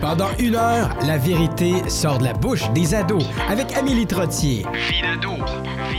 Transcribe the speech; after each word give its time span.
Pendant 0.00 0.28
une 0.38 0.54
heure, 0.56 0.90
la 1.06 1.18
vérité 1.18 1.88
sort 1.88 2.18
de 2.18 2.24
la 2.24 2.32
bouche 2.32 2.70
des 2.70 2.94
ados 2.94 3.24
avec 3.48 3.76
Amélie 3.76 4.06
Trottier. 4.06 4.64
Vidado. 4.90 5.32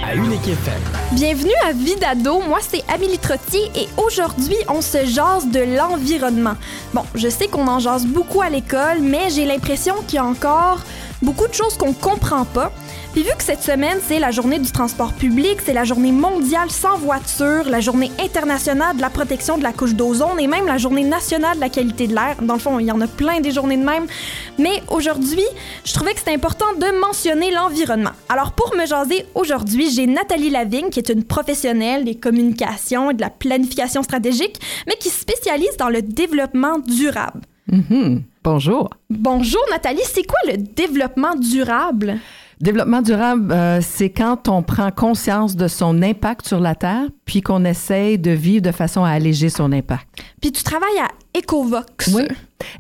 À 0.06 0.16
Unique 0.16 0.48
FM. 0.48 0.82
Bienvenue 1.14 1.54
à 1.68 1.74
Vidado, 1.74 2.40
moi 2.48 2.60
c'est 2.62 2.84
Amélie 2.94 3.18
Trottier 3.20 3.72
et 3.76 3.88
aujourd'hui 3.98 4.58
on 4.70 4.82
se 4.82 5.06
jase 5.06 5.48
de 5.48 5.76
l'environnement. 5.78 6.56
Bon, 6.94 7.04
je 7.16 7.28
sais 7.28 7.48
qu'on 7.48 7.68
en 7.68 7.80
jase 7.80 8.06
beaucoup 8.06 8.42
à 8.42 8.50
l'école, 8.50 9.00
mais 9.02 9.30
j'ai 9.30 9.46
l'impression 9.46 9.96
qu'il 10.08 10.16
y 10.16 10.20
a 10.20 10.26
encore 10.26 10.82
beaucoup 11.22 11.48
de 11.48 11.54
choses 11.54 11.78
qu'on 11.78 11.94
comprend 11.94 12.46
pas. 12.46 12.72
Puis 13.18 13.26
vu 13.26 13.32
que 13.36 13.44
cette 13.44 13.64
semaine, 13.64 13.98
c'est 14.08 14.20
la 14.20 14.30
journée 14.30 14.60
du 14.60 14.72
transport 14.72 15.12
public, 15.12 15.58
c'est 15.66 15.74
la 15.74 15.86
journée 15.86 16.12
mondiale 16.12 16.70
sans 16.70 17.00
voiture, 17.00 17.64
la 17.68 17.80
journée 17.80 18.12
internationale 18.20 18.96
de 18.96 19.02
la 19.02 19.10
protection 19.10 19.58
de 19.58 19.64
la 19.64 19.74
couche 19.74 19.96
d'ozone 19.96 20.40
et 20.40 20.46
même 20.46 20.68
la 20.68 20.78
journée 20.78 21.04
nationale 21.04 21.56
de 21.56 21.62
la 21.62 21.70
qualité 21.70 22.06
de 22.06 22.14
l'air. 22.14 22.36
Dans 22.44 22.54
le 22.54 22.60
fond, 22.60 22.78
il 22.78 22.86
y 22.86 22.92
en 22.92 23.02
a 23.02 23.08
plein 23.08 23.40
des 23.40 23.50
journées 23.50 23.78
de 23.78 23.84
même. 23.84 24.06
Mais 24.60 24.84
aujourd'hui, 24.90 25.48
je 25.84 25.94
trouvais 25.96 26.14
que 26.14 26.20
c'était 26.20 26.36
important 26.36 26.68
de 26.80 27.00
mentionner 27.00 27.50
l'environnement. 27.50 28.12
Alors 28.30 28.52
pour 28.52 28.76
me 28.76 28.86
jaser 28.86 29.26
aujourd'hui, 29.34 29.90
j'ai 29.90 30.06
Nathalie 30.06 30.52
Lavigne, 30.52 30.92
qui 30.92 31.00
est 31.00 31.10
une 31.10 31.24
professionnelle 31.24 32.06
des 32.06 32.14
communications 32.14 33.10
et 33.10 33.16
de 33.16 33.22
la 33.22 33.32
planification 33.32 34.04
stratégique, 34.04 34.60
mais 34.86 34.94
qui 35.00 35.10
se 35.10 35.22
spécialise 35.22 35.76
dans 35.80 35.90
le 35.90 36.04
développement 36.04 36.78
durable. 36.78 37.42
Mhm. 37.72 38.22
Bonjour. 38.44 38.92
Bonjour 39.10 39.62
Nathalie, 39.72 40.04
c'est 40.04 40.28
quoi 40.28 40.40
le 40.46 40.58
développement 40.58 41.34
durable? 41.34 42.20
Développement 42.60 43.04
durable, 43.04 43.52
euh, 43.52 43.82
c'est 43.82 44.10
quand 44.10 44.48
on 44.48 44.64
prend 44.64 44.90
conscience 44.90 45.56
de 45.56 45.68
son 45.68 46.02
impact 46.02 46.48
sur 46.48 46.60
la 46.60 46.74
Terre, 46.74 47.06
puis 47.26 47.42
qu'on 47.42 47.64
essaye 47.66 48.18
de 48.18 48.32
vivre 48.32 48.64
de 48.64 48.72
façon 48.72 49.04
à 49.04 49.12
alléger 49.12 49.50
son 49.50 49.72
impact. 49.72 50.08
Puis 50.42 50.52
tu 50.52 50.64
travailles 50.64 51.00
à 51.00 51.38
Ecovox. 51.38 52.08
Oui. 52.16 52.24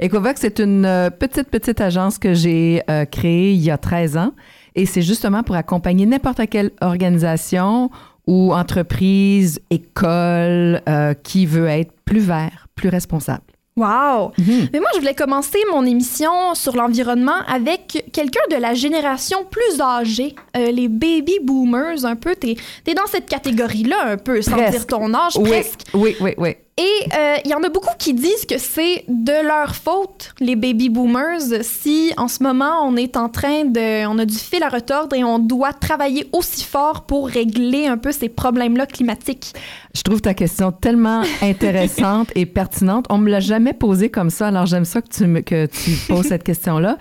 Ecovox, 0.01 0.41
c'est 0.41 0.59
une 0.59 0.85
euh, 0.85 1.11
petite, 1.11 1.49
petite 1.49 1.79
agence 1.79 2.17
que 2.17 2.33
j'ai 2.33 2.81
euh, 2.89 3.05
créée 3.05 3.53
il 3.53 3.61
y 3.61 3.69
a 3.69 3.77
13 3.77 4.17
ans. 4.17 4.31
Et 4.73 4.87
c'est 4.87 5.03
justement 5.03 5.43
pour 5.43 5.55
accompagner 5.55 6.07
n'importe 6.07 6.41
quelle 6.49 6.71
organisation 6.81 7.91
ou 8.25 8.53
entreprise, 8.53 9.61
école 9.69 10.81
qui 11.23 11.45
veut 11.45 11.67
être 11.67 11.93
plus 12.03 12.19
vert, 12.19 12.67
plus 12.75 12.89
responsable. 12.89 13.41
Wow! 13.77 14.31
Mhm. 14.37 14.69
Mais 14.73 14.79
moi, 14.79 14.89
je 14.95 14.99
voulais 14.99 15.13
commencer 15.13 15.59
mon 15.71 15.85
émission 15.85 16.55
sur 16.55 16.75
l'environnement 16.75 17.39
avec 17.47 18.09
quelqu'un 18.11 18.41
de 18.51 18.55
la 18.55 18.73
génération 18.73 19.45
plus 19.45 19.79
âgée, 19.79 20.35
euh, 20.57 20.71
les 20.71 20.87
baby 20.87 21.39
boomers, 21.41 22.03
un 22.03 22.15
peu. 22.15 22.35
T'es 22.35 22.55
es 22.87 22.93
dans 22.93 23.05
cette 23.05 23.29
catégorie-là, 23.29 24.07
un 24.07 24.17
peu, 24.17 24.41
sans 24.41 24.57
dire 24.69 24.87
ton 24.87 25.13
âge, 25.13 25.37
oui, 25.37 25.49
presque. 25.49 25.81
Oui, 25.93 26.15
oui, 26.19 26.33
oui. 26.37 26.55
Et 26.79 26.83
euh, 27.17 27.37
il 27.43 27.49
y 27.49 27.55
en 27.55 27.63
a 27.63 27.69
beaucoup 27.69 27.95
qui 27.97 28.13
disent 28.13 28.45
que 28.47 28.59
c'est 28.59 29.03
de 29.07 29.47
leur 29.47 29.75
faute, 29.75 30.35
les 30.39 30.55
baby 30.55 30.89
boomers, 30.89 31.63
si 31.63 32.13
en 32.17 32.27
ce 32.27 32.43
moment 32.43 32.87
on 32.87 32.95
est 32.95 33.17
en 33.17 33.29
train 33.29 33.65
de. 33.65 34.05
On 34.05 34.19
a 34.19 34.25
du 34.25 34.35
fil 34.35 34.61
à 34.61 34.69
retordre 34.69 35.15
et 35.15 35.23
on 35.23 35.39
doit 35.39 35.73
travailler 35.73 36.27
aussi 36.33 36.63
fort 36.63 37.07
pour 37.07 37.29
régler 37.29 37.87
un 37.87 37.97
peu 37.97 38.11
ces 38.11 38.29
problèmes-là 38.29 38.85
climatiques. 38.85 39.55
Je 39.95 40.03
trouve 40.03 40.21
ta 40.21 40.35
question 40.35 40.71
tellement 40.71 41.23
intéressante 41.41 42.29
et 42.35 42.45
pertinente. 42.45 43.07
On 43.09 43.17
me 43.17 43.31
l'a 43.31 43.39
jamais 43.39 43.73
posée 43.73 44.09
comme 44.09 44.29
ça, 44.29 44.49
alors 44.49 44.67
j'aime 44.67 44.85
ça 44.85 45.01
que 45.01 45.09
tu, 45.09 45.25
me, 45.25 45.41
que 45.41 45.65
tu 45.65 45.91
poses 46.07 46.27
cette 46.27 46.43
question-là. 46.43 46.99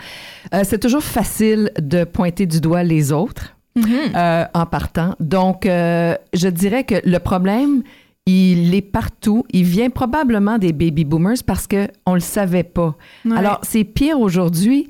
Euh, 0.54 0.62
c'est 0.64 0.78
toujours 0.78 1.02
facile 1.02 1.70
de 1.78 2.04
pointer 2.04 2.46
du 2.46 2.62
doigt 2.62 2.82
les 2.82 3.12
autres. 3.12 3.52
Mm-hmm. 3.76 4.16
Euh, 4.16 4.44
en 4.54 4.64
partant. 4.64 5.16
Donc, 5.20 5.64
je 5.66 6.48
dirais 6.48 6.84
que 6.84 6.94
le 7.04 7.18
problème, 7.18 7.82
il 8.26 8.74
est 8.74 8.82
partout. 8.82 9.44
Il 9.50 9.64
vient 9.64 9.88
probablement 9.88 10.58
des 10.58 10.72
baby 10.72 11.04
boomers 11.04 11.42
parce 11.46 11.66
qu'on 11.66 12.10
ne 12.10 12.14
le 12.14 12.20
savait 12.20 12.64
pas. 12.64 12.96
Alors, 13.34 13.60
c'est 13.62 13.84
pire 13.84 14.20
aujourd'hui. 14.20 14.88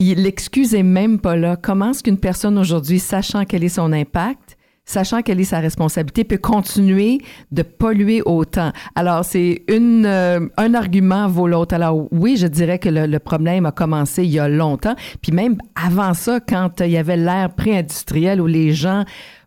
L'excuse 0.00 0.74
est 0.74 0.84
même 0.84 1.18
pas 1.18 1.36
là. 1.36 1.56
Comment 1.56 1.90
est-ce 1.90 2.02
qu'une 2.02 2.18
personne 2.18 2.58
aujourd'hui, 2.58 3.00
sachant 3.00 3.44
quel 3.44 3.64
est 3.64 3.70
son 3.70 3.92
impact, 3.92 4.56
sachant 4.84 5.22
quelle 5.22 5.40
est 5.40 5.44
sa 5.44 5.58
responsabilité, 5.58 6.22
peut 6.22 6.38
continuer 6.38 7.18
de 7.50 7.62
polluer 7.62 8.22
autant? 8.24 8.72
Alors, 8.94 9.24
c'est 9.24 9.64
une, 9.68 10.06
euh, 10.06 10.46
un 10.56 10.74
argument 10.74 11.26
vaut 11.28 11.48
l'autre. 11.48 11.74
Alors, 11.74 12.06
oui, 12.12 12.36
je 12.36 12.46
dirais 12.46 12.78
que 12.78 12.90
le, 12.90 13.06
le, 13.06 13.18
problème 13.18 13.66
a 13.66 13.72
commencé 13.72 14.22
il 14.22 14.30
y 14.30 14.38
a 14.38 14.48
longtemps. 14.48 14.94
Puis 15.22 15.32
même 15.32 15.56
avant 15.74 16.14
ça, 16.14 16.40
quand 16.40 16.80
il 16.80 16.90
y 16.90 16.98
avait 16.98 17.16
l'ère 17.16 17.52
pré-industrielle 17.54 18.40
où 18.40 18.46
les 18.46 18.72
gens 18.74 19.04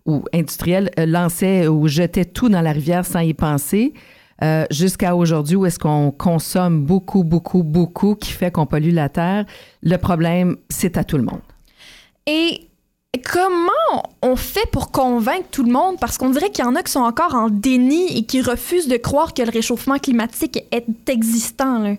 ou 0.10 0.26
industriels 0.34 0.90
euh, 1.00 1.06
lançaient 1.06 1.68
ou 1.68 1.88
jetaient 1.88 2.26
tout 2.26 2.50
dans 2.50 2.62
la 2.62 2.72
rivière 2.72 3.06
sans 3.06 3.20
y 3.20 3.34
penser. 3.34 3.94
Euh, 4.42 4.66
jusqu'à 4.72 5.16
aujourd'hui 5.16 5.58
où 5.58 5.66
est-ce 5.66 5.80
qu'on 5.80 6.12
consomme 6.12 6.86
beaucoup, 6.86 7.24
beaucoup, 7.24 7.64
beaucoup, 7.64 8.16
qui 8.16 8.32
fait 8.32 8.52
qu'on 8.52 8.66
pollue 8.66 8.94
la 8.94 9.10
terre. 9.10 9.46
Le 9.84 9.98
problème, 9.98 10.56
c'est 10.70 10.98
à 10.98 11.04
tout 11.04 11.18
le 11.18 11.24
monde. 11.24 11.42
Et 12.26 12.70
comment 13.30 14.04
on 14.22 14.36
fait 14.36 14.70
pour 14.72 14.92
convaincre 14.92 15.48
tout 15.52 15.64
le 15.64 15.72
monde? 15.72 15.98
Parce 16.00 16.18
qu'on 16.18 16.30
dirait 16.30 16.52
qu'il 16.52 16.64
y 16.64 16.68
en 16.68 16.76
a 16.76 16.84
qui 16.84 16.92
sont 16.92 17.02
encore 17.02 17.36
en 17.36 17.50
déni 17.50 18.18
et 18.18 18.24
qui 18.24 18.42
refusent 18.42 18.88
de 18.88 18.98
croire 18.98 19.34
que 19.34 19.42
le 19.42 19.52
réchauffement 19.52 19.98
climatique 19.98 20.64
est 20.72 21.10
existant. 21.10 21.96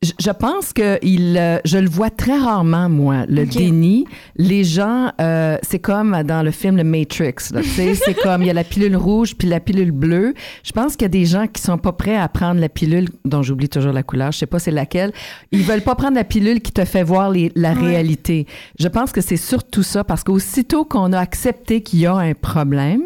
Je 0.00 0.30
pense 0.30 0.72
que 0.72 1.04
il, 1.04 1.36
euh, 1.36 1.58
je 1.64 1.76
le 1.76 1.88
vois 1.88 2.10
très 2.10 2.38
rarement 2.38 2.88
moi, 2.88 3.26
le 3.28 3.44
déni. 3.44 4.06
Les 4.36 4.62
gens, 4.62 5.10
euh, 5.20 5.58
c'est 5.62 5.80
comme 5.80 6.22
dans 6.22 6.44
le 6.44 6.52
film 6.52 6.76
Le 6.76 6.84
Matrix. 6.84 7.34
c'est 7.64 8.14
comme 8.22 8.42
il 8.42 8.46
y 8.46 8.50
a 8.50 8.52
la 8.52 8.62
pilule 8.62 8.94
rouge 8.94 9.34
puis 9.36 9.48
la 9.48 9.58
pilule 9.58 9.90
bleue. 9.90 10.34
Je 10.62 10.70
pense 10.70 10.92
qu'il 10.92 11.02
y 11.02 11.06
a 11.06 11.08
des 11.08 11.24
gens 11.24 11.48
qui 11.48 11.60
sont 11.60 11.78
pas 11.78 11.90
prêts 11.90 12.16
à 12.16 12.28
prendre 12.28 12.60
la 12.60 12.68
pilule 12.68 13.08
dont 13.24 13.42
j'oublie 13.42 13.68
toujours 13.68 13.92
la 13.92 14.04
couleur. 14.04 14.30
Je 14.30 14.38
sais 14.38 14.46
pas 14.46 14.60
c'est 14.60 14.70
laquelle. 14.70 15.12
Ils 15.50 15.64
veulent 15.64 15.82
pas 15.82 15.96
prendre 15.96 16.14
la 16.14 16.24
pilule 16.24 16.60
qui 16.60 16.70
te 16.70 16.84
fait 16.84 17.02
voir 17.02 17.30
les, 17.30 17.50
la 17.56 17.72
réalité. 17.72 18.46
Je 18.78 18.86
pense 18.86 19.10
que 19.10 19.20
c'est 19.20 19.36
surtout 19.36 19.82
ça 19.82 20.04
parce 20.04 20.22
qu'aussitôt 20.22 20.84
qu'on 20.84 21.12
a 21.12 21.18
accepté 21.18 21.82
qu'il 21.82 21.98
y 21.98 22.06
a 22.06 22.14
un 22.14 22.34
problème, 22.34 23.02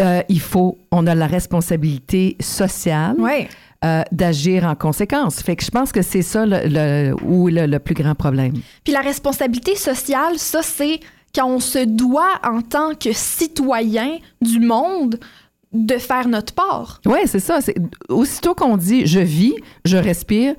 euh, 0.00 0.22
il 0.28 0.40
faut, 0.40 0.78
on 0.92 1.08
a 1.08 1.16
la 1.16 1.26
responsabilité 1.26 2.36
sociale. 2.38 3.16
Ouais 3.18 3.48
euh, 3.84 4.02
d'agir 4.12 4.64
en 4.64 4.74
conséquence. 4.74 5.42
Fait 5.42 5.56
que 5.56 5.64
je 5.64 5.70
pense 5.70 5.92
que 5.92 6.02
c'est 6.02 6.22
ça 6.22 6.46
le, 6.46 6.60
le, 6.64 7.14
où 7.24 7.48
le, 7.48 7.66
le 7.66 7.78
plus 7.78 7.94
grand 7.94 8.14
problème. 8.14 8.54
Puis 8.84 8.92
la 8.92 9.00
responsabilité 9.00 9.76
sociale, 9.76 10.38
ça, 10.38 10.62
c'est 10.62 11.00
quand 11.34 11.46
on 11.46 11.60
se 11.60 11.84
doit, 11.84 12.40
en 12.42 12.62
tant 12.62 12.94
que 12.94 13.12
citoyen 13.12 14.18
du 14.40 14.60
monde, 14.60 15.18
de 15.72 15.98
faire 15.98 16.28
notre 16.28 16.54
part. 16.54 17.00
Oui, 17.04 17.18
c'est 17.26 17.40
ça. 17.40 17.58
Aussitôt 18.08 18.54
qu'on 18.54 18.76
dit 18.76 19.06
je 19.06 19.20
vis, 19.20 19.54
je 19.84 19.96
respire, 19.98 20.54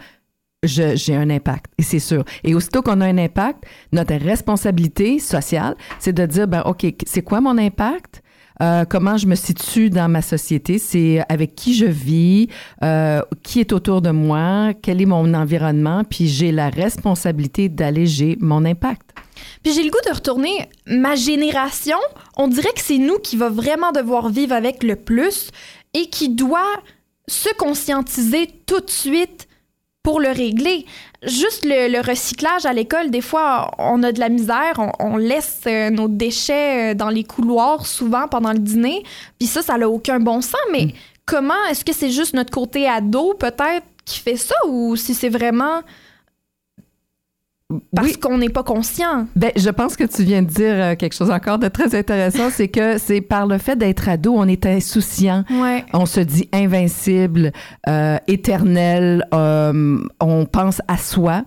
j'ai 0.63 1.15
un 1.15 1.29
impact, 1.29 1.71
et 1.77 1.83
c'est 1.83 1.99
sûr. 1.99 2.23
Et 2.43 2.53
aussitôt 2.53 2.81
qu'on 2.81 3.01
a 3.01 3.05
un 3.05 3.17
impact, 3.17 3.63
notre 3.91 4.15
responsabilité 4.15 5.19
sociale, 5.19 5.75
c'est 5.99 6.13
de 6.13 6.25
dire, 6.25 6.47
ben, 6.47 6.61
OK, 6.65 6.85
c'est 7.05 7.21
quoi 7.21 7.41
mon 7.41 7.57
impact? 7.57 8.21
Euh, 8.61 8.85
comment 8.85 9.17
je 9.17 9.27
me 9.27 9.35
situe 9.35 9.89
dans 9.89 10.09
ma 10.09 10.21
société, 10.21 10.79
c'est 10.79 11.23
avec 11.29 11.55
qui 11.55 11.75
je 11.75 11.85
vis, 11.85 12.47
euh, 12.83 13.21
qui 13.43 13.59
est 13.59 13.71
autour 13.71 14.01
de 14.01 14.09
moi, 14.09 14.73
quel 14.81 15.01
est 15.01 15.05
mon 15.05 15.33
environnement, 15.33 16.03
puis 16.03 16.27
j'ai 16.27 16.51
la 16.51 16.69
responsabilité 16.69 17.69
d'alléger 17.69 18.37
mon 18.39 18.65
impact. 18.65 19.11
Puis 19.63 19.73
j'ai 19.73 19.83
le 19.83 19.91
goût 19.91 19.99
de 20.07 20.15
retourner 20.15 20.69
ma 20.87 21.15
génération. 21.15 21.97
On 22.37 22.47
dirait 22.47 22.73
que 22.73 22.81
c'est 22.81 22.97
nous 22.97 23.19
qui 23.19 23.37
va 23.37 23.49
vraiment 23.49 23.91
devoir 23.91 24.29
vivre 24.29 24.53
avec 24.53 24.83
le 24.83 24.95
plus 24.95 25.51
et 25.93 26.07
qui 26.07 26.29
doit 26.29 26.81
se 27.27 27.53
conscientiser 27.57 28.49
tout 28.65 28.79
de 28.79 28.89
suite 28.89 29.47
pour 30.01 30.19
le 30.19 30.29
régler 30.29 30.85
juste 31.23 31.65
le, 31.65 32.01
recyclage 32.01 32.65
à 32.65 32.73
l'école, 32.73 33.09
des 33.09 33.21
fois, 33.21 33.71
on 33.77 34.03
a 34.03 34.11
de 34.11 34.19
la 34.19 34.29
misère, 34.29 34.79
on, 34.99 35.17
laisse 35.17 35.61
euh, 35.67 35.89
nos 35.89 36.07
déchets 36.07 36.91
euh, 36.91 36.93
dans 36.93 37.09
les 37.09 37.23
couloirs 37.23 37.85
souvent 37.85 38.27
pendant 38.27 38.53
le 38.53 38.59
dîner, 38.59 39.03
puis 39.39 39.47
ça, 39.47 39.61
ça 39.61 39.77
n'a 39.77 39.89
aucun 39.89 40.19
bon 40.19 40.41
sens, 40.41 40.61
mais 40.71 40.85
mm. 40.85 40.91
comment, 41.25 41.65
est-ce 41.69 41.83
que 41.83 41.93
c'est 41.93 42.11
juste 42.11 42.33
notre 42.33 42.51
côté 42.51 42.87
ado 42.87 43.33
peut-être 43.33 43.85
qui 44.05 44.19
fait 44.19 44.37
ça, 44.37 44.55
ou 44.67 44.95
si 44.95 45.13
c'est 45.13 45.29
vraiment 45.29 45.81
parce 47.93 48.15
qu'on 48.15 48.37
n'est 48.37 48.49
pas 48.49 48.63
conscient. 48.63 49.27
Ben, 49.35 49.51
je 49.55 49.69
pense 49.69 49.97
que 49.97 50.05
tu 50.05 50.23
viens 50.23 50.41
de 50.41 50.47
dire 50.47 50.73
euh, 50.73 50.95
quelque 50.95 51.13
chose 51.13 51.31
encore 51.31 51.59
de 51.59 51.67
très 51.67 51.95
intéressant, 51.95 52.49
c'est 52.49 52.69
que 52.69 52.97
c'est 52.97 53.19
par 53.19 53.45
le 53.45 53.57
fait 53.57 53.75
d'être 53.75 54.07
ado, 54.07 54.33
on 54.35 54.47
est 54.47 54.65
insouciant, 54.65 55.43
on 55.93 56.05
se 56.05 56.21
dit 56.21 56.47
invincible, 56.53 57.51
euh, 57.89 58.17
éternel, 58.27 59.25
euh, 59.33 59.97
on 60.21 60.45
pense 60.45 60.81
à 60.87 60.97
soi. 60.97 61.43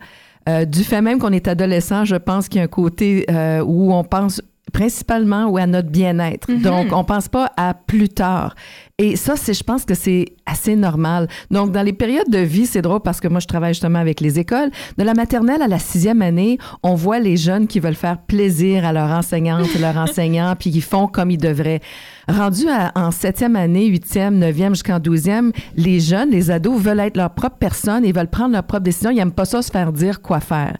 du 0.66 0.84
fait 0.84 1.00
même 1.00 1.18
qu'on 1.18 1.32
est 1.32 1.48
adolescent, 1.48 2.04
je 2.04 2.16
pense 2.16 2.48
qu'il 2.48 2.58
y 2.58 2.60
a 2.60 2.64
un 2.64 2.68
côté 2.68 3.24
où 3.64 3.94
on 3.94 4.04
pense 4.04 4.42
principalement 4.72 5.46
ou 5.46 5.58
à 5.58 5.66
notre 5.66 5.90
bien-être. 5.90 6.50
Mm-hmm. 6.50 6.62
Donc, 6.62 6.92
on 6.92 7.04
pense 7.04 7.28
pas 7.28 7.52
à 7.56 7.74
plus 7.74 8.08
tard. 8.08 8.54
Et 9.00 9.16
ça, 9.16 9.34
c'est, 9.34 9.54
je 9.54 9.64
pense 9.64 9.86
que 9.86 9.94
c'est 9.94 10.26
assez 10.44 10.76
normal. 10.76 11.26
Donc, 11.50 11.72
dans 11.72 11.80
les 11.80 11.94
périodes 11.94 12.28
de 12.28 12.40
vie, 12.40 12.66
c'est 12.66 12.82
drôle 12.82 13.00
parce 13.00 13.18
que 13.18 13.28
moi, 13.28 13.40
je 13.40 13.46
travaille 13.46 13.72
justement 13.72 13.98
avec 13.98 14.20
les 14.20 14.38
écoles. 14.38 14.70
De 14.98 15.04
la 15.04 15.14
maternelle 15.14 15.62
à 15.62 15.68
la 15.68 15.78
sixième 15.78 16.20
année, 16.20 16.58
on 16.82 16.96
voit 16.96 17.18
les 17.18 17.38
jeunes 17.38 17.66
qui 17.66 17.80
veulent 17.80 17.94
faire 17.94 18.18
plaisir 18.18 18.84
à 18.84 18.92
leur 18.92 19.08
enseignante 19.08 19.68
et 19.74 19.78
leur 19.78 19.96
enseignant, 19.96 20.54
puis 20.54 20.70
qui 20.70 20.82
font 20.82 21.06
comme 21.06 21.30
ils 21.30 21.38
devraient. 21.38 21.80
Rendu 22.28 22.66
en 22.94 23.10
septième 23.10 23.56
année, 23.56 23.86
huitième, 23.86 24.38
neuvième 24.38 24.74
jusqu'en 24.74 25.00
douzième, 25.00 25.50
les 25.76 25.98
jeunes, 25.98 26.30
les 26.30 26.50
ados 26.50 26.80
veulent 26.80 27.00
être 27.00 27.16
leur 27.16 27.30
propre 27.30 27.56
personne 27.58 28.04
et 28.04 28.12
veulent 28.12 28.28
prendre 28.28 28.52
leur 28.52 28.64
propre 28.64 28.84
décision. 28.84 29.10
Ils 29.10 29.16
n'aiment 29.16 29.32
pas 29.32 29.46
ça 29.46 29.62
se 29.62 29.70
faire 29.70 29.92
dire 29.92 30.20
quoi 30.20 30.40
faire. 30.40 30.76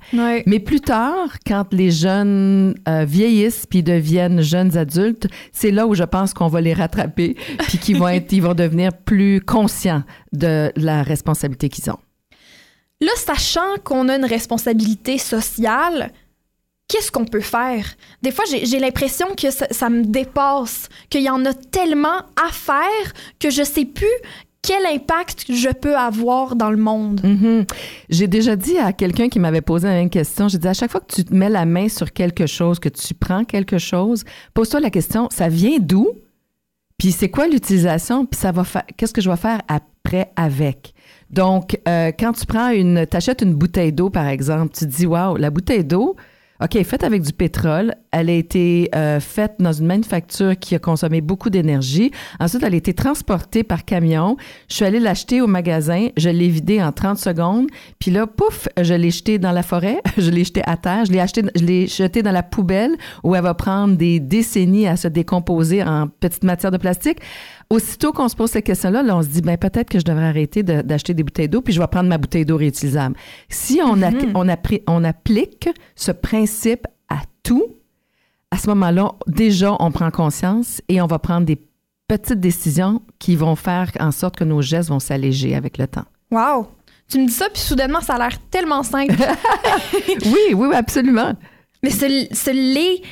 Mais 0.47 0.61
plus 0.61 0.81
tard, 0.81 1.39
quand 1.47 1.73
les 1.73 1.91
jeunes 1.91 2.75
euh, 2.87 3.05
vieillissent 3.09 3.67
puis 3.67 3.83
deviennent 3.83 4.43
jeunes 4.43 4.77
adultes, 4.77 5.27
c'est 5.53 5.71
là 5.71 5.87
où 5.87 5.95
je 5.95 6.05
pense 6.05 6.35
qu'on 6.35 6.49
va 6.49 6.61
les 6.61 6.75
rattraper 6.75 7.37
puis 7.67 7.79
qu'ils 7.79 7.97
vont 7.97 8.10
être, 8.11 8.33
ils 8.33 8.43
vont 8.43 8.55
devenir 8.55 8.93
plus 8.93 9.41
conscients 9.41 10.03
de 10.33 10.73
la 10.77 11.03
responsabilité 11.03 11.69
qu'ils 11.69 11.91
ont. 11.91 11.99
Là, 13.01 13.13
sachant 13.17 13.77
qu'on 13.83 14.09
a 14.09 14.17
une 14.17 14.27
responsabilité 14.27 15.17
sociale, 15.17 16.13
qu'est-ce 16.89 17.11
qu'on 17.11 17.25
peut 17.25 17.41
faire? 17.41 17.87
Des 18.23 18.31
fois, 18.31 18.45
j'ai 18.47 18.79
l'impression 18.79 19.29
que 19.35 19.51
ça, 19.51 19.89
me 19.89 20.05
dépasse, 20.05 20.89
qu'il 21.09 21.23
y 21.23 21.31
en 21.31 21.45
a 21.47 21.55
tellement 21.55 22.19
à 22.37 22.53
faire 22.53 23.13
que 23.39 23.49
je 23.49 23.63
sais 23.63 23.87
plus 23.87 24.07
quel 24.63 24.85
impact 24.85 25.47
je 25.49 25.71
peux 25.71 25.97
avoir 25.97 26.55
dans 26.55 26.71
le 26.71 26.77
monde. 26.77 27.23
Mm-hmm. 27.23 27.71
J'ai 28.11 28.27
déjà 28.27 28.57
dit 28.57 28.77
à 28.77 28.93
quelqu'un 28.93 29.31
qui 29.31 29.39
m'avait 29.39 29.63
posé 29.63 29.89
la 29.89 29.95
même 29.95 30.11
question, 30.11 30.49
j'ai 30.49 30.59
dit 30.59 30.69
à 30.69 30.75
chaque 30.75 30.91
fois 30.91 31.01
que 31.01 31.15
tu 31.15 31.25
te 31.25 31.35
mets 31.35 31.49
la 31.49 31.65
main 31.65 31.89
sur 31.89 32.13
quelque 32.13 32.47
chose, 32.47 32.79
que 32.79 32.91
tu 32.91 33.15
prends 33.15 33.45
quelque 33.45 33.79
chose, 33.79 34.25
pose-toi 34.53 34.81
la 34.81 34.91
question, 34.91 35.29
ça 35.31 35.49
vient 35.49 35.79
d'où? 35.81 36.09
Puis 37.01 37.13
c'est 37.13 37.31
quoi 37.31 37.49
l'utilisation? 37.49 38.27
Puis 38.27 38.39
ça 38.39 38.53
va 38.53 38.63
faire, 38.63 38.83
qu'est-ce 38.95 39.15
que 39.15 39.23
je 39.23 39.31
vais 39.31 39.37
faire 39.39 39.63
après 39.69 40.31
avec? 40.37 40.93
Donc, 41.31 41.81
euh, 41.89 42.13
quand 42.13 42.33
tu 42.33 42.45
prends 42.45 42.69
une, 42.69 43.07
t'achètes 43.07 43.41
une 43.41 43.55
bouteille 43.55 43.91
d'eau, 43.91 44.11
par 44.11 44.29
exemple, 44.29 44.75
tu 44.77 44.85
dis, 44.85 45.07
waouh, 45.07 45.37
la 45.37 45.49
bouteille 45.49 45.83
d'eau, 45.83 46.17
OK, 46.63 46.83
faite 46.85 47.05
avec 47.05 47.23
du 47.23 47.33
pétrole. 47.33 47.95
Elle 48.11 48.29
a 48.29 48.35
été 48.35 48.91
euh, 48.95 49.19
faite 49.19 49.55
dans 49.61 49.73
une 49.73 49.87
manufacture 49.87 50.59
qui 50.59 50.75
a 50.75 50.79
consommé 50.79 51.23
beaucoup 51.23 51.49
d'énergie. 51.49 52.11
Ensuite, 52.39 52.63
elle 52.63 52.75
a 52.75 52.77
été 52.77 52.93
transportée 52.93 53.63
par 53.63 53.87
camion. 53.87 54.37
Je 54.69 54.75
suis 54.75 54.85
allée 54.85 55.01
l'acheter 55.01 55.41
au 55.41 55.47
magasin. 55.47 56.09
Je 56.19 56.29
l'ai 56.29 56.49
vidée 56.49 56.83
en 56.83 56.93
30 56.93 57.17
secondes. 57.17 57.67
Puis 57.99 58.11
là, 58.11 58.27
pouf, 58.27 58.69
je 58.79 58.93
l'ai 58.93 59.11
jetée 59.11 59.39
dans 59.39 59.53
la 59.53 59.63
forêt. 59.63 60.03
je 60.19 60.31
l'ai 60.31 60.45
jetée 60.45 60.63
à 60.67 60.77
terre. 60.77 61.07
Je 61.07 61.13
l'ai 61.13 61.21
acheté, 61.21 61.43
je 61.57 61.65
l'ai 61.65 61.87
jetée 61.87 62.23
dans 62.23 62.33
la 62.33 62.43
poubelle 62.43 62.95
où 63.25 63.35
elle 63.35 63.43
va 63.43 63.55
prendre 63.55 63.97
des 63.97 64.21
décennies 64.21 64.87
à 64.87 64.97
se 64.97 65.09
décomposer 65.09 65.83
en 65.83 66.09
petites 66.09 66.45
matières 66.45 66.73
de 66.73 66.79
plastique 66.79 67.21
aussitôt 67.71 68.13
qu'on 68.13 68.29
se 68.29 68.37
pose 68.37 68.51
cette 68.51 68.67
question-là, 68.67 69.03
là, 69.03 69.17
on 69.17 69.23
se 69.23 69.29
dit, 69.29 69.41
ben 69.41 69.57
peut-être 69.57 69.89
que 69.89 69.99
je 69.99 70.05
devrais 70.05 70.27
arrêter 70.27 70.63
d'acheter 70.63 71.15
des 71.15 71.23
bouteilles 71.23 71.49
d'eau, 71.49 71.63
puis 71.63 71.73
je 71.73 71.81
vais 71.81 71.87
prendre 71.87 72.09
ma 72.09 72.19
bouteille 72.19 72.45
d'eau 72.45 72.57
réutilisable. 72.57 73.17
Si 73.49 73.81
on, 73.83 73.97
mhm. 73.97 74.33
on, 74.35 74.47
on 74.89 75.05
applique 75.05 75.69
ce 75.95 76.11
principe 76.11 76.87
à 77.09 77.21
tout, 77.43 77.65
à 78.51 78.59
ce 78.59 78.69
moment-là, 78.71 79.13
déjà, 79.29 79.77
on 79.79 79.93
prend 79.93 80.11
conscience 80.11 80.83
et 80.89 81.01
on 81.01 81.07
va 81.07 81.21
prendre 81.21 81.47
des 81.47 81.59
petites 82.09 82.41
décisions 82.41 83.01
qui 83.21 83.37
vont 83.37 83.55
faire 83.55 83.93
en 84.01 84.11
sorte 84.11 84.37
que 84.37 84.45
nos 84.45 84.63
gestes 84.63 84.89
vont 84.89 84.99
s'alléger 84.99 85.55
avec 85.55 85.79
le 85.79 85.87
temps. 85.87 86.07
Wow! 86.33 86.67
Tu 87.09 87.19
me 87.21 87.27
dis 87.27 87.33
ça, 87.33 87.49
puis 87.53 87.63
soudainement, 87.63 88.01
ça 88.01 88.15
a 88.15 88.19
l'air 88.19 88.39
tellement 88.51 88.83
simple. 88.83 89.15
oui, 90.09 90.55
oui, 90.55 90.69
absolument. 90.75 91.35
Mais 91.83 91.91
ce, 91.91 92.27
ce 92.33 92.51
lait 92.51 93.03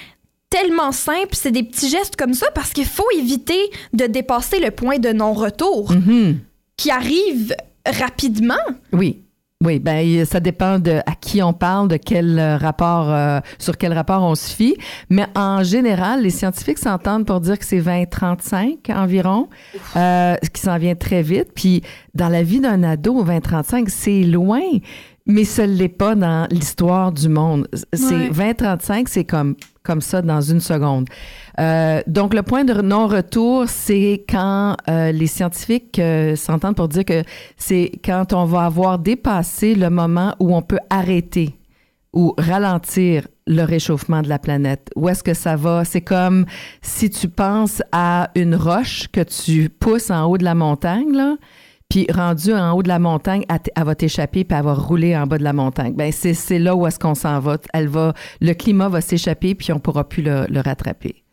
tellement 0.51 0.93
simple, 0.93 1.35
c'est 1.35 1.51
des 1.51 1.63
petits 1.63 1.89
gestes 1.89 2.17
comme 2.17 2.35
ça 2.35 2.51
parce 2.55 2.73
qu'il 2.73 2.87
faut 2.87 3.09
éviter 3.17 3.71
de 3.93 4.07
dépasser 4.07 4.61
le 4.61 4.71
point 4.71 4.99
de 4.99 5.11
non-retour 5.11 5.93
mm-hmm. 5.93 6.37
qui 6.77 6.91
arrive 6.91 7.55
rapidement. 7.87 8.55
Oui. 8.93 9.23
Oui, 9.65 9.81
ben 9.81 10.25
ça 10.25 10.39
dépend 10.39 10.79
de 10.79 11.01
à 11.05 11.17
qui 11.21 11.43
on 11.43 11.53
parle, 11.53 11.89
de 11.89 11.97
quel 11.97 12.39
euh, 12.39 12.57
rapport, 12.57 13.11
euh, 13.11 13.41
sur 13.59 13.77
quel 13.77 13.93
rapport 13.93 14.23
on 14.23 14.37
se 14.37 14.55
fie. 14.55 14.77
Mais 15.11 15.27
en 15.35 15.65
général, 15.65 16.23
les 16.23 16.31
scientifiques 16.31 16.79
s'entendent 16.79 17.27
pour 17.27 17.41
dire 17.41 17.59
que 17.59 17.65
c'est 17.65 17.81
20-35 17.81 18.93
environ, 18.95 19.49
euh, 19.97 20.37
ce 20.41 20.51
qui 20.51 20.61
s'en 20.61 20.79
vient 20.79 20.95
très 20.95 21.23
vite. 21.23 21.49
Puis 21.57 21.83
dans 22.15 22.29
la 22.29 22.45
vie 22.45 22.61
d'un 22.61 22.85
ado, 22.85 23.25
20-35, 23.25 23.89
c'est 23.89 24.23
loin 24.23 24.63
mais 25.29 25.45
ce 25.45 25.63
l'est 25.63 25.89
pas 25.89 26.15
dans 26.15 26.49
l'histoire 26.51 27.13
du 27.13 27.29
monde. 27.29 27.69
C'est 27.93 28.31
20-35, 28.31 29.07
c'est 29.07 29.25
comme 29.25 29.55
comme 29.89 30.01
ça 30.03 30.21
dans 30.21 30.43
une 30.43 30.61
seconde. 30.61 31.09
Euh, 31.59 32.03
donc, 32.07 32.35
le 32.35 32.43
point 32.43 32.65
de 32.65 32.75
non-retour, 32.75 33.65
c'est 33.69 34.23
quand 34.29 34.77
euh, 34.87 35.13
les 35.13 35.27
scientifiques 35.27 35.99
euh, 35.99 36.37
s'entendent 36.37 36.77
pour 36.77 36.89
dire 36.89 37.07
que 37.07 37.23
c'est 37.57 37.93
quand 38.05 38.35
on 38.35 38.45
va 38.45 38.67
avoir 38.67 38.99
dépassé 38.99 39.75
le 39.75 39.89
moment 39.89 40.35
où 40.41 40.55
on 40.55 40.61
peut 40.61 40.79
arrêter 40.91 41.55
ou 42.13 42.35
ralentir 42.37 43.29
le 43.47 43.63
réchauffement 43.63 44.21
de 44.21 44.29
la 44.29 44.39
planète. 44.39 44.91
Où 44.95 45.09
est-ce 45.09 45.23
que 45.23 45.33
ça 45.33 45.57
va? 45.57 45.87
C'est 45.87 46.03
comme 46.03 46.45
si 46.83 47.09
tu 47.09 47.29
penses 47.29 47.83
à 47.91 48.31
une 48.35 48.57
roche 48.57 49.09
que 49.11 49.23
tu 49.23 49.71
pousses 49.71 50.11
en 50.11 50.27
haut 50.27 50.37
de 50.37 50.45
la 50.45 50.55
montagne, 50.55 51.13
là, 51.13 51.37
puis 51.89 52.07
rendu 52.13 52.53
en 52.53 52.73
haut 52.73 52.83
de 52.83 52.89
la 52.89 52.99
montagne, 52.99 53.45
elle, 53.49 53.85
va 53.85 53.95
t'échapper 53.95 54.45
puis 54.45 54.57
elle 54.59 54.65
va 54.65 54.75
en 54.75 55.27
bas 55.27 55.39
de 55.39 55.45
la 55.45 55.53
montagne. 55.53 55.95
Ben 55.95 56.13
c'est 56.13 56.59
là 56.59 56.75
où 56.75 56.87
est-ce 56.87 56.99
qu'on 56.99 57.15
s'en 57.15 57.41
va. 57.41 57.57
Elle 57.73 57.89
va, 57.89 58.13
le 58.41 58.53
climat 58.53 58.89
va 58.89 59.01
s'échapper 59.01 59.55
puis 59.55 59.73
on 59.73 59.79
pourra 59.79 60.09
plus 60.09 60.23
le, 60.23 60.47
le 60.49 60.61
rattraper. 60.61 61.25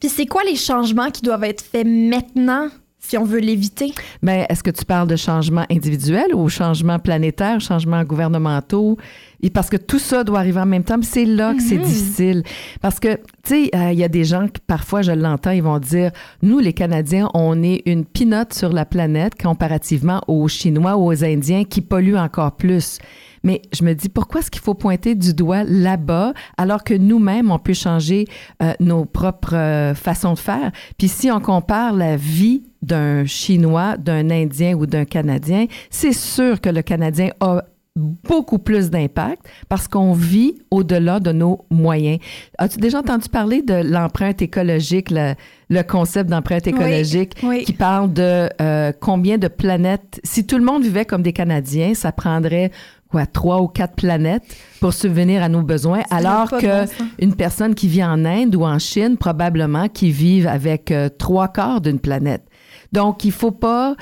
Puis 0.00 0.10
c'est 0.10 0.26
quoi 0.26 0.42
les 0.44 0.56
changements 0.56 1.10
qui 1.10 1.22
doivent 1.22 1.44
être 1.44 1.62
faits 1.62 1.86
maintenant 1.86 2.68
si 3.12 3.18
on 3.18 3.24
veut 3.24 3.40
l'éviter? 3.40 3.92
Bien, 4.22 4.46
est-ce 4.48 4.62
que 4.62 4.70
tu 4.70 4.86
parles 4.86 5.06
de 5.06 5.16
changements 5.16 5.66
individuels 5.70 6.34
ou 6.34 6.48
changements 6.48 6.98
planétaires, 6.98 7.60
changements 7.60 8.02
gouvernementaux? 8.04 8.96
Et 9.42 9.50
parce 9.50 9.68
que 9.68 9.76
tout 9.76 9.98
ça 9.98 10.24
doit 10.24 10.38
arriver 10.38 10.60
en 10.60 10.66
même 10.66 10.82
temps. 10.82 10.96
C'est 11.02 11.26
là 11.26 11.52
que 11.52 11.60
c'est 11.60 11.76
mhm. 11.76 11.84
difficile. 11.84 12.42
Parce 12.80 12.98
que, 13.00 13.16
tu 13.44 13.66
sais, 13.66 13.70
euh, 13.74 13.92
il 13.92 13.98
y 13.98 14.04
a 14.04 14.08
des 14.08 14.24
gens 14.24 14.48
qui, 14.48 14.62
parfois, 14.66 15.02
je 15.02 15.12
l'entends, 15.12 15.50
ils 15.50 15.62
vont 15.62 15.78
dire, 15.78 16.10
nous, 16.40 16.58
les 16.58 16.72
Canadiens, 16.72 17.28
on 17.34 17.62
est 17.62 17.82
une 17.84 18.06
pinote 18.06 18.54
sur 18.54 18.72
la 18.72 18.86
planète 18.86 19.34
comparativement 19.38 20.22
aux 20.26 20.48
Chinois 20.48 20.96
ou 20.96 21.12
aux 21.12 21.22
Indiens 21.22 21.64
qui 21.64 21.82
polluent 21.82 22.16
encore 22.16 22.52
plus. 22.52 22.96
Mais 23.42 23.62
je 23.72 23.84
me 23.84 23.94
dis, 23.94 24.08
pourquoi 24.08 24.40
est-ce 24.40 24.50
qu'il 24.50 24.62
faut 24.62 24.74
pointer 24.74 25.14
du 25.14 25.34
doigt 25.34 25.64
là-bas 25.64 26.32
alors 26.56 26.84
que 26.84 26.94
nous-mêmes, 26.94 27.50
on 27.50 27.58
peut 27.58 27.74
changer 27.74 28.26
euh, 28.62 28.72
nos 28.80 29.04
propres 29.04 29.54
euh, 29.54 29.94
façons 29.94 30.34
de 30.34 30.38
faire? 30.38 30.72
Puis 30.98 31.08
si 31.08 31.30
on 31.30 31.40
compare 31.40 31.92
la 31.92 32.16
vie 32.16 32.62
d'un 32.82 33.24
Chinois, 33.24 33.96
d'un 33.96 34.30
Indien 34.30 34.74
ou 34.74 34.86
d'un 34.86 35.04
Canadien, 35.04 35.66
c'est 35.90 36.12
sûr 36.12 36.60
que 36.60 36.68
le 36.68 36.82
Canadien 36.82 37.30
a 37.40 37.62
beaucoup 37.94 38.58
plus 38.58 38.90
d'impact 38.90 39.44
parce 39.68 39.86
qu'on 39.86 40.14
vit 40.14 40.54
au-delà 40.70 41.20
de 41.20 41.32
nos 41.32 41.66
moyens. 41.70 42.18
As-tu 42.58 42.78
déjà 42.78 43.00
entendu 43.00 43.28
parler 43.28 43.60
de 43.60 43.74
l'empreinte 43.74 44.40
écologique, 44.40 45.10
le, 45.10 45.34
concept 45.82 46.30
d'empreinte 46.30 46.66
écologique 46.66 47.34
qui 47.64 47.72
parle 47.72 48.12
de 48.12 48.48
euh, 48.60 48.92
combien 48.98 49.36
de 49.36 49.48
planètes, 49.48 50.20
si 50.24 50.46
tout 50.46 50.56
le 50.56 50.64
monde 50.64 50.82
vivait 50.82 51.04
comme 51.04 51.22
des 51.22 51.32
Canadiens, 51.32 51.94
ça 51.94 52.12
prendrait 52.12 52.70
quoi, 53.12 53.26
trois 53.26 53.60
ou 53.60 53.68
quatre 53.68 53.94
planètes 53.94 54.42
pour 54.80 54.92
subvenir 54.92 55.42
à 55.42 55.48
nos 55.48 55.62
besoins, 55.62 56.02
alors 56.10 56.50
que 56.50 56.86
une 57.20 57.36
personne 57.36 57.74
qui 57.76 57.86
vit 57.86 58.02
en 58.02 58.24
Inde 58.24 58.56
ou 58.56 58.64
en 58.64 58.78
Chine, 58.80 59.16
probablement, 59.16 59.88
qui 59.88 60.10
vivent 60.10 60.48
avec 60.48 60.90
euh, 60.90 61.08
trois 61.08 61.48
quarts 61.48 61.80
d'une 61.80 62.00
planète. 62.00 62.42
Donc, 62.90 63.24
il 63.24 63.32
faut 63.32 63.52
pas 63.52 63.94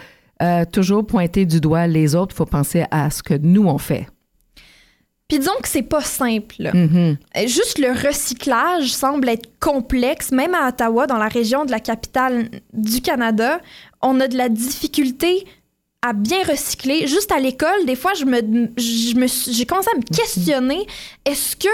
euh, 0.43 0.64
toujours 0.64 1.07
pointer 1.07 1.45
du 1.45 1.61
doigt 1.61 1.87
les 1.87 2.14
autres, 2.14 2.35
il 2.35 2.38
faut 2.38 2.47
penser 2.47 2.85
à 2.90 3.11
ce 3.11 3.23
que 3.23 3.35
nous, 3.35 3.67
on 3.67 3.79
fait. 3.79 4.07
Puis 5.29 5.38
disons 5.38 5.52
que 5.62 5.69
c'est 5.69 5.83
pas 5.83 6.00
simple. 6.00 6.57
Mm-hmm. 6.59 7.17
Euh, 7.37 7.47
juste 7.47 7.79
le 7.79 7.93
recyclage 7.93 8.93
semble 8.93 9.29
être 9.29 9.49
complexe, 9.61 10.33
même 10.33 10.55
à 10.55 10.69
Ottawa, 10.69 11.07
dans 11.07 11.19
la 11.19 11.29
région 11.29 11.64
de 11.64 11.71
la 11.71 11.79
capitale 11.79 12.49
du 12.73 13.00
Canada, 13.00 13.61
on 14.02 14.19
a 14.19 14.26
de 14.26 14.37
la 14.37 14.49
difficulté 14.49 15.47
à 16.02 16.12
bien 16.12 16.42
recycler. 16.45 17.07
Juste 17.07 17.33
à 17.33 17.38
l'école, 17.38 17.85
des 17.87 17.97
fois, 17.97 18.14
je 18.14 18.25
me, 18.25 18.40
je 18.76 19.16
me, 19.16 19.26
j'ai 19.26 19.66
commencé 19.66 19.88
à 19.95 19.99
me 19.99 20.02
questionner 20.02 20.87
est-ce 21.25 21.57
que 21.57 21.69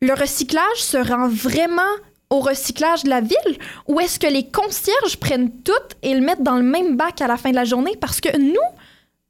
le 0.00 0.12
recyclage 0.12 0.76
se 0.76 0.96
rend 0.96 1.28
vraiment 1.28 1.82
au 2.30 2.40
recyclage 2.40 3.04
de 3.04 3.08
la 3.08 3.20
ville 3.20 3.58
ou 3.86 4.00
est-ce 4.00 4.18
que 4.18 4.26
les 4.26 4.50
concierges 4.50 5.16
prennent 5.18 5.50
tout 5.62 5.72
et 6.02 6.14
le 6.14 6.20
mettent 6.20 6.42
dans 6.42 6.56
le 6.56 6.62
même 6.62 6.96
bac 6.96 7.20
à 7.22 7.26
la 7.26 7.36
fin 7.36 7.50
de 7.50 7.56
la 7.56 7.64
journée? 7.64 7.96
Parce 7.98 8.20
que 8.20 8.36
nous, 8.36 8.56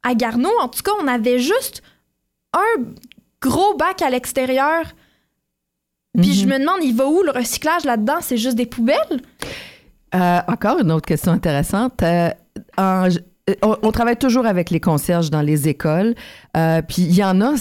à 0.02 0.14
Garneau, 0.14 0.50
en 0.60 0.68
tout 0.68 0.82
cas, 0.82 0.92
on 1.00 1.06
avait 1.06 1.38
juste 1.38 1.82
un 2.52 2.82
gros 3.40 3.76
bac 3.76 4.02
à 4.02 4.10
l'extérieur. 4.10 4.84
Puis 6.16 6.34
je 6.34 6.44
mhm. 6.46 6.54
me 6.54 6.58
demande, 6.58 6.82
il 6.82 6.96
va 6.96 7.06
où 7.06 7.22
le 7.22 7.30
recyclage 7.30 7.84
là-dedans? 7.84 8.18
C'est 8.20 8.36
juste 8.36 8.56
des 8.56 8.66
poubelles? 8.66 9.22
Euh, 10.14 10.40
encore 10.48 10.78
une 10.80 10.90
autre 10.90 11.06
question 11.06 11.32
intéressante. 11.32 12.02
Euh, 12.02 12.30
on, 13.62 13.92
travaille 13.92 14.16
toujours 14.16 14.46
avec 14.46 14.70
les 14.70 14.80
concierges 14.80 15.30
dans 15.30 15.42
les 15.42 15.68
écoles. 15.68 16.14
Euh, 16.56 16.82
puis 16.82 17.02
il 17.02 17.14
y 17.14 17.24
en 17.24 17.40
a, 17.40 17.54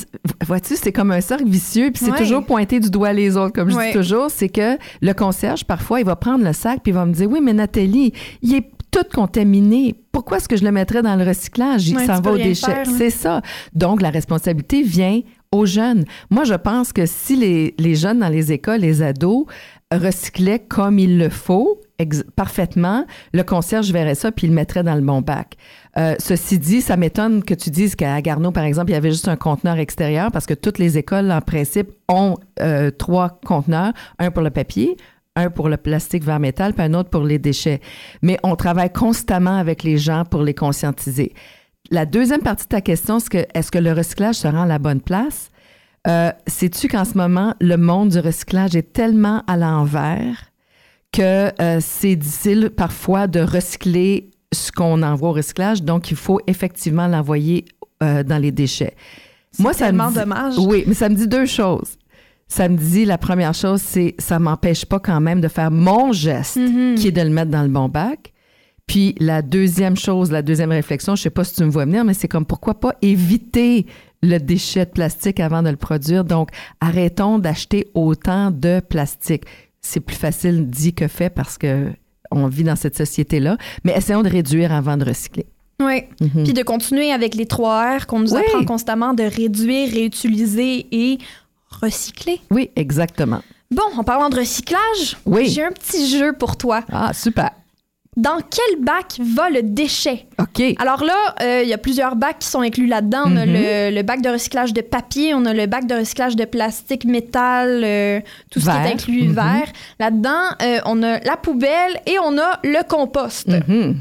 vois-tu, 0.45 0.75
c'est 0.75 0.91
comme 0.91 1.11
un 1.11 1.21
cercle 1.21 1.47
vicieux. 1.47 1.91
Puis 1.91 2.05
c'est 2.05 2.15
toujours 2.15 2.45
pointer 2.45 2.79
du 2.79 2.89
doigt 2.89 3.13
les 3.13 3.37
autres, 3.37 3.53
comme 3.53 3.69
je 3.69 3.77
dis 3.77 3.93
toujours. 3.93 4.29
C'est 4.29 4.49
que 4.49 4.77
le 5.01 5.13
concierge, 5.13 5.65
parfois, 5.65 5.99
il 5.99 6.05
va 6.05 6.15
prendre 6.15 6.43
le 6.43 6.53
sac 6.53 6.79
puis 6.83 6.91
il 6.91 6.95
va 6.95 7.05
me 7.05 7.13
dire 7.13 7.29
Oui, 7.29 7.39
mais 7.41 7.53
Nathalie, 7.53 8.13
il 8.41 8.55
est 8.55 8.69
tout 8.91 9.05
contaminé. 9.13 9.95
Pourquoi 10.11 10.37
est-ce 10.37 10.47
que 10.47 10.57
je 10.57 10.63
le 10.63 10.71
mettrais 10.71 11.01
dans 11.01 11.15
le 11.15 11.25
recyclage? 11.25 11.81
Ça 11.81 12.17
tu 12.17 12.21
va 12.23 12.31
aux 12.31 12.37
déchets. 12.37 12.85
C'est 12.97 13.09
ça. 13.09 13.41
Donc, 13.73 14.01
la 14.01 14.09
responsabilité 14.09 14.81
vient 14.81 15.21
aux 15.51 15.65
jeunes. 15.65 16.05
Moi, 16.29 16.43
je 16.43 16.53
pense 16.53 16.93
que 16.93 17.05
si 17.05 17.35
les, 17.35 17.75
les 17.77 17.95
jeunes 17.95 18.19
dans 18.19 18.29
les 18.29 18.51
écoles, 18.51 18.81
les 18.81 19.01
ados, 19.01 19.45
recyclaient 19.91 20.59
comme 20.59 20.99
il 20.99 21.17
le 21.17 21.29
faut, 21.29 21.79
parfaitement, 22.35 23.05
le 23.33 23.43
concierge 23.43 23.91
verrait 23.91 24.15
ça 24.15 24.31
puis 24.31 24.47
il 24.47 24.51
le 24.51 24.55
mettrait 24.55 24.83
dans 24.83 24.95
le 24.95 25.01
bon 25.01 25.21
bac. 25.21 25.55
Euh, 25.97 26.15
ceci 26.19 26.59
dit, 26.59 26.81
ça 26.81 26.95
m'étonne 26.95 27.43
que 27.43 27.53
tu 27.53 27.71
dises 27.71 27.95
qu'à 27.95 28.21
Garneau, 28.21 28.51
par 28.51 28.63
exemple, 28.63 28.91
il 28.91 28.93
y 28.93 28.97
avait 28.97 29.11
juste 29.11 29.27
un 29.27 29.35
conteneur 29.35 29.77
extérieur 29.77 30.31
parce 30.31 30.45
que 30.45 30.53
toutes 30.53 30.77
les 30.77 30.97
écoles, 30.97 31.31
en 31.31 31.41
principe, 31.41 31.89
ont 32.07 32.35
euh, 32.59 32.91
trois 32.91 33.39
conteneurs, 33.43 33.93
un 34.19 34.29
pour 34.29 34.43
le 34.43 34.51
papier, 34.51 34.95
un 35.35 35.49
pour 35.49 35.69
le 35.69 35.77
plastique 35.77 36.23
vers 36.23 36.39
métal, 36.39 36.73
puis 36.73 36.83
un 36.83 36.93
autre 36.93 37.09
pour 37.09 37.23
les 37.23 37.39
déchets. 37.39 37.81
Mais 38.21 38.37
on 38.43 38.55
travaille 38.55 38.91
constamment 38.91 39.57
avec 39.57 39.83
les 39.83 39.97
gens 39.97 40.23
pour 40.23 40.43
les 40.43 40.53
conscientiser. 40.53 41.33
La 41.89 42.05
deuxième 42.05 42.41
partie 42.41 42.65
de 42.65 42.69
ta 42.69 42.81
question, 42.81 43.19
c'est 43.19 43.29
que 43.29 43.45
est-ce 43.53 43.71
que 43.71 43.79
le 43.79 43.93
recyclage 43.93 44.35
se 44.35 44.47
rend 44.47 44.63
à 44.63 44.67
la 44.67 44.79
bonne 44.79 45.01
place? 45.01 45.49
Euh, 46.07 46.31
Sais-tu 46.47 46.87
qu'en 46.87 47.05
ce 47.05 47.17
moment, 47.17 47.55
le 47.59 47.77
monde 47.77 48.09
du 48.09 48.19
recyclage 48.19 48.75
est 48.75 48.93
tellement 48.93 49.43
à 49.47 49.57
l'envers 49.57 50.51
que 51.11 51.51
euh, 51.61 51.79
c'est 51.81 52.15
difficile 52.15 52.69
parfois 52.75 53.27
de 53.27 53.39
recycler 53.39 54.31
ce 54.53 54.71
qu'on 54.71 55.01
envoie 55.03 55.29
au 55.29 55.33
recyclage, 55.33 55.83
donc 55.83 56.11
il 56.11 56.17
faut 56.17 56.39
effectivement 56.47 57.07
l'envoyer 57.07 57.65
euh, 58.03 58.23
dans 58.23 58.37
les 58.37 58.51
déchets. 58.51 58.95
C'est 59.51 59.73
ça 59.73 59.91
me 59.91 60.07
dit- 60.09 60.15
dommage. 60.15 60.57
Oui, 60.59 60.83
mais 60.87 60.93
ça 60.93 61.09
me 61.09 61.15
dit 61.15 61.27
deux 61.27 61.45
choses. 61.45 61.97
Ça 62.47 62.69
me 62.69 62.77
dit, 62.77 63.03
la 63.03 63.17
première 63.17 63.53
chose, 63.53 63.81
c'est 63.81 64.15
ça 64.19 64.39
m'empêche 64.39 64.85
pas 64.85 64.99
quand 64.99 65.19
même 65.19 65.41
de 65.41 65.47
faire 65.49 65.71
mon 65.71 66.13
geste, 66.13 66.55
Mhm. 66.57 66.95
qui 66.95 67.07
est 67.09 67.11
de 67.11 67.21
le 67.21 67.29
mettre 67.29 67.51
dans 67.51 67.63
le 67.63 67.67
bon 67.69 67.89
bac. 67.89 68.33
Puis 68.85 69.15
la 69.19 69.41
deuxième 69.41 69.97
chose, 69.97 70.31
la 70.31 70.41
deuxième 70.41 70.71
réflexion, 70.71 71.15
je 71.15 71.23
sais 71.23 71.29
pas 71.29 71.43
si 71.43 71.55
tu 71.55 71.63
me 71.65 71.69
vois 71.69 71.83
venir, 71.83 72.05
mais 72.05 72.13
c'est 72.13 72.29
comme 72.29 72.45
pourquoi 72.45 72.79
pas 72.79 72.93
éviter 73.01 73.85
le 74.23 74.37
déchet 74.37 74.85
de 74.85 74.91
plastique 74.91 75.41
avant 75.41 75.61
de 75.61 75.69
le 75.69 75.75
produire. 75.75 76.23
Donc, 76.23 76.49
arrêtons 76.79 77.37
d'acheter 77.37 77.87
autant 77.95 78.49
de 78.49 78.79
plastique. 78.79 79.43
C'est 79.89 80.01
plus 80.01 80.17
facile 80.17 80.67
dit 80.67 80.93
que 80.93 81.07
fait 81.07 81.29
parce 81.29 81.57
que 81.57 81.87
on 82.29 82.47
vit 82.47 82.63
dans 82.65 82.75
cette 82.75 82.97
société-là, 82.97 83.57
mais 83.85 83.93
essayons 83.95 84.21
de 84.21 84.27
réduire 84.29 84.73
avant 84.73 84.97
de 84.97 85.05
recycler. 85.05 85.45
Oui. 85.79 86.03
Mhm. 86.19 86.43
Puis 86.43 86.53
de 86.53 86.61
continuer 86.63 87.11
avec 87.13 87.35
les 87.35 87.45
trois 87.45 87.97
R 87.99 88.05
qu'on 88.05 88.19
nous 88.19 88.33
Oui. 88.33 88.41
apprend 88.45 88.65
constamment 88.65 89.13
de 89.13 89.23
réduire, 89.23 89.89
réutiliser 89.93 90.87
et 90.91 91.19
recycler. 91.69 92.41
Oui, 92.51 92.69
exactement. 92.75 93.41
Bon, 93.71 93.83
en 93.97 94.03
parlant 94.03 94.29
de 94.29 94.35
recyclage, 94.37 95.17
Oui. 95.25 95.47
j'ai 95.49 95.63
un 95.63 95.71
petit 95.71 96.09
jeu 96.09 96.33
pour 96.33 96.57
toi. 96.57 96.81
Ah, 96.91 97.13
super. 97.13 97.51
Dans 98.17 98.39
quel 98.39 98.83
bac 98.83 99.19
va 99.19 99.49
le 99.51 99.61
déchet? 99.61 100.25
OK. 100.39 100.61
Alors 100.79 101.03
là, 101.03 101.35
euh, 101.41 101.61
il 101.63 101.69
y 101.69 101.73
a 101.73 101.77
plusieurs 101.77 102.15
bacs 102.15 102.39
qui 102.39 102.47
sont 102.47 102.61
inclus 102.61 102.87
là-dedans. 102.87 103.23
On 103.27 103.37
a 103.37 103.45
Mhm. 103.45 103.53
le, 103.53 103.95
le 103.95 104.01
bac 104.01 104.21
de 104.21 104.29
recyclage 104.29 104.73
de 104.73 104.81
papier, 104.81 105.33
on 105.35 105.45
a 105.45 105.53
le 105.53 105.67
bac 105.67 105.85
de 105.85 105.93
recyclage 105.95 106.35
de 106.35 106.43
plastique, 106.45 107.05
métal, 107.05 107.81
euh, 107.83 108.19
tout 108.51 108.59
ce 108.59 108.65
qui 108.65 108.71
est 108.71 108.91
inclus 108.93 109.27
Mhm. 109.27 109.33
vert. 109.33 109.71
Là-dedans, 109.99 110.41
euh, 110.63 110.79
on 110.85 111.03
a 111.03 111.19
la 111.19 111.37
poubelle 111.37 112.01
et 112.07 112.17
on 112.19 112.37
a 112.39 112.59
le 112.63 112.83
compost. 112.87 113.47
Mhm. 113.47 113.95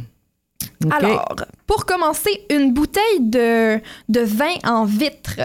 OK. 0.87 0.93
Alors, 0.93 1.27
pour 1.67 1.85
commencer, 1.85 2.45
une 2.51 2.73
bouteille 2.73 3.21
de, 3.21 3.79
de 4.09 4.21
vin 4.21 4.55
en 4.65 4.85
vitre. 4.87 5.37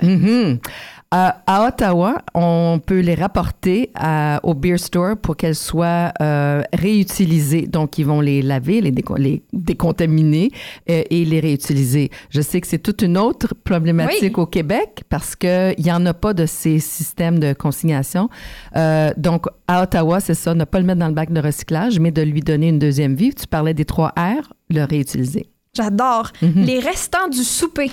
À 1.14 1.68
Ottawa, 1.68 2.22
on 2.34 2.80
peut 2.86 3.02
les 3.02 3.16
rapporter 3.16 3.92
à- 3.96 4.40
au 4.44 4.54
beer 4.54 4.78
store 4.78 5.18
pour 5.18 5.36
qu'elles 5.36 5.56
soient 5.56 6.14
euh, 6.22 6.62
réutilisées. 6.72 7.64
Donc, 7.68 7.98
ils 7.98 8.06
vont 8.06 8.22
les 8.22 8.42
laver, 8.42 8.80
les, 8.80 8.92
déco- 8.94 9.18
les 9.18 9.44
décontaminer 9.52 10.52
euh, 10.90 11.04
et 11.10 11.26
les 11.26 11.42
réutiliser. 11.42 12.12
Je 12.30 12.40
sais 12.40 12.62
que 12.62 12.68
c'est 12.68 12.80
toute 12.80 13.02
une 13.02 13.18
autre 13.18 13.54
problématique 13.66 14.38
Oui. 14.38 14.44
au 14.44 14.46
Québec 14.46 15.04
parce 15.10 15.36
qu'il 15.36 15.76
n'y 15.80 15.92
en 15.92 16.06
a 16.06 16.14
pas 16.14 16.34
de 16.34 16.46
ces 16.46 16.80
systèmes 16.80 17.40
de 17.40 17.52
consignation. 17.52 18.30
Euh, 18.78 19.12
donc, 19.18 19.48
à 19.68 19.84
Ottawa, 19.84 20.22
c'est 20.22 20.34
ça, 20.34 20.54
ne 20.56 20.64
pas 20.64 20.80
le 20.80 20.86
mettre 20.86 21.00
dans 21.00 21.10
le 21.10 21.14
bac 21.14 21.34
de 21.34 21.42
recyclage, 21.42 22.00
mais 22.00 22.12
de 22.12 22.22
lui 22.22 22.40
donner 22.40 22.70
une 22.70 22.80
deuxième 22.80 23.16
vie. 23.16 23.34
Tu 23.34 23.48
parlais 23.48 23.74
des 23.74 23.84
trois 23.86 24.14
R, 24.18 24.54
le 24.70 24.86
réutiliser. 24.86 25.50
J'adore. 25.76 26.32
Mhm. 26.42 26.64
Les 26.64 26.80
restants 26.80 27.28
du 27.28 27.44
souper. 27.44 27.92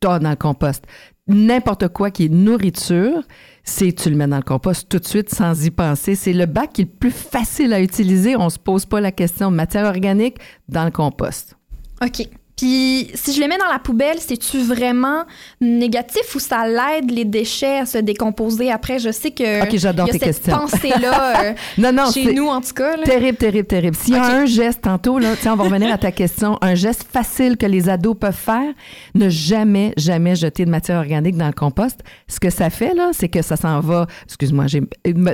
Toi, 0.00 0.18
dans 0.18 0.30
le 0.30 0.36
compost. 0.36 0.84
N'importe 1.28 1.88
quoi 1.88 2.12
qui 2.12 2.26
est 2.26 2.28
nourriture, 2.28 3.22
c'est 3.64 3.92
tu 3.92 4.10
le 4.10 4.16
mets 4.16 4.28
dans 4.28 4.36
le 4.36 4.42
compost 4.42 4.88
tout 4.88 5.00
de 5.00 5.04
suite 5.04 5.34
sans 5.34 5.64
y 5.64 5.70
penser. 5.70 6.14
C'est 6.14 6.32
le 6.32 6.46
bac 6.46 6.72
qui 6.72 6.82
est 6.82 6.84
le 6.84 6.90
plus 6.90 7.10
facile 7.10 7.72
à 7.72 7.80
utiliser. 7.80 8.36
On 8.36 8.48
se 8.48 8.58
pose 8.58 8.86
pas 8.86 9.00
la 9.00 9.10
question. 9.10 9.50
Matière 9.50 9.86
organique 9.86 10.36
dans 10.68 10.84
le 10.84 10.92
compost. 10.92 11.56
OK. 12.00 12.28
Puis, 12.56 13.10
si 13.14 13.34
je 13.34 13.40
les 13.40 13.48
mets 13.48 13.58
dans 13.58 13.70
la 13.70 13.78
poubelle, 13.78 14.16
c'est-tu 14.18 14.58
vraiment 14.60 15.24
négatif 15.60 16.34
ou 16.34 16.38
ça 16.38 16.66
l'aide 16.66 17.10
les 17.10 17.26
déchets 17.26 17.80
à 17.80 17.86
se 17.86 17.98
décomposer 17.98 18.70
après? 18.70 18.98
Je 18.98 19.10
sais 19.12 19.30
que. 19.30 19.62
OK, 19.62 19.76
j'adore 19.76 20.06
il 20.08 20.12
tes 20.12 20.18
cette 20.18 20.42
questions. 20.42 20.56
pensée-là 20.56 21.44
euh, 21.44 21.52
Non, 21.76 21.92
non, 21.92 22.10
chez 22.10 22.32
nous, 22.32 22.46
en 22.48 22.62
tout 22.62 22.72
cas. 22.74 22.96
là. 22.96 23.02
terrible, 23.04 23.36
terrible, 23.36 23.66
terrible. 23.66 23.96
S'il 23.96 24.14
y 24.14 24.16
a 24.16 24.24
un 24.38 24.46
geste 24.46 24.80
tantôt, 24.82 25.18
là, 25.18 25.34
tiens, 25.38 25.52
on 25.52 25.56
va 25.56 25.64
revenir 25.64 25.92
à 25.92 25.98
ta 25.98 26.12
question, 26.12 26.56
un 26.62 26.74
geste 26.74 27.04
facile 27.12 27.58
que 27.58 27.66
les 27.66 27.88
ados 27.90 28.16
peuvent 28.18 28.34
faire, 28.34 28.72
ne 29.14 29.28
jamais, 29.28 29.92
jamais 29.98 30.34
jeter 30.34 30.64
de 30.64 30.70
matière 30.70 30.98
organique 30.98 31.36
dans 31.36 31.48
le 31.48 31.52
compost. 31.52 32.00
Ce 32.26 32.40
que 32.40 32.48
ça 32.48 32.70
fait, 32.70 32.94
là, 32.94 33.10
c'est 33.12 33.28
que 33.28 33.42
ça 33.42 33.56
s'en 33.56 33.80
va, 33.80 34.06
excuse-moi, 34.24 34.66
j'ai 34.66 34.80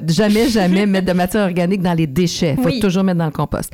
jamais, 0.09 0.49
jamais 0.49 0.87
mettre 0.87 1.07
de 1.07 1.13
matière 1.13 1.45
organique 1.45 1.83
dans 1.83 1.95
les 1.95 2.09
déchets. 2.09 2.57
Faut 2.57 2.65
Oui. 2.67 2.81
toujours 2.81 3.05
mettre 3.05 3.19
dans 3.19 3.27
le 3.27 3.31
compost. 3.31 3.73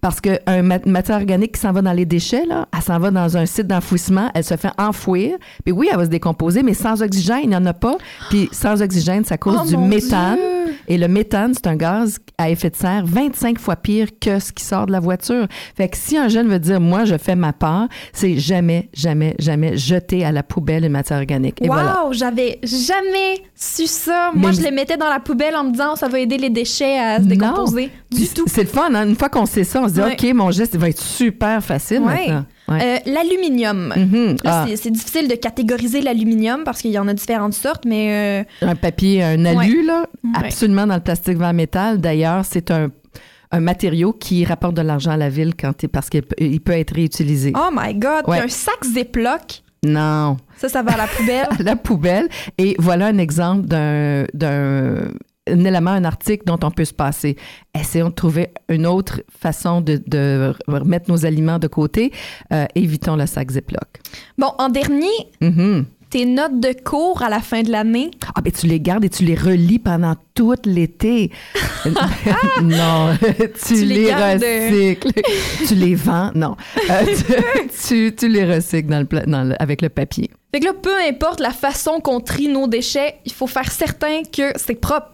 Parce 0.00 0.20
que 0.20 0.38
un 0.46 0.62
mat- 0.62 0.86
matière 0.86 1.16
organique 1.18 1.52
qui 1.52 1.60
s'en 1.60 1.72
va 1.72 1.82
dans 1.82 1.92
les 1.92 2.04
déchets, 2.06 2.46
là, 2.46 2.68
elle 2.74 2.82
s'en 2.82 2.98
va 2.98 3.10
dans 3.10 3.36
un 3.36 3.46
site 3.46 3.66
d'enfouissement, 3.66 4.30
elle 4.34 4.44
se 4.44 4.56
fait 4.56 4.70
enfouir. 4.78 5.36
Puis 5.64 5.72
oui, 5.72 5.88
elle 5.90 5.96
va 5.98 6.04
se 6.04 6.10
décomposer, 6.10 6.62
mais 6.62 6.74
sans 6.74 7.02
oxygène, 7.02 7.40
il 7.44 7.48
n'y 7.50 7.56
en 7.56 7.66
a 7.66 7.72
pas. 7.74 7.96
Puis 8.30 8.48
sans 8.52 8.80
oxygène, 8.82 9.24
ça 9.24 9.36
cause 9.38 9.58
Oh, 9.62 9.66
du 9.66 9.76
méthane. 9.76 10.36
Dieu! 10.36 10.57
Et 10.88 10.98
le 10.98 11.08
méthane, 11.08 11.52
c'est 11.54 11.66
un 11.66 11.76
gaz 11.76 12.18
à 12.38 12.50
effet 12.50 12.70
de 12.70 12.76
serre 12.76 13.04
25 13.06 13.58
fois 13.58 13.76
pire 13.76 14.08
que 14.20 14.38
ce 14.38 14.52
qui 14.52 14.64
sort 14.64 14.86
de 14.86 14.92
la 14.92 15.00
voiture. 15.00 15.46
Fait 15.76 15.88
que 15.88 15.96
si 15.96 16.16
un 16.16 16.28
jeune 16.28 16.48
veut 16.48 16.58
dire, 16.58 16.80
moi, 16.80 17.04
je 17.04 17.16
fais 17.18 17.34
ma 17.36 17.52
part, 17.52 17.88
c'est 18.12 18.38
jamais, 18.38 18.88
jamais, 18.94 19.34
jamais 19.38 19.76
jeter 19.76 20.24
à 20.24 20.32
la 20.32 20.42
poubelle 20.42 20.84
une 20.84 20.92
matière 20.92 21.18
organique. 21.18 21.60
Et 21.62 21.68
wow, 21.68 21.74
voilà. 21.74 22.06
j'avais 22.12 22.58
jamais 22.62 23.42
su 23.54 23.86
ça. 23.86 24.30
Moi, 24.34 24.50
Mais- 24.50 24.56
je 24.56 24.62
les 24.62 24.70
mettais 24.70 24.96
dans 24.96 25.08
la 25.08 25.20
poubelle 25.20 25.56
en 25.56 25.64
me 25.64 25.72
disant 25.72 25.96
ça 25.96 26.08
va 26.08 26.18
aider 26.20 26.38
les 26.38 26.50
déchets 26.50 26.98
à 26.98 27.16
se 27.18 27.22
Non. 27.22 27.28
décomposer. 27.28 27.90
Du 28.10 28.18
Puis 28.18 28.30
tout. 28.34 28.44
C'est 28.46 28.62
le 28.62 28.68
fun, 28.68 28.94
hein? 28.94 29.06
Une 29.08 29.16
fois 29.16 29.28
qu'on 29.28 29.46
sait 29.46 29.64
ça, 29.64 29.82
on 29.82 29.88
se 29.88 29.94
dit. 29.94 30.00
OK, 30.00 30.34
mon 30.34 30.50
geste, 30.50 30.76
va 30.76 30.88
être 30.88 31.00
super 31.02 31.62
facile 31.64 32.00
Ouais. 32.00 32.26
maintenant. 32.28 32.44
Ouais. 32.68 33.00
Euh, 33.06 33.10
L'aluminium. 33.12 33.92
Mhm. 33.96 34.36
Ah, 34.44 34.66
c'est- 34.68 34.76
c'est 34.76 34.90
difficile 34.90 35.28
de 35.28 35.34
catégoriser 35.34 36.00
l'aluminium 36.00 36.64
parce 36.64 36.82
qu'il 36.82 36.90
y 36.90 36.98
en 36.98 37.08
a 37.08 37.14
différentes 37.14 37.54
sortes, 37.54 37.84
mais 37.86 38.42
euh, 38.62 38.66
un 38.66 38.74
papier, 38.76 39.22
un 39.22 39.44
alu, 39.44 39.84
là, 39.86 40.06
absolument 40.34 40.86
dans 40.86 40.94
le 40.96 41.00
plastique 41.00 41.38
vers 41.38 41.52
métal. 41.54 41.98
D'ailleurs, 41.98 42.44
c'est 42.44 42.70
un, 42.70 42.88
un 43.50 43.60
matériau 43.60 44.12
qui 44.12 44.44
rapporte 44.44 44.74
de 44.74 44.82
l'argent 44.82 45.12
à 45.12 45.16
la 45.16 45.30
ville 45.30 45.54
quand 45.58 45.86
parce 45.88 46.10
qu'il 46.10 46.22
peut, 46.22 46.36
il 46.38 46.60
peut 46.60 46.72
être 46.72 46.94
réutilisé. 46.94 47.52
oh 47.56 47.70
my 47.72 47.94
god, 47.94 48.24
Ouais. 48.26 48.40
Un 48.40 48.48
sac 48.48 48.84
Ziploc, 48.84 49.62
Non. 49.86 50.36
ça, 50.58 50.68
ça 50.68 50.82
va 50.82 50.92
à 50.92 50.96
la 50.98 51.06
poubelle. 51.06 51.46
à 51.58 51.62
la 51.62 51.76
poubelle. 51.76 52.28
Et 52.58 52.76
voilà 52.78 53.06
un 53.06 53.16
exemple 53.18 53.66
d'un, 53.66 54.24
d'un 54.34 55.08
élément, 55.48 55.90
un 55.92 56.04
article 56.04 56.44
dont 56.46 56.58
on 56.62 56.70
peut 56.70 56.84
se 56.84 56.94
passer. 56.94 57.36
Essayons 57.78 58.08
de 58.08 58.14
trouver 58.14 58.50
une 58.68 58.86
autre 58.86 59.22
façon 59.40 59.80
de, 59.80 60.02
de 60.06 60.54
remettre 60.66 61.10
nos 61.10 61.24
aliments 61.26 61.58
de 61.58 61.66
côté. 61.68 62.12
Euh, 62.52 62.66
évitons 62.74 63.16
le 63.16 63.26
sac 63.26 63.50
Ziploc. 63.50 63.88
bon, 64.36 64.52
en 64.58 64.68
dernier, 64.68 65.06
Mhm. 65.40 65.84
tes 66.10 66.24
notes 66.24 66.58
de 66.60 66.72
cours 66.82 67.22
à 67.22 67.28
la 67.28 67.40
fin 67.40 67.62
de 67.62 67.70
l'année? 67.70 68.10
Ah, 68.34 68.40
ben 68.40 68.50
tu 68.52 68.66
les 68.66 68.80
gardes 68.80 69.04
et 69.04 69.10
tu 69.10 69.24
les 69.24 69.34
relis 69.34 69.78
pendant 69.78 70.14
tout 70.34 70.54
l'été. 70.64 71.30
non, 72.62 73.16
tu, 73.20 73.74
Tu 73.74 73.84
les 73.84 74.14
recycles. 74.14 75.10
tu 75.66 75.74
les 75.74 75.94
vends, 75.94 76.30
non. 76.34 76.56
Euh, 76.90 77.04
tu, 77.06 77.68
tu, 77.86 78.14
tu 78.16 78.28
les 78.28 78.44
recycles 78.44 78.88
dans 78.88 79.00
le, 79.00 79.26
dans 79.26 79.44
le- 79.44 79.62
avec 79.62 79.82
le 79.82 79.88
papier. 79.88 80.30
Fait 80.52 80.60
que 80.60 80.64
là, 80.64 80.72
peu 80.80 80.94
importe 81.08 81.40
la 81.40 81.50
façon 81.50 82.00
qu'on 82.00 82.20
trie 82.20 82.48
nos 82.48 82.66
déchets, 82.66 83.16
il 83.26 83.32
faut 83.32 83.46
faire 83.46 83.70
certain 83.70 84.22
que 84.24 84.52
c'est 84.56 84.80
propre. 84.80 85.08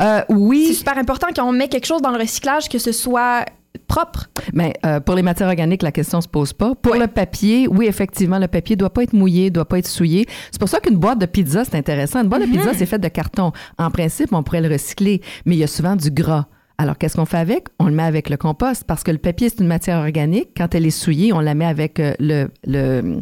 Euh, 0.00 0.20
C'est 0.28 0.34
oui, 0.34 0.74
super 0.74 0.96
important 0.98 1.28
quand 1.34 1.48
on 1.48 1.52
met 1.52 1.68
quelque 1.68 1.86
chose 1.86 2.02
dans 2.02 2.10
le 2.10 2.18
recyclage 2.18 2.68
que 2.68 2.78
ce 2.78 2.92
soit 2.92 3.44
propre. 3.86 4.26
mais 4.52 4.74
euh, 4.84 5.00
pour 5.00 5.14
les 5.14 5.22
matières 5.22 5.48
organiques, 5.48 5.82
la 5.82 5.92
question 5.92 6.20
se 6.20 6.28
pose 6.28 6.52
pas. 6.52 6.74
Pour 6.74 6.92
Ouais. 6.92 6.98
le 6.98 7.06
papier, 7.06 7.68
oui, 7.68 7.86
effectivement, 7.86 8.38
le 8.38 8.48
papier 8.48 8.76
doit 8.76 8.90
pas 8.90 9.02
être 9.02 9.12
mouillé, 9.12 9.50
doit 9.50 9.64
pas 9.66 9.78
être 9.78 9.86
souillé. 9.86 10.26
C'est 10.50 10.58
pour 10.58 10.68
ça 10.68 10.80
qu'une 10.80 10.96
boîte 10.96 11.18
de 11.18 11.26
pizza, 11.26 11.64
c'est 11.64 11.76
intéressant. 11.76 12.22
Une 12.22 12.28
boîte 12.28 12.42
Mhm. 12.42 12.52
de 12.52 12.56
pizza, 12.58 12.74
c'est 12.74 12.86
faite 12.86 13.00
de 13.02 13.08
carton. 13.08 13.52
En 13.78 13.90
principe, 13.90 14.32
on 14.32 14.42
pourrait 14.42 14.60
le 14.62 14.68
recycler, 14.72 15.20
mais 15.46 15.54
il 15.56 15.58
y 15.58 15.64
a 15.64 15.68
souvent 15.68 15.96
du 15.96 16.10
gras. 16.10 16.46
Alors, 16.78 16.96
qu'est-ce 16.96 17.16
qu'on 17.16 17.24
fait 17.26 17.38
avec? 17.38 17.68
On 17.78 17.86
le 17.86 17.92
met 17.92 18.04
avec 18.04 18.30
le 18.30 18.36
compost 18.36 18.84
parce 18.84 19.02
que 19.02 19.10
le 19.10 19.18
papier, 19.18 19.48
c'est 19.48 19.60
une 19.60 19.66
matière 19.66 19.98
organique. 19.98 20.50
Quand 20.56 20.74
elle 20.74 20.86
est 20.86 20.90
souillée, 20.90 21.32
on 21.32 21.40
la 21.40 21.54
met 21.54 21.64
avec 21.66 21.98
euh, 21.98 22.14
le, 22.20 22.48
le, 22.66 23.18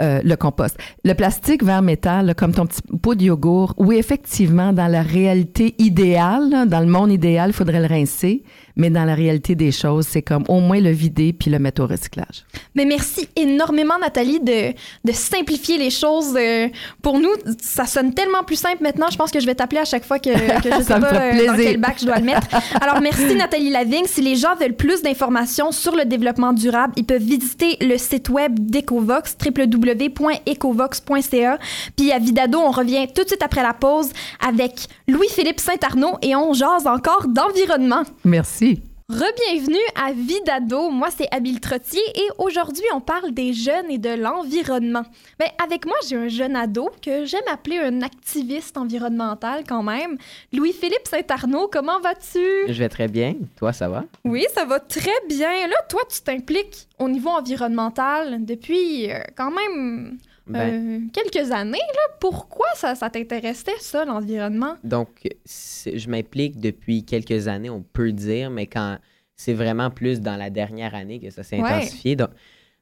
euh, 0.00 0.20
le 0.24 0.36
compost. 0.36 0.76
Le 1.04 1.14
plastique 1.14 1.62
vers 1.62 1.82
métal, 1.82 2.34
comme 2.34 2.52
ton 2.52 2.66
petit 2.66 2.82
pot 3.02 3.14
de 3.14 3.24
yogourt, 3.24 3.74
oui, 3.78 3.96
effectivement, 3.96 4.72
dans 4.72 4.88
la 4.88 5.02
réalité 5.02 5.74
idéale, 5.78 6.68
dans 6.68 6.80
le 6.80 6.86
monde 6.86 7.12
idéal, 7.12 7.50
il 7.50 7.52
faudrait 7.52 7.80
le 7.80 7.86
rincer. 7.86 8.42
Mais 8.76 8.90
dans 8.90 9.04
la 9.04 9.14
réalité 9.14 9.54
des 9.54 9.72
choses, 9.72 10.06
c'est 10.06 10.20
comme 10.22 10.44
au 10.48 10.60
moins 10.60 10.80
le 10.80 10.90
vider 10.90 11.32
puis 11.32 11.50
le 11.50 11.58
mettre 11.58 11.82
au 11.82 11.86
recyclage. 11.86 12.44
Mais 12.74 12.84
merci 12.84 13.26
énormément, 13.34 13.98
Nathalie, 13.98 14.40
de, 14.40 14.74
de 15.04 15.12
simplifier 15.12 15.78
les 15.78 15.88
choses 15.90 16.36
euh, 16.36 16.68
pour 17.02 17.18
nous. 17.18 17.30
Ça 17.60 17.86
sonne 17.86 18.12
tellement 18.12 18.44
plus 18.44 18.56
simple 18.56 18.82
maintenant. 18.82 19.06
Je 19.10 19.16
pense 19.16 19.30
que 19.30 19.40
je 19.40 19.46
vais 19.46 19.54
t'appeler 19.54 19.80
à 19.80 19.86
chaque 19.86 20.04
fois 20.04 20.18
que, 20.18 20.28
que 20.62 20.70
je 20.70 20.82
sais 20.82 21.00
pas 21.00 21.14
euh, 21.14 21.46
dans 21.46 21.56
quel 21.56 21.78
bac 21.78 21.96
je 22.00 22.04
dois 22.04 22.18
le 22.18 22.24
mettre. 22.24 22.48
Alors, 22.80 23.00
merci, 23.00 23.34
Nathalie 23.34 23.70
Lavigne. 23.70 24.04
Si 24.06 24.20
les 24.20 24.36
gens 24.36 24.54
veulent 24.60 24.76
plus 24.76 25.00
d'informations 25.02 25.72
sur 25.72 25.96
le 25.96 26.04
développement 26.04 26.52
durable, 26.52 26.92
ils 26.96 27.04
peuvent 27.04 27.22
visiter 27.22 27.78
le 27.80 27.96
site 27.96 28.28
web 28.28 28.58
d'Ecovox, 28.58 29.36
www.ecovox.ca. 29.44 31.58
Puis 31.96 32.12
à 32.12 32.18
Vidado, 32.18 32.58
on 32.58 32.70
revient 32.70 33.06
tout 33.14 33.22
de 33.22 33.28
suite 33.28 33.42
après 33.42 33.62
la 33.62 33.72
pause 33.72 34.10
avec 34.46 34.88
Louis-Philippe 35.08 35.60
Saint-Arnaud 35.60 36.18
et 36.22 36.36
on 36.36 36.52
jase 36.52 36.86
encore 36.86 37.26
d'environnement. 37.28 38.02
Merci. 38.24 38.65
Rebienvenue 39.08 39.78
à 39.94 40.10
Vidado. 40.10 40.90
Moi, 40.90 41.10
c'est 41.16 41.32
Abile 41.32 41.60
Trottier 41.60 42.02
et 42.16 42.28
aujourd'hui, 42.38 42.82
on 42.92 43.00
parle 43.00 43.30
des 43.30 43.52
jeunes 43.52 43.88
et 43.88 43.98
de 43.98 44.08
l'environnement. 44.08 45.04
Mais 45.38 45.46
ben, 45.46 45.64
avec 45.64 45.86
moi, 45.86 45.94
j'ai 46.08 46.16
un 46.16 46.26
jeune 46.26 46.56
ado 46.56 46.90
que 47.00 47.24
j'aime 47.24 47.46
appeler 47.48 47.78
un 47.78 48.02
activiste 48.02 48.76
environnemental 48.76 49.62
quand 49.62 49.84
même. 49.84 50.18
Louis-Philippe 50.52 51.06
Saint-Arnaud, 51.08 51.68
comment 51.72 52.00
vas-tu? 52.00 52.40
Je 52.66 52.72
vais 52.72 52.88
très 52.88 53.06
bien. 53.06 53.36
Toi, 53.56 53.72
ça 53.72 53.88
va? 53.88 54.02
Oui, 54.24 54.44
ça 54.52 54.64
va 54.64 54.80
très 54.80 55.20
bien. 55.28 55.68
Là, 55.68 55.76
toi, 55.88 56.02
tu 56.10 56.22
t'impliques 56.22 56.88
au 56.98 57.08
niveau 57.08 57.30
environnemental 57.30 58.44
depuis 58.44 59.12
euh, 59.12 59.20
quand 59.36 59.52
même 59.52 60.18
ben. 60.46 60.58
Euh, 60.58 61.00
quelques 61.12 61.50
années. 61.50 61.78
Là. 61.78 62.16
Pourquoi 62.20 62.66
ça, 62.74 62.94
ça 62.94 63.10
t'intéressait, 63.10 63.78
ça, 63.80 64.04
l'environnement? 64.04 64.76
Donc, 64.84 65.28
je 65.46 66.08
m'implique 66.08 66.60
depuis 66.60 67.04
quelques 67.04 67.48
années, 67.48 67.70
on 67.70 67.82
peut 67.82 68.12
dire, 68.12 68.50
mais 68.50 68.66
quand 68.66 68.98
c'est 69.36 69.54
vraiment 69.54 69.90
plus 69.90 70.20
dans 70.20 70.36
la 70.36 70.50
dernière 70.50 70.94
année 70.94 71.20
que 71.20 71.30
ça 71.30 71.42
s'est 71.42 71.60
intensifié. 71.60 72.16
Donc, 72.16 72.30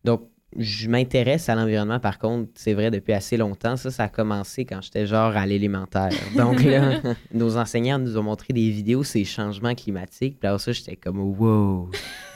donc, 0.05 0.29
je 0.57 0.89
m'intéresse 0.89 1.49
à 1.49 1.57
l'environnement, 1.57 1.99
par 1.99 2.19
contre, 2.19 2.51
c'est 2.55 2.75
vrai, 2.75 2.91
depuis 2.91 3.13
assez 3.13 3.37
longtemps. 3.37 3.77
Ça, 3.77 3.91
ça 3.91 4.05
a 4.05 4.09
commencé 4.09 4.65
quand 4.65 4.81
j'étais 4.81 5.07
genre 5.07 5.37
à 5.37 5.47
l'élémentaire. 5.47 6.13
Donc 6.37 6.63
là, 6.63 7.01
nos 7.35 7.57
enseignants 7.57 7.99
nous 7.99 8.17
ont 8.17 8.23
montré 8.23 8.53
des 8.53 8.71
vidéos, 8.71 9.03
ces 9.03 9.25
changements 9.25 9.75
climatiques. 9.75 10.39
Puis 10.39 10.49
là, 10.49 10.59
ça, 10.59 10.71
j'étais 10.71 10.95
comme, 10.97 11.19
wow, 11.19 11.91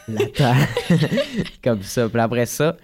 la 0.09 0.27
Terre. 0.35 0.69
comme 1.63 1.83
ça. 1.83 2.09
Puis 2.09 2.21
après 2.21 2.47
ça, 2.47 2.77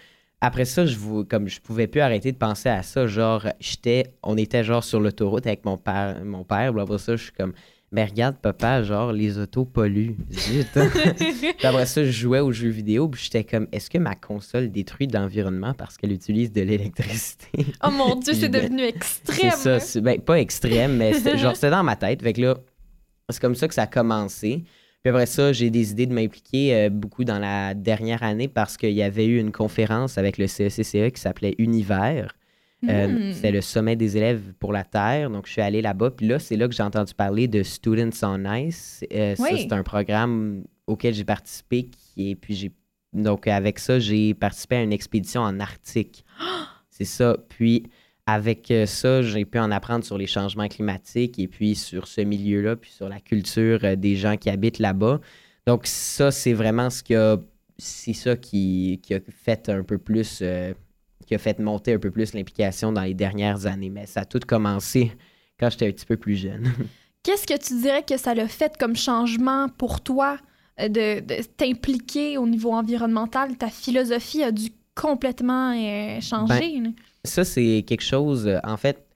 après 0.44 0.66
ça, 0.66 0.84
je 0.84 0.96
vous, 0.96 1.24
comme 1.24 1.48
je 1.48 1.60
pouvais 1.60 1.86
plus 1.86 2.00
arrêter 2.00 2.30
de 2.30 2.36
penser 2.36 2.68
à 2.68 2.82
ça, 2.82 3.06
genre, 3.06 3.46
j'étais, 3.60 4.04
on 4.22 4.36
était 4.36 4.62
genre 4.62 4.84
sur 4.84 5.00
l'autoroute 5.00 5.46
avec 5.46 5.64
mon 5.64 5.78
père, 5.78 6.22
mon 6.24 6.44
père, 6.44 6.76
après 6.78 6.98
ça, 6.98 7.16
je 7.16 7.24
suis 7.24 7.32
comme, 7.32 7.54
mais 7.90 8.04
regarde, 8.04 8.36
papa, 8.36 8.82
genre, 8.82 9.12
les 9.12 9.38
autos 9.38 9.64
polluent. 9.64 10.16
Zut. 10.30 10.66
après 11.64 11.86
ça, 11.86 12.04
je 12.04 12.10
jouais 12.10 12.40
aux 12.40 12.52
jeux 12.52 12.68
vidéo, 12.68 13.08
puis 13.08 13.22
j'étais 13.22 13.44
comme, 13.44 13.68
est-ce 13.72 13.88
que 13.88 13.98
ma 13.98 14.16
console 14.16 14.70
détruit 14.70 15.06
l'environnement 15.06 15.72
parce 15.72 15.96
qu'elle 15.96 16.12
utilise 16.12 16.52
de 16.52 16.60
l'électricité? 16.60 17.48
Oh 17.82 17.90
mon 17.90 18.16
Dieu, 18.16 18.34
c'est 18.34 18.48
ben, 18.48 18.64
devenu 18.64 18.82
extrême! 18.82 19.52
C'est 19.56 19.80
ça, 19.80 20.00
ben, 20.00 20.20
pas 20.20 20.40
extrême, 20.40 20.96
mais 20.96 21.14
genre, 21.38 21.54
c'était 21.54 21.70
dans 21.70 21.84
ma 21.84 21.96
tête. 21.96 22.20
Fait 22.22 22.32
que 22.32 22.40
là, 22.42 22.56
c'est 23.30 23.40
comme 23.40 23.54
ça 23.54 23.66
que 23.68 23.74
ça 23.74 23.82
a 23.82 23.86
commencé. 23.86 24.64
Puis 25.04 25.10
après 25.10 25.26
ça, 25.26 25.52
j'ai 25.52 25.68
des 25.68 25.90
idées 25.90 26.06
de 26.06 26.14
m'impliquer 26.14 26.74
euh, 26.74 26.88
beaucoup 26.88 27.24
dans 27.24 27.38
la 27.38 27.74
dernière 27.74 28.22
année 28.22 28.48
parce 28.48 28.78
qu'il 28.78 28.92
y 28.92 29.02
avait 29.02 29.26
eu 29.26 29.38
une 29.38 29.52
conférence 29.52 30.16
avec 30.16 30.38
le 30.38 30.46
CECCE 30.46 30.94
e 30.94 31.08
qui 31.10 31.20
s'appelait 31.20 31.54
Univers. 31.58 32.34
Euh, 32.88 33.08
hmm. 33.08 33.32
C'était 33.34 33.50
le 33.50 33.60
sommet 33.60 33.96
des 33.96 34.16
élèves 34.16 34.54
pour 34.58 34.72
la 34.72 34.82
Terre. 34.82 35.28
Donc, 35.28 35.46
je 35.46 35.52
suis 35.52 35.60
allé 35.60 35.82
là-bas. 35.82 36.10
Puis 36.12 36.26
là, 36.26 36.38
c'est 36.38 36.56
là 36.56 36.66
que 36.68 36.74
j'ai 36.74 36.82
entendu 36.82 37.12
parler 37.12 37.48
de 37.48 37.62
Students 37.62 38.16
on 38.22 38.50
Ice. 38.54 39.04
Euh, 39.12 39.36
ça, 39.36 39.44
c'est 39.54 39.72
un 39.74 39.82
programme 39.82 40.64
auquel 40.86 41.12
j'ai 41.12 41.24
participé. 41.24 41.90
et 42.16 42.34
puis, 42.34 42.54
j'ai 42.54 42.72
donc, 43.12 43.46
avec 43.46 43.80
ça, 43.80 43.98
j'ai 43.98 44.32
participé 44.32 44.76
à 44.76 44.82
une 44.82 44.92
expédition 44.92 45.42
en 45.42 45.60
Arctique. 45.60 46.24
c'est 46.88 47.04
ça. 47.04 47.36
Puis, 47.50 47.84
avec 48.26 48.70
euh, 48.70 48.86
ça, 48.86 49.22
j'ai 49.22 49.44
pu 49.44 49.58
en 49.58 49.70
apprendre 49.70 50.04
sur 50.04 50.16
les 50.16 50.26
changements 50.26 50.68
climatiques 50.68 51.38
et 51.38 51.48
puis 51.48 51.74
sur 51.74 52.06
ce 52.08 52.22
milieu-là, 52.22 52.76
puis 52.76 52.90
sur 52.90 53.08
la 53.08 53.20
culture 53.20 53.80
euh, 53.84 53.96
des 53.96 54.16
gens 54.16 54.36
qui 54.36 54.48
habitent 54.48 54.78
là-bas. 54.78 55.20
Donc 55.66 55.86
ça, 55.86 56.30
c'est 56.30 56.54
vraiment 56.54 56.90
ce 56.90 57.02
qui 57.02 57.14
a, 57.14 57.38
c'est 57.76 58.14
ça 58.14 58.36
qui, 58.36 59.00
a 59.10 59.18
fait 59.30 59.68
un 59.68 59.82
peu 59.82 59.98
plus, 59.98 60.38
euh, 60.42 60.72
qui 61.26 61.34
a 61.34 61.38
fait 61.38 61.58
monter 61.58 61.94
un 61.94 61.98
peu 61.98 62.10
plus 62.10 62.32
l'implication 62.32 62.92
dans 62.92 63.02
les 63.02 63.14
dernières 63.14 63.66
années. 63.66 63.90
Mais 63.90 64.06
ça 64.06 64.20
a 64.20 64.24
tout 64.24 64.40
commencé 64.46 65.12
quand 65.60 65.68
j'étais 65.70 65.88
un 65.88 65.92
petit 65.92 66.06
peu 66.06 66.16
plus 66.16 66.36
jeune. 66.36 66.72
Qu'est-ce 67.22 67.46
que 67.46 67.58
tu 67.58 67.80
dirais 67.80 68.02
que 68.02 68.16
ça 68.16 68.34
l'a 68.34 68.48
fait 68.48 68.76
comme 68.78 68.96
changement 68.96 69.68
pour 69.68 70.02
toi 70.02 70.36
de, 70.78 71.20
t'impliquer 71.56 72.36
au 72.36 72.46
niveau 72.46 72.72
environnemental? 72.72 73.56
Ta 73.56 73.68
philosophie 73.68 74.42
a 74.42 74.52
dû 74.52 74.68
complètement 74.94 75.74
changer. 76.20 76.80
Ben, 76.80 76.94
ça, 77.24 77.44
c'est 77.44 77.84
quelque 77.86 78.02
chose, 78.02 78.46
euh, 78.46 78.58
en 78.64 78.76
fait, 78.76 79.06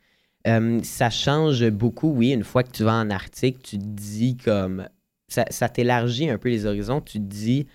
euh, 0.47 0.81
ça 0.83 1.11
change 1.11 1.69
beaucoup, 1.71 2.11
oui. 2.11 2.31
Une 2.31 2.45
fois 2.45 2.63
que 2.63 2.71
tu 2.71 2.85
vas 2.85 2.95
en 2.95 3.11
Arctique, 3.11 3.63
tu 3.63 3.79
te 3.79 3.85
dis 3.85 4.37
comme. 4.37 4.89
Ça, 5.29 5.45
ça 5.51 5.69
t'élargit 5.69 6.31
un 6.31 6.39
peu 6.39 6.49
les 6.49 6.65
horizons. 6.65 7.03
Tu 7.03 7.19
te 7.19 7.25
dis, 7.25 7.67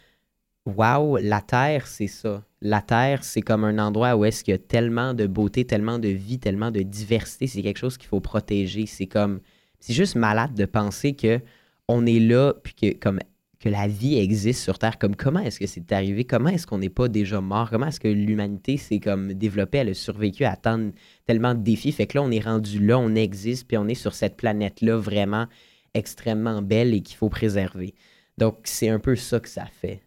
waouh, 0.66 1.18
la 1.18 1.42
Terre, 1.42 1.86
c'est 1.86 2.08
ça. 2.08 2.44
La 2.62 2.82
Terre, 2.82 3.24
c'est 3.24 3.42
comme 3.42 3.64
un 3.64 3.78
endroit 3.78 4.16
où 4.16 4.26
est-ce 4.26 4.44
qu'il 4.44 4.54
y 4.54 4.56
a 4.56 4.58
tellement 4.58 5.14
de 5.14 5.28
beauté, 5.28 5.66
tellement 5.66 6.00
de 6.00 6.08
vie, 6.08 6.40
tellement 6.40 6.72
de 6.72 6.82
diversité. 6.82 7.46
C'est 7.48 7.62
quelque 7.62 7.78
chose 7.78 7.98
qu'il 7.98 8.08
faut 8.08 8.22
protéger. 8.22 8.86
C'est 8.88 9.08
comme. 9.08 9.40
C'est 9.80 9.94
juste 9.94 10.16
malade 10.16 10.56
de 10.56 10.66
penser 10.66 11.14
que 11.14 11.42
on 11.90 12.06
est 12.06 12.20
là, 12.20 12.54
puis 12.64 12.74
que 12.74 12.98
comme 12.98 13.20
que 13.64 13.70
la 13.70 13.88
vie 13.88 14.18
existe 14.18 14.62
sur 14.62 14.78
Terre. 14.78 15.00
Comme 15.00 15.16
comment 15.16 15.40
est-ce 15.40 15.58
que 15.58 15.68
c'est 15.68 15.90
arrivé? 15.94 16.26
Comment 16.26 16.50
est-ce 16.50 16.68
qu'on 16.68 16.80
n'est 16.80 16.90
pas 16.90 17.08
déjà 17.08 17.40
mort? 17.40 17.70
Comment 17.70 17.88
est-ce 17.88 18.00
que 18.02 18.10
l'humanité 18.10 18.76
s'est 18.76 19.00
comme 19.00 19.34
développée? 19.34 19.78
Elle 19.78 19.90
a 19.90 19.94
survécu 19.94 20.44
à 20.44 20.58
tant, 20.58 20.92
tellement 21.26 21.56
de 21.56 21.62
défis? 21.62 21.94
Fait 21.94 22.06
que 22.06 22.18
là, 22.18 22.24
on 22.24 22.32
est 22.32 22.42
rendu 22.42 22.86
là, 22.86 23.00
on 23.00 23.16
existe, 23.16 23.66
puis 23.66 23.78
on 23.78 23.88
est 23.88 23.96
sur 23.96 24.16
cette 24.16 24.36
planète-là 24.36 24.98
vraiment 24.98 25.48
extrêmement 25.94 26.62
belle 26.62 26.94
et 26.94 27.00
qu'il 27.00 27.16
faut 27.16 27.30
préserver. 27.30 27.96
Donc, 28.38 28.58
c'est 28.66 28.90
un 28.90 29.00
peu 29.00 29.16
ça 29.16 29.40
que 29.40 29.48
ça 29.48 29.66
fait. 29.66 30.02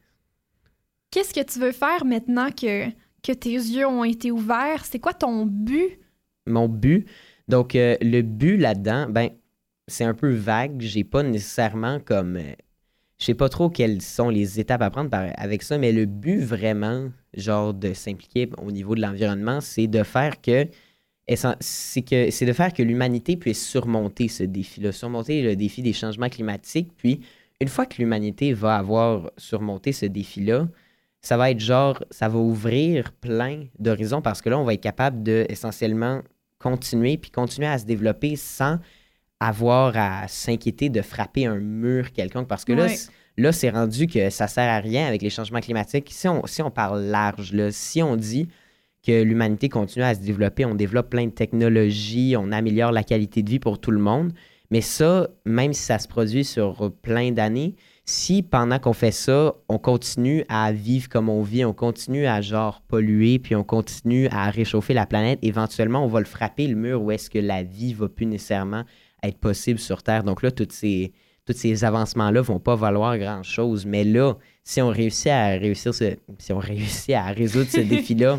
Qu'est-ce 1.11 1.33
que 1.33 1.43
tu 1.43 1.59
veux 1.59 1.73
faire 1.73 2.05
maintenant 2.05 2.51
que, 2.51 2.91
que 3.23 3.33
tes 3.33 3.55
yeux 3.55 3.87
ont 3.87 4.05
été 4.05 4.31
ouverts? 4.31 4.85
C'est 4.85 4.99
quoi 4.99 5.15
ton 5.15 5.47
but? 5.47 5.99
Mon 6.47 6.69
but? 6.69 7.09
Donc, 7.49 7.75
euh, 7.75 7.97
le 8.03 8.21
but 8.21 8.59
là-dedans, 8.59 9.07
ben, 9.09 9.31
c'est 9.89 10.05
un 10.05 10.13
peu 10.15 10.35
vague. 10.35 10.81
J'ai 10.81 11.05
pas 11.05 11.23
nécessairement 11.23 12.01
comme 12.01 12.37
euh, 12.37 12.53
je 13.19 13.25
sais 13.25 13.35
pas 13.35 13.49
trop 13.49 13.71
quelles 13.71 14.03
sont 14.03 14.29
les 14.29 14.61
étapes 14.61 14.83
à 14.83 14.91
prendre 14.91 15.11
avec 15.13 15.63
ça, 15.63 15.79
mais 15.79 15.93
le 15.93 16.07
but 16.07 16.41
vraiment, 16.41 17.11
genre, 17.35 17.73
de 17.73 17.95
s'impliquer 17.95 18.51
au 18.59 18.71
niveau 18.71 18.95
de 18.95 19.01
l'environnement, 19.01 19.61
c'est 19.61 19.87
de 19.87 20.03
faire 20.03 20.41
que 20.41 20.67
c'est 21.61 22.03
que 22.03 22.31
c'est 22.31 22.47
de 22.47 22.53
faire 22.53 22.73
que 22.73 22.83
l'humanité 22.83 23.37
puisse 23.37 23.67
surmonter 23.67 24.29
ce 24.29 24.45
défi-là, 24.45 24.93
surmonter 24.93 25.43
le 25.43 25.57
défi 25.57 25.83
des 25.83 25.93
changements 25.93 26.29
climatiques. 26.29 26.93
Puis, 26.97 27.21
une 27.61 27.69
fois 27.69 27.87
que 27.87 27.97
l'humanité 27.99 28.53
va 28.53 28.77
avoir 28.77 29.31
surmonté 29.37 29.93
ce 29.93 30.07
défi-là, 30.07 30.69
ça 31.23 31.37
va 31.37 31.51
être 31.51 31.59
genre, 31.59 32.05
ça 32.11 32.29
va 32.29 32.39
ouvrir 32.39 33.13
plein 33.13 33.65
d'horizons 33.79 34.23
parce 34.23 34.41
que 34.41 34.51
là, 34.51 34.59
on 34.59 34.65
va 34.65 34.75
être 34.75 34.83
capable 34.83 35.25
de 35.25 35.47
essentiellement 35.49 36.23
continuer 36.59 37.17
puis 37.17 37.31
continuer 37.31 37.67
à 37.67 37.79
se 37.79 37.87
développer 37.87 38.37
sans 38.37 38.79
avoir 39.41 39.97
à 39.97 40.29
s'inquiéter 40.29 40.89
de 40.89 41.03
frapper 41.03 41.47
un 41.47 41.59
mur 41.59 42.13
quelconque 42.13 42.49
parce 42.49 42.65
que 42.65 42.73
là, 42.73 42.87
là 43.37 43.53
c'est 43.53 43.71
rendu 43.71 44.07
que 44.07 44.31
ça 44.31 44.49
sert 44.49 44.71
à 44.71 44.79
rien 44.79 45.07
avec 45.07 45.23
les 45.23 45.31
changements 45.31 45.61
climatiques. 45.61 46.09
Si 46.11 46.29
on, 46.29 46.47
si 46.47 46.63
on 46.63 46.71
parle 46.71 47.03
large, 47.03 47.53
là, 47.53 47.71
si 47.71 48.03
on 48.03 48.17
dit 48.17 48.49
que 49.07 49.23
l'humanité 49.23 49.69
continue 49.69 50.05
à 50.05 50.15
se 50.15 50.21
développer, 50.21 50.65
on 50.65 50.75
développe 50.75 51.11
plein 51.11 51.27
de 51.27 51.31
technologies, 51.31 52.35
on 52.37 52.51
améliore 52.51 52.93
la 52.93 53.05
qualité 53.05 53.43
de 53.43 53.51
vie 53.51 53.59
pour 53.61 53.79
tout 53.79 53.93
le 53.93 54.01
monde, 54.01 54.33
mais 54.71 54.81
ça, 54.81 55.29
même 55.45 55.73
si 55.73 55.83
ça 55.83 55.99
se 55.99 56.09
produit 56.09 56.45
sur 56.45 56.93
plein 57.03 57.31
d'années, 57.31 57.77
si 58.05 58.43
pendant 58.43 58.79
qu'on 58.79 58.93
fait 58.93 59.13
ça, 59.13 59.55
on 59.69 59.79
continue 59.79 60.45
à 60.49 60.73
vivre 60.73 61.09
comme 61.09 61.29
on 61.29 61.43
vit, 61.43 61.65
on 61.65 61.73
continue 61.73 62.27
à 62.27 62.41
genre 62.41 62.81
polluer, 62.87 63.39
puis 63.39 63.55
on 63.57 63.65
continue 63.65 64.29
à 64.29 64.49
réchauffer 64.51 64.95
la 64.95 65.07
planète, 65.07 65.41
éventuellement, 65.43 66.05
on 66.05 66.09
va 66.09 66.21
le 66.21 66.27
frapper 66.27 66.67
le 66.69 66.77
mur 66.77 67.03
où 67.03 67.11
est-ce 67.11 67.29
que 67.31 67.39
la 67.39 67.63
vie 67.63 67.95
va 67.95 68.09
plus 68.09 68.27
nécessairement 68.27 68.85
être 69.23 69.39
possible 69.39 69.79
sur 69.79 70.03
Terre. 70.03 70.25
Donc 70.25 70.43
là, 70.43 70.51
toutes 70.51 70.73
ces, 70.73 71.13
tous 71.45 71.55
ces 71.55 71.85
avancements-là 71.85 72.41
vont 72.43 72.59
pas 72.59 72.77
valoir 72.77 73.19
grand-chose. 73.19 73.87
Mais 73.87 74.05
là, 74.05 74.37
si 74.65 74.83
on 74.83 74.89
réussit 74.89 75.29
à 75.29 75.49
réussir 75.51 75.95
ce, 75.95 76.17
si 76.39 76.53
on 76.53 76.59
réussit 76.59 77.15
à 77.15 77.27
résoudre 77.27 77.71
ce 77.71 77.81
défi-là, 77.95 78.39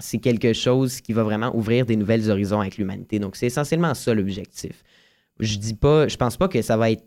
c'est 0.00 0.18
quelque 0.18 0.52
chose 0.52 1.00
qui 1.00 1.12
va 1.12 1.22
vraiment 1.22 1.54
ouvrir 1.56 1.86
des 1.86 1.96
nouvelles 1.96 2.30
horizons 2.30 2.60
avec 2.60 2.76
l'humanité. 2.78 3.18
Donc, 3.18 3.36
c'est 3.36 3.46
essentiellement 3.46 3.94
ça 3.94 4.12
l'objectif. 4.12 4.82
Je 5.40 5.56
dis 5.56 5.74
pas, 5.74 6.08
je 6.08 6.16
pense 6.16 6.36
pas 6.36 6.48
que 6.48 6.60
ça 6.62 6.76
va 6.76 6.90
être 6.90 7.04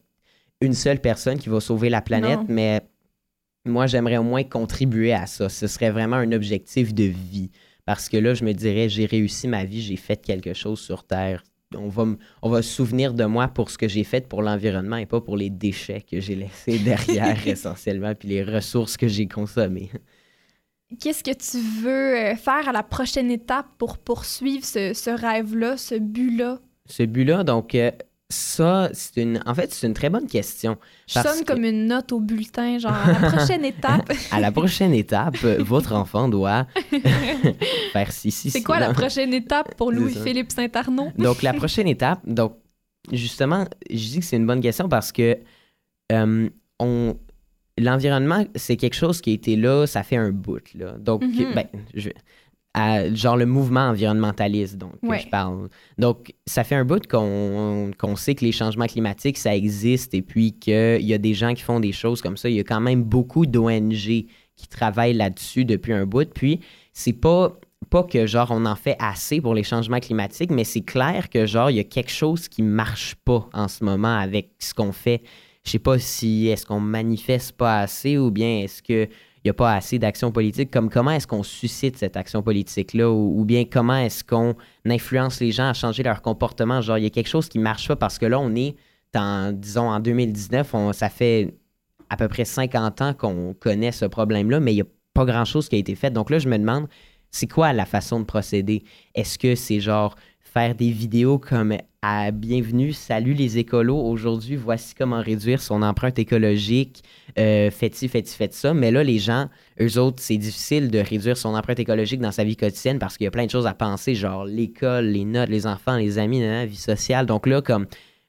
une 0.61 0.73
seule 0.73 0.99
personne 0.99 1.37
qui 1.37 1.49
va 1.49 1.59
sauver 1.59 1.89
la 1.89 2.01
planète, 2.01 2.39
mais 2.47 2.81
moi, 3.65 3.85
j'aimerais 3.85 4.17
au 4.17 4.23
moins 4.23 4.43
contribuer 4.43 5.13
à 5.13 5.27
ça. 5.27 5.49
Ce 5.49 5.67
serait 5.67 5.91
vraiment 5.91 6.15
un 6.15 6.31
objectif 6.31 6.93
de 6.93 7.03
vie. 7.03 7.51
Parce 7.85 8.09
que 8.09 8.17
là, 8.17 8.33
je 8.33 8.43
me 8.43 8.53
dirais, 8.53 8.89
j'ai 8.89 9.05
réussi 9.05 9.47
ma 9.47 9.63
vie, 9.63 9.81
j'ai 9.81 9.95
fait 9.95 10.17
quelque 10.17 10.53
chose 10.53 10.79
sur 10.79 11.05
Terre 11.05 11.43
on 11.75 11.89
va, 11.89 12.05
on 12.41 12.49
va 12.49 12.61
se 12.61 12.69
souvenir 12.69 13.13
de 13.13 13.25
moi 13.25 13.47
pour 13.47 13.69
ce 13.69 13.77
que 13.77 13.87
j'ai 13.87 14.03
fait 14.03 14.27
pour 14.27 14.41
l'environnement 14.41 14.97
et 14.97 15.05
pas 15.05 15.21
pour 15.21 15.37
les 15.37 15.49
déchets 15.49 16.01
que 16.01 16.19
j'ai 16.19 16.35
laissés 16.35 16.79
derrière 16.83 17.37
essentiellement, 17.47 18.13
puis 18.15 18.29
les 18.29 18.43
ressources 18.43 18.97
que 18.97 19.07
j'ai 19.07 19.27
consommées. 19.27 19.91
Qu'est-ce 21.01 21.23
que 21.23 21.33
tu 21.33 21.57
veux 21.81 22.17
euh, 22.17 22.35
faire 22.35 22.69
à 22.69 22.71
la 22.71 22.83
prochaine 22.83 23.29
étape 23.29 23.67
pour 23.77 23.97
poursuivre 23.97 24.63
ce, 24.63 25.09
rêve-là, 25.09 25.75
ce 25.75 25.95
but-là? 25.95 26.59
Ce 26.85 27.03
but-là, 27.03 27.43
donc, 27.43 27.75
euh, 27.75 27.91
ça, 28.29 28.89
c'est 28.91 29.21
une. 29.21 29.41
En 29.45 29.55
fait, 29.55 29.71
c'est 29.73 29.87
une 29.87 29.93
très 29.93 30.09
bonne 30.09 30.27
question. 30.27 30.77
Je 31.07 31.13
sonne 31.13 31.45
comme 31.45 31.63
une 31.63 31.87
note 31.87 32.11
au 32.11 32.19
bulletin, 32.19 32.77
genre 32.77 32.91
à 32.91 33.13
la 33.13 33.31
prochaine 33.31 33.63
étape. 33.73 34.11
à 34.31 34.39
la 34.41 34.51
prochaine 34.51 34.93
étape, 34.93 35.37
votre 35.59 35.93
enfant 35.93 36.27
doit 36.27 36.67
faire 37.93 38.11
ci, 38.11 38.31
ci, 38.31 38.51
C'est 38.51 38.63
quoi 38.63 38.79
la 38.79 38.93
prochaine 38.93 39.33
étape 39.33 39.75
pour 39.75 39.93
Louis-Philippe 39.93 40.51
Saint-Arnaud? 40.51 41.11
donc, 41.17 41.41
la 41.41 41.53
prochaine 41.53 41.87
étape, 41.87 42.19
donc, 42.25 42.57
justement, 43.13 43.65
je 43.89 43.95
dis 43.95 44.19
que 44.19 44.25
c'est 44.25 44.37
une 44.37 44.47
bonne 44.47 44.61
question 44.61 44.89
parce 44.89 45.13
que 45.13 45.37
euh, 46.11 46.49
on, 46.79 47.17
l'environnement, 47.77 48.45
c'est 48.55 48.75
quelque 48.75 48.95
chose 48.95 49.21
qui 49.21 49.31
a 49.31 49.33
été 49.33 49.55
là, 49.55 49.85
ça 49.87 50.03
fait 50.03 50.17
un 50.17 50.31
bout. 50.31 50.73
Là. 50.73 50.97
Donc, 50.97 51.23
mm-hmm. 51.23 51.53
ben, 51.55 51.67
je, 51.93 52.09
genre 53.13 53.37
le 53.37 53.45
mouvement 53.45 53.89
environnementaliste 53.89 54.77
donc 54.77 54.93
je 55.03 55.27
parle. 55.29 55.69
Donc 55.97 56.33
ça 56.45 56.63
fait 56.63 56.75
un 56.75 56.85
bout 56.85 57.07
qu'on 57.07 58.15
sait 58.15 58.35
que 58.35 58.45
les 58.45 58.51
changements 58.51 58.85
climatiques 58.85 59.37
ça 59.37 59.55
existe 59.55 60.13
et 60.13 60.21
puis 60.21 60.53
qu'il 60.53 61.01
y 61.01 61.13
a 61.13 61.17
des 61.17 61.33
gens 61.33 61.53
qui 61.53 61.63
font 61.63 61.79
des 61.79 61.91
choses 61.91 62.21
comme 62.21 62.37
ça. 62.37 62.49
Il 62.49 62.55
y 62.55 62.59
a 62.59 62.63
quand 62.63 62.81
même 62.81 63.03
beaucoup 63.03 63.45
d'ONG 63.45 64.25
qui 64.57 64.67
travaillent 64.69 65.13
là-dessus 65.13 65.65
depuis 65.65 65.93
un 65.93 66.05
bout. 66.05 66.31
Puis 66.33 66.59
c'est 66.93 67.13
pas 67.13 67.57
pas 67.89 68.03
que 68.03 68.25
genre 68.25 68.49
on 68.51 68.65
en 68.65 68.75
fait 68.75 68.95
assez 68.99 69.39
pour 69.39 69.53
les 69.53 69.63
changements 69.63 69.99
climatiques, 69.99 70.51
mais 70.51 70.63
c'est 70.63 70.81
clair 70.81 71.29
que 71.29 71.45
genre 71.45 71.69
il 71.69 71.77
y 71.77 71.79
a 71.79 71.83
quelque 71.83 72.11
chose 72.11 72.47
qui 72.47 72.61
marche 72.61 73.15
pas 73.23 73.47
en 73.53 73.67
ce 73.67 73.83
moment 73.83 74.17
avec 74.17 74.49
ce 74.59 74.73
qu'on 74.73 74.91
fait. 74.91 75.21
Je 75.63 75.71
sais 75.71 75.79
pas 75.79 75.99
si 75.99 76.47
est-ce 76.47 76.65
qu'on 76.65 76.79
manifeste 76.79 77.53
pas 77.53 77.79
assez 77.79 78.17
ou 78.17 78.31
bien 78.31 78.59
est-ce 78.59 78.81
que 78.81 79.07
n'y 79.47 79.51
a 79.51 79.53
pas 79.53 79.73
assez 79.73 79.99
d'action 79.99 80.31
politique, 80.31 80.71
comme 80.71 80.89
comment 80.89 81.11
est-ce 81.11 81.27
qu'on 81.27 81.43
suscite 81.43 81.97
cette 81.97 82.17
action 82.17 82.41
politique-là, 82.41 83.09
ou, 83.09 83.43
bien 83.45 83.65
comment 83.65 83.97
est-ce 83.97 84.23
qu'on 84.23 84.55
influence 84.85 85.39
les 85.39 85.51
gens 85.51 85.69
à 85.69 85.73
changer 85.73 86.03
leur 86.03 86.21
comportement? 86.21 86.81
Genre, 86.81 86.97
il 86.97 87.03
y 87.03 87.07
a 87.07 87.09
quelque 87.09 87.29
chose 87.29 87.49
qui 87.49 87.57
ne 87.57 87.63
marche 87.63 87.87
pas 87.87 87.95
parce 87.95 88.17
que 88.17 88.25
là, 88.25 88.39
on 88.39 88.55
est, 88.55 88.75
disons, 89.53 89.89
en 89.89 89.99
2019, 89.99 90.73
on, 90.73 90.93
ça 90.93 91.09
fait 91.09 91.53
à 92.09 92.17
peu 92.17 92.27
près 92.27 92.45
50 92.45 93.01
ans 93.01 93.13
qu'on 93.13 93.53
connaît 93.59 93.91
ce 93.91 94.05
problème-là, 94.05 94.59
mais 94.59 94.73
il 94.73 94.75
n'y 94.75 94.81
a 94.81 94.87
pas 95.13 95.25
grand-chose 95.25 95.67
qui 95.67 95.75
a 95.75 95.79
été 95.79 95.95
fait. 95.95 96.11
Donc 96.11 96.29
là, 96.29 96.39
je 96.39 96.47
me 96.47 96.57
demande, 96.57 96.87
c'est 97.31 97.47
quoi 97.47 97.73
la 97.73 97.85
façon 97.85 98.19
de 98.19 98.25
procéder? 98.25 98.83
Est-ce 99.15 99.37
que 99.37 99.55
c'est 99.55 99.79
genre 99.79 100.15
faire 100.39 100.75
des 100.75 100.91
vidéos 100.91 101.37
comme 101.37 101.75
à 102.09 102.31
Bienvenue, 102.31 102.93
salut 102.93 103.33
les 103.33 103.57
écolos, 103.57 103.99
aujourd'hui 103.99 104.55
voici 104.55 104.95
comment 104.95 105.21
réduire 105.21 105.61
son 105.61 105.81
empreinte 105.81 106.17
écologique, 106.17 107.03
euh, 107.37 107.69
faites-ci, 107.69 108.07
faites-ci, 108.07 108.37
faites 108.37 108.53
ça. 108.53 108.73
Mais 108.73 108.91
là, 108.91 109.03
les 109.03 109.19
gens, 109.19 109.49
eux 109.81 109.99
autres, 109.99 110.23
c'est 110.23 110.37
difficile 110.37 110.89
de 110.89 110.99
réduire 110.99 111.35
son 111.35 111.53
empreinte 111.53 111.79
écologique 111.79 112.21
dans 112.21 112.31
sa 112.31 112.45
vie 112.45 112.55
quotidienne 112.55 112.97
parce 112.97 113.17
qu'il 113.17 113.25
y 113.25 113.27
a 113.27 113.31
plein 113.31 113.45
de 113.45 113.51
choses 113.51 113.67
à 113.67 113.73
penser, 113.73 114.15
genre 114.15 114.45
l'école, 114.45 115.07
les 115.07 115.25
notes, 115.25 115.49
les 115.49 115.67
enfants, 115.67 115.97
les 115.97 116.17
amis, 116.17 116.39
la 116.39 116.65
vie 116.65 116.77
sociale. 116.77 117.25
Donc 117.25 117.45
là, 117.45 117.61
comme 117.61 117.87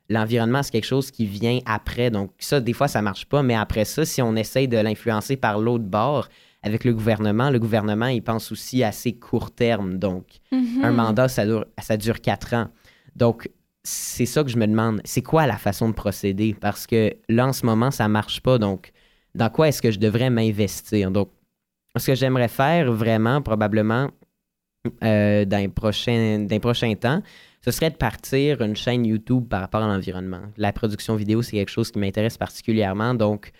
l'environnement, 0.09 0.65
c'est 0.65 0.73
quelque 0.73 0.85
chose 0.85 1.13
qui 1.13 1.27
vient 1.27 1.61
après. 1.65 2.11
Donc 2.11 2.33
ça, 2.41 2.59
des 2.59 2.73
fois, 2.73 2.89
ça 2.89 3.01
marche 3.01 3.27
pas, 3.27 3.45
mais 3.45 3.55
après 3.55 3.85
ça, 3.85 4.05
si 4.05 4.21
on 4.21 4.35
essaye 4.35 4.67
de 4.67 4.79
l'influencer 4.79 5.37
par 5.37 5.61
l'autre 5.61 5.85
bord, 5.85 6.29
avec 6.65 6.83
le 6.83 6.93
gouvernement, 6.93 7.49
le 7.49 7.61
gouvernement, 7.61 8.09
il 8.09 8.23
pense 8.23 8.51
aussi 8.51 8.83
à 8.83 8.89
assez 8.89 9.13
court 9.13 9.53
terme. 9.53 9.99
Donc, 9.99 10.25
mm-hmm. 10.51 10.83
un 10.83 10.91
mandat, 10.91 11.29
ça 11.29 11.47
dure, 11.47 11.65
ça 11.81 11.97
dure 11.97 12.21
quatre 12.21 12.55
ans. 12.55 12.67
Donc, 13.15 13.49
c'est 13.89 14.27
ça 14.27 14.45
que 14.45 14.51
je 14.51 14.59
me 14.59 14.67
demande. 14.67 15.01
C'est 15.05 15.23
quoi 15.23 15.47
la 15.47 15.57
façon 15.57 15.89
de 15.89 15.95
procéder? 15.95 16.55
Parce 16.59 16.87
que 16.87 17.15
là, 17.29 17.47
en 17.47 17.53
ce 17.53 17.65
moment, 17.65 17.91
ça 17.91 18.07
marche 18.07 18.41
pas. 18.43 18.59
Donc, 18.59 18.93
dans 19.35 19.49
quoi 19.49 19.69
est-ce 19.69 19.81
que 19.81 19.91
je 19.91 19.99
devrais 19.99 20.29
m'investir? 20.29 21.11
Donc, 21.11 21.31
ce 21.97 22.09
que 22.09 22.15
j'aimerais 22.15 22.49
faire 22.49 22.93
vraiment, 22.93 23.41
probablement, 23.41 24.11
euh, 25.03 25.45
dans, 25.47 25.59
les 25.59 25.69
prochains, 25.69 26.95
temps, 27.01 27.23
ce 27.65 27.71
serait 27.71 27.91
de 27.91 27.97
partir 27.97 28.61
une 28.61 28.77
chaîne 28.77 29.07
YouTube 29.07 29.49
par 29.49 29.63
rapport 29.63 29.83
à 29.83 29.87
l'environnement. 29.87 30.43
La 30.59 30.73
production 30.73 31.17
vidéo, 31.17 31.41
c'est 31.41 31.57
quelque 31.57 31.71
chose 31.71 31.91
qui 31.91 31.99
m'intéresse 31.99 32.37
particulièrement. 32.37 33.15
Donc, 33.15 33.53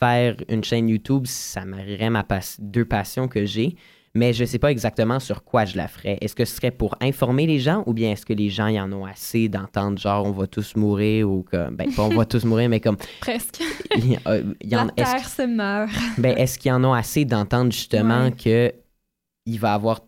faire 0.00 0.36
une 0.48 0.64
chaîne 0.64 0.88
YouTube, 0.88 1.26
ça 1.26 1.64
m'arriverait 1.64 2.10
ma 2.10 2.26
deux 2.58 2.84
passions 2.84 3.28
que 3.28 3.44
j'ai, 3.44 3.76
mais 4.16 4.32
je 4.32 4.42
ne 4.42 4.46
sais 4.46 4.58
pas 4.58 4.70
exactement 4.70 5.20
sur 5.20 5.44
quoi 5.44 5.64
je 5.64 5.76
la 5.76 5.88
ferais. 5.88 6.18
Est-ce 6.20 6.34
que 6.34 6.44
ce 6.44 6.56
serait 6.56 6.70
pour 6.70 6.96
informer 7.00 7.46
les 7.46 7.60
gens 7.60 7.84
ou 7.86 7.92
bien 7.92 8.12
est-ce 8.12 8.26
que 8.26 8.32
les 8.32 8.48
gens 8.48 8.66
y 8.68 8.80
en 8.80 8.92
ont 8.92 9.04
assez 9.04 9.48
d'entendre 9.48 9.98
genre 9.98 10.26
on 10.26 10.32
va 10.32 10.46
tous 10.46 10.74
mourir 10.74 11.30
ou 11.30 11.44
comme 11.48 11.76
ben 11.76 11.92
pas 11.94 12.02
on 12.02 12.16
va 12.16 12.24
tous 12.24 12.44
mourir 12.44 12.68
mais 12.68 12.80
comme 12.80 12.96
presque 13.20 13.60
y, 13.96 14.18
la 14.68 14.86
terre 14.96 15.28
se 15.28 15.42
meurt. 15.42 15.92
ben 16.18 16.36
est-ce 16.36 16.58
qu'ils 16.58 16.72
en 16.72 16.82
ont 16.84 16.94
assez 16.94 17.24
d'entendre 17.24 17.72
justement 17.72 18.30
que 18.30 18.72
il 19.48 19.60
va 19.60 19.74
avoir 19.74 20.00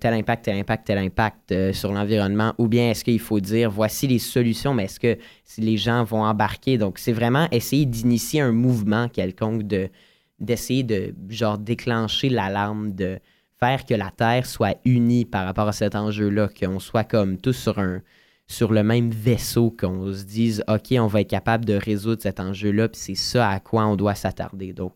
tel 0.00 0.12
impact, 0.12 0.44
tel 0.44 0.56
impact, 0.58 0.86
tel 0.86 0.98
impact 0.98 1.52
euh, 1.52 1.72
sur 1.72 1.92
l'environnement, 1.92 2.52
ou 2.58 2.68
bien 2.68 2.90
est-ce 2.90 3.04
qu'il 3.04 3.20
faut 3.20 3.40
dire 3.40 3.70
voici 3.70 4.06
les 4.06 4.18
solutions, 4.18 4.74
mais 4.74 4.84
est-ce 4.84 5.00
que 5.00 5.16
les 5.56 5.78
gens 5.78 6.04
vont 6.04 6.22
embarquer? 6.22 6.76
Donc, 6.76 6.98
c'est 6.98 7.12
vraiment 7.12 7.48
essayer 7.52 7.86
d'initier 7.86 8.42
un 8.42 8.52
mouvement 8.52 9.08
quelconque, 9.08 9.62
de, 9.62 9.88
d'essayer 10.40 10.82
de 10.82 11.14
genre 11.30 11.56
déclencher 11.56 12.28
l'alarme, 12.28 12.92
de 12.92 13.18
faire 13.62 13.86
que 13.86 13.94
la 13.94 14.10
Terre 14.10 14.44
soit 14.44 14.76
unie 14.84 15.24
par 15.24 15.44
rapport 15.44 15.68
à 15.68 15.72
cet 15.72 15.94
enjeu-là, 15.94 16.48
qu'on 16.48 16.80
soit 16.80 17.04
comme 17.04 17.38
tous 17.38 17.52
sur 17.52 17.78
un 17.78 18.02
sur 18.48 18.72
le 18.72 18.82
même 18.82 19.10
vaisseau, 19.10 19.70
qu'on 19.70 20.12
se 20.12 20.24
dise 20.24 20.64
OK, 20.66 20.92
on 20.98 21.06
va 21.06 21.20
être 21.20 21.30
capable 21.30 21.64
de 21.64 21.74
résoudre 21.74 22.20
cet 22.20 22.40
enjeu-là, 22.40 22.88
puis 22.88 23.00
c'est 23.00 23.14
ça 23.14 23.48
à 23.48 23.60
quoi 23.60 23.86
on 23.86 23.94
doit 23.94 24.16
s'attarder. 24.16 24.72
Donc, 24.72 24.94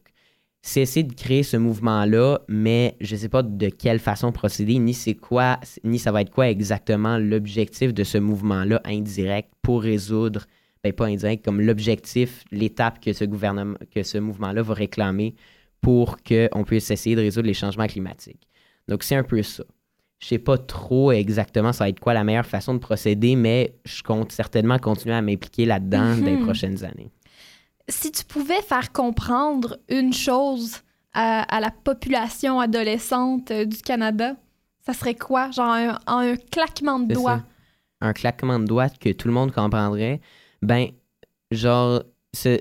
c'est 0.63 0.81
essayer 0.81 1.05
de 1.05 1.15
créer 1.15 1.45
ce 1.45 1.57
mouvement-là, 1.57 2.41
mais 2.49 2.97
je 3.01 3.15
ne 3.15 3.21
sais 3.21 3.29
pas 3.29 3.45
de 3.45 3.69
quelle 3.69 4.01
façon 4.01 4.33
procéder, 4.33 4.81
ni 4.81 4.95
c'est 4.95 5.15
quoi, 5.15 5.61
ni 5.85 6.01
ça 6.01 6.11
va 6.11 6.23
être 6.23 6.33
quoi 6.33 6.51
exactement 6.51 7.19
l'objectif 7.19 7.95
de 7.95 8.03
ce 8.03 8.19
mouvement-là 8.19 8.81
indirect 8.85 9.49
pour 9.63 9.83
résoudre, 9.83 10.45
ben 10.83 10.93
pas 10.93 11.07
indirect, 11.07 11.45
comme 11.45 11.61
l'objectif, 11.61 12.43
l'étape 12.51 12.99
que 13.01 13.13
ce 13.13 13.25
gouvernement, 13.25 13.77
que 13.95 14.03
ce 14.03 14.19
mouvement-là 14.19 14.63
va 14.63 14.75
réclamer 14.75 15.37
pour 15.81 16.17
qu'on 16.17 16.65
puisse 16.65 16.91
essayer 16.91 17.15
de 17.15 17.21
résoudre 17.21 17.47
les 17.47 17.55
changements 17.55 17.87
climatiques. 17.87 18.47
Donc 18.89 19.03
c'est 19.03 19.17
un 19.17 19.23
peu 19.25 19.43
ça. 19.43 19.65
Je 20.19 20.29
sais 20.29 20.39
pas 20.39 20.57
trop 20.57 21.13
exactement 21.13 21.73
ça 21.73 21.85
va 21.85 21.89
être 21.91 22.01
quoi 22.01 22.15
la 22.15 22.25
meilleure 22.25 22.47
façon 22.47 22.75
de 22.75 22.79
procéder, 22.79 23.37
mais 23.37 23.75
je 23.85 24.03
compte 24.03 24.33
certainement 24.33 24.79
continuer 24.79 25.15
à 25.15 25.23
m'impliquer 25.23 25.67
là-dedans 25.67 26.17
dans 26.17 26.25
les 26.25 26.37
mhm. 26.37 26.45
prochaines 26.45 26.85
années 26.85 27.11
si 27.89 28.11
tu 28.11 28.25
pouvais 28.25 28.63
faire 28.63 28.93
comprendre 28.93 29.79
une 29.89 30.13
chose 30.13 30.83
à, 31.13 31.61
la 31.61 31.71
population 31.71 32.61
adolescente 32.61 33.51
euh, 33.51 33.65
du 33.65 33.79
Canada, 33.79 34.37
ça 34.85 34.93
serait 34.93 35.15
quoi? 35.15 35.51
Genre 35.51 35.73
un, 35.73 35.99
un 36.07 36.37
claquement 36.37 36.99
de 36.99 37.15
doigts. 37.15 37.43
Un 38.03 38.13
claquement 38.13 38.59
de 38.59 38.67
doigts 38.67 38.91
que 38.91 39.11
tout 39.13 39.27
le 39.27 39.33
monde 39.33 39.51
comprendrait. 39.51 40.21
Ben, 40.61 40.89
genre, 41.51 42.03
ce, 42.35 42.61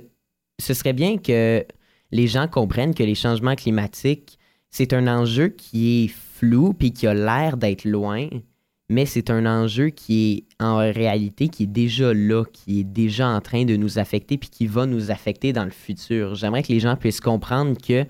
ce 0.58 0.74
serait 0.74 0.94
bien 0.94 1.18
que 1.18 1.66
les 2.12 2.28
gens 2.28 2.48
comprennent 2.48 2.96
que 2.96 3.04
les 3.04 3.16
changements 3.16 3.56
climatiques, 3.56 4.40
c'est 4.76 4.92
un 4.92 5.08
enjeu 5.08 5.48
qui 5.48 6.04
est 6.04 6.08
flou 6.10 6.74
puis 6.74 6.92
qui 6.92 7.08
a 7.08 7.14
l'air 7.14 7.56
d'être 7.56 7.86
loin, 7.86 8.28
mais 8.90 9.06
c'est 9.06 9.30
un 9.30 9.46
enjeu 9.46 9.88
qui 9.88 10.34
est 10.34 10.62
en 10.62 10.76
réalité 10.80 11.48
qui 11.48 11.64
est 11.64 11.68
déjà 11.68 12.14
là, 12.14 12.44
qui 12.44 12.82
est 12.82 12.84
déjà 12.84 13.30
en 13.30 13.40
train 13.40 13.64
de 13.64 13.78
nous 13.78 14.00
affecter 14.00 14.38
puis 14.38 14.50
qui 14.50 14.68
va 14.68 14.86
nous 14.86 15.12
affecter 15.12 15.54
dans 15.54 15.64
le 15.64 15.72
futur. 15.72 16.36
J'aimerais 16.36 16.62
que 16.62 16.74
les 16.74 16.82
gens 16.82 16.98
puissent 16.98 17.22
comprendre 17.22 17.78
que 17.82 18.06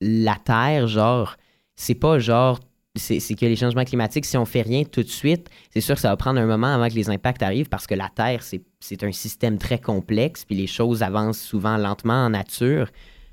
la 0.00 0.36
Terre, 0.42 0.86
genre, 0.86 1.36
c'est 1.76 1.94
pas 1.94 2.18
genre 2.18 2.58
c'est 2.96 3.20
que 3.34 3.44
les 3.44 3.54
changements 3.54 3.84
climatiques, 3.84 4.24
si 4.24 4.38
on 4.38 4.46
fait 4.46 4.62
rien 4.62 4.84
tout 4.84 5.02
de 5.02 5.08
suite, 5.08 5.50
c'est 5.70 5.82
sûr 5.82 5.94
que 5.94 6.00
ça 6.00 6.08
va 6.08 6.16
prendre 6.16 6.40
un 6.40 6.46
moment 6.46 6.74
avant 6.74 6.88
que 6.88 6.94
les 6.94 7.10
impacts 7.10 7.42
arrivent 7.42 7.68
parce 7.68 7.86
que 7.86 7.94
la 7.94 8.08
Terre, 8.08 8.42
c'est 8.42 9.04
un 9.04 9.12
système 9.12 9.58
très 9.58 9.78
complexe, 9.78 10.46
puis 10.46 10.56
les 10.56 10.66
choses 10.66 11.02
avancent 11.02 11.38
souvent 11.38 11.76
lentement 11.76 12.24
en 12.24 12.30
nature 12.30 12.90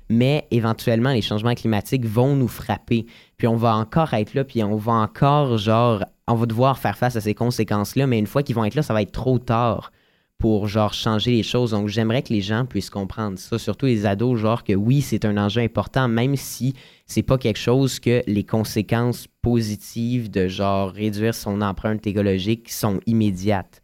mais 0.08 0.46
éventuellement, 0.50 1.12
les 1.12 1.22
changements 1.22 1.54
climatiques 1.54 2.04
vont 2.04 2.36
nous 2.36 2.48
frapper. 2.48 3.06
Puis 3.36 3.46
on 3.46 3.56
va 3.56 3.74
encore 3.74 4.14
être 4.14 4.34
là, 4.34 4.44
puis 4.44 4.62
on 4.62 4.76
va 4.76 4.92
encore, 4.92 5.58
genre, 5.58 6.04
on 6.28 6.34
va 6.34 6.46
devoir 6.46 6.78
faire 6.78 6.96
face 6.96 7.16
à 7.16 7.20
ces 7.20 7.34
conséquences-là, 7.34 8.06
mais 8.06 8.18
une 8.18 8.26
fois 8.26 8.42
qu'ils 8.42 8.56
vont 8.56 8.64
être 8.64 8.74
là, 8.74 8.82
ça 8.82 8.94
va 8.94 9.02
être 9.02 9.12
trop 9.12 9.38
tard 9.38 9.92
pour, 10.38 10.68
genre, 10.68 10.92
changer 10.92 11.30
les 11.30 11.42
choses. 11.42 11.70
Donc, 11.70 11.88
j'aimerais 11.88 12.22
que 12.22 12.32
les 12.32 12.42
gens 12.42 12.66
puissent 12.66 12.90
comprendre 12.90 13.38
ça, 13.38 13.58
surtout 13.58 13.86
les 13.86 14.04
ados, 14.04 14.38
genre, 14.38 14.64
que 14.64 14.74
oui, 14.74 15.00
c'est 15.00 15.24
un 15.24 15.36
enjeu 15.38 15.62
important, 15.62 16.08
même 16.08 16.36
si 16.36 16.74
c'est 17.06 17.22
pas 17.22 17.38
quelque 17.38 17.58
chose 17.58 18.00
que 18.00 18.22
les 18.26 18.44
conséquences 18.44 19.28
positives 19.40 20.30
de, 20.30 20.48
genre, 20.48 20.90
réduire 20.90 21.34
son 21.34 21.62
empreinte 21.62 22.06
écologique 22.06 22.70
sont 22.70 23.00
immédiates 23.06 23.80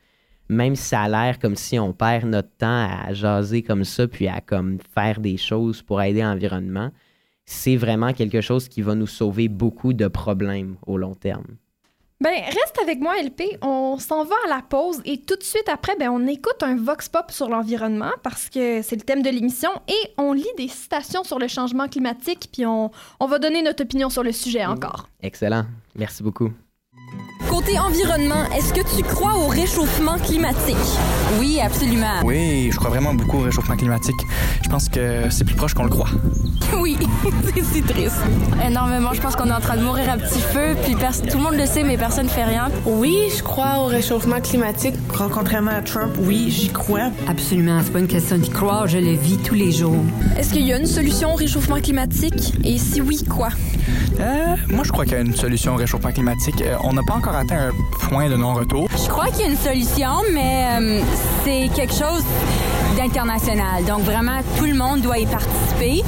même 0.49 0.77
si 0.77 0.85
ça 0.85 1.03
a 1.03 1.09
l'air 1.09 1.39
comme 1.39 1.57
si 1.57 1.79
on 1.79 1.93
perd 1.93 2.25
notre 2.25 2.51
temps 2.59 2.89
à 2.89 3.13
jaser 3.13 3.63
comme 3.63 3.85
ça, 3.85 4.07
puis 4.07 4.29
à 4.29 4.41
comme 4.41 4.79
faire 4.95 5.21
des 5.21 5.37
choses 5.37 5.83
pour 5.83 6.03
aider 6.03 6.23
l'environnement, 6.23 6.91
c'est 7.45 7.77
vraiment 7.77 8.13
quelque 8.13 8.41
chose 8.41 8.69
qui 8.69 8.83
va 8.83 8.95
nous 8.95 9.07
sauver 9.07 9.49
beaucoup 9.49 9.93
de 9.93 10.09
problèmes 10.09 10.77
au 10.87 10.97
long 10.97 11.15
terme. 11.15 11.57
Ben, 12.23 12.31
reste 12.31 12.79
avec 12.81 13.01
moi, 13.01 13.21
LP. 13.21 13.59
On 13.63 13.99
s'en 13.99 14.25
va 14.25 14.37
à 14.47 14.49
la 14.49 14.63
pause 14.63 15.03
et 15.05 15.19
tout 15.19 15.35
de 15.35 15.43
suite 15.43 15.69
après, 15.69 15.97
ben, 15.97 16.09
on 16.09 16.25
écoute 16.29 16.63
un 16.63 16.77
vox 16.77 17.09
pop 17.09 17.33
sur 17.33 17.49
l'environnement 17.49 18.13
parce 18.23 18.49
que 18.49 18.81
c'est 18.83 18.95
le 18.95 19.03
thème 19.03 19.23
de 19.23 19.29
l'émission 19.29 19.71
et 19.89 20.13
on 20.19 20.33
lit 20.33 20.47
des 20.57 20.69
citations 20.69 21.25
sur 21.25 21.41
le 21.41 21.49
changement 21.49 21.89
climatique 21.89 22.49
puis 22.53 22.65
on, 22.65 22.93
on 23.19 23.27
va 23.27 23.41
donner 23.41 23.61
notre 23.61 23.83
opinion 23.83 24.09
sur 24.09 24.23
le 24.23 24.31
sujet 24.31 24.65
encore. 24.65 25.09
Excellent. 25.21 25.65
Merci 25.97 26.23
beaucoup. 26.23 26.53
Côté 27.49 27.79
environnement, 27.79 28.45
est-ce 28.57 28.73
que 28.73 28.81
tu 28.97 29.03
crois 29.03 29.35
au 29.37 29.47
réchauffement 29.49 30.17
climatique? 30.19 30.77
Oui, 31.39 31.61
absolument. 31.63 32.21
Oui, 32.25 32.71
je 32.73 32.77
crois 32.77 32.91
vraiment 32.91 33.15
beaucoup 33.15 33.39
au 33.39 33.43
réchauffement 33.43 33.77
climatique. 33.77 34.17
Je 34.63 34.69
pense 34.69 34.89
que 34.89 35.29
c'est 35.31 35.45
plus 35.45 35.55
proche 35.55 35.75
qu'on 35.75 35.85
le 35.85 35.91
croit. 35.91 36.09
Oui, 36.81 36.97
c'est 37.55 37.63
si 37.65 37.83
triste. 37.83 38.17
Énormément, 38.67 39.13
je 39.13 39.21
pense 39.21 39.37
qu'on 39.37 39.49
est 39.49 39.53
en 39.53 39.61
train 39.61 39.77
de 39.77 39.83
mourir 39.83 40.09
à 40.11 40.17
petit 40.17 40.41
feu, 40.41 40.75
puis 40.83 40.95
tout 40.95 41.37
le 41.37 41.43
monde 41.43 41.55
le 41.55 41.67
sait, 41.67 41.83
mais 41.85 41.99
personne 41.99 42.25
ne 42.25 42.31
fait 42.31 42.45
rien. 42.45 42.71
Oui, 42.87 43.15
je 43.37 43.43
crois 43.43 43.81
au 43.81 43.87
réchauffement 43.87 44.41
climatique. 44.41 44.95
Contrairement 45.15 45.73
à 45.73 45.83
Trump, 45.83 46.15
oui, 46.21 46.47
j'y 46.51 46.71
crois. 46.71 47.11
Absolument, 47.29 47.79
c'est 47.85 47.93
pas 47.93 47.99
une 47.99 48.09
question 48.09 48.39
d'y 48.39 48.49
croire, 48.49 48.87
je 48.87 48.97
le 48.99 49.13
vis 49.13 49.37
tous 49.37 49.55
les 49.55 49.71
jours. 49.71 50.03
Est-ce 50.39 50.53
qu'il 50.55 50.67
y 50.67 50.73
a 50.73 50.79
une 50.79 50.87
solution 50.87 51.35
au 51.35 51.37
réchauffement 51.37 51.79
climatique? 51.81 52.55
Et 52.65 52.79
si 52.79 53.03
oui, 53.03 53.23
quoi? 53.29 53.51
Euh, 54.21 54.57
moi, 54.69 54.85
je 54.85 54.93
crois 54.93 55.05
qu'il 55.05 55.15
y 55.15 55.17
a 55.17 55.21
une 55.21 55.37
solution 55.37 55.75
au 55.75 55.77
réchauffement 55.77 56.13
climatique. 56.13 56.63
Euh, 56.63 56.77
on 56.85 56.95
n'a 56.95 57.03
pas 57.07 57.15
encore 57.15 57.32
atteint 57.35 57.69
un 57.71 57.73
point 58.09 58.29
de 58.29 58.37
non-retour. 58.37 58.89
Je 58.93 59.09
crois 59.09 59.27
qu'il 59.29 59.41
y 59.41 59.45
a 59.45 59.51
une 59.51 59.57
solution, 59.57 60.23
mais 60.33 60.67
euh, 60.81 61.01
c'est 61.45 61.69
quelque 61.75 61.95
chose 61.95 62.25
d'international. 62.97 63.85
Donc 63.85 64.01
vraiment, 64.01 64.41
tout 64.59 64.67
le 64.67 64.75
monde 64.75 65.01
doit 65.01 65.19
y 65.19 65.27
participer. 65.27 66.03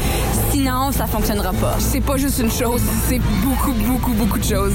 Sinon, 0.50 0.92
ça 0.92 1.06
fonctionnera 1.06 1.52
pas. 1.52 1.76
C'est 1.78 2.00
pas 2.00 2.16
juste 2.16 2.38
une 2.38 2.50
chose, 2.50 2.82
c'est 3.08 3.20
beaucoup, 3.42 3.72
beaucoup, 3.72 4.12
beaucoup 4.12 4.38
de 4.38 4.44
choses. 4.44 4.74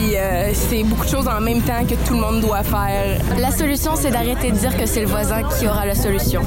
Puis 0.00 0.16
euh, 0.16 0.50
c'est 0.54 0.82
beaucoup 0.82 1.04
de 1.04 1.10
choses 1.10 1.28
en 1.28 1.40
même 1.40 1.60
temps 1.60 1.84
que 1.84 1.94
tout 2.06 2.14
le 2.14 2.20
monde 2.20 2.40
doit 2.40 2.62
faire. 2.62 3.20
La 3.38 3.50
solution, 3.50 3.96
c'est 3.96 4.10
d'arrêter 4.10 4.50
de 4.50 4.56
dire 4.56 4.74
que 4.76 4.86
c'est 4.86 5.02
le 5.02 5.06
voisin 5.06 5.42
qui 5.42 5.66
aura 5.66 5.84
la 5.84 5.94
solution. 5.94 6.40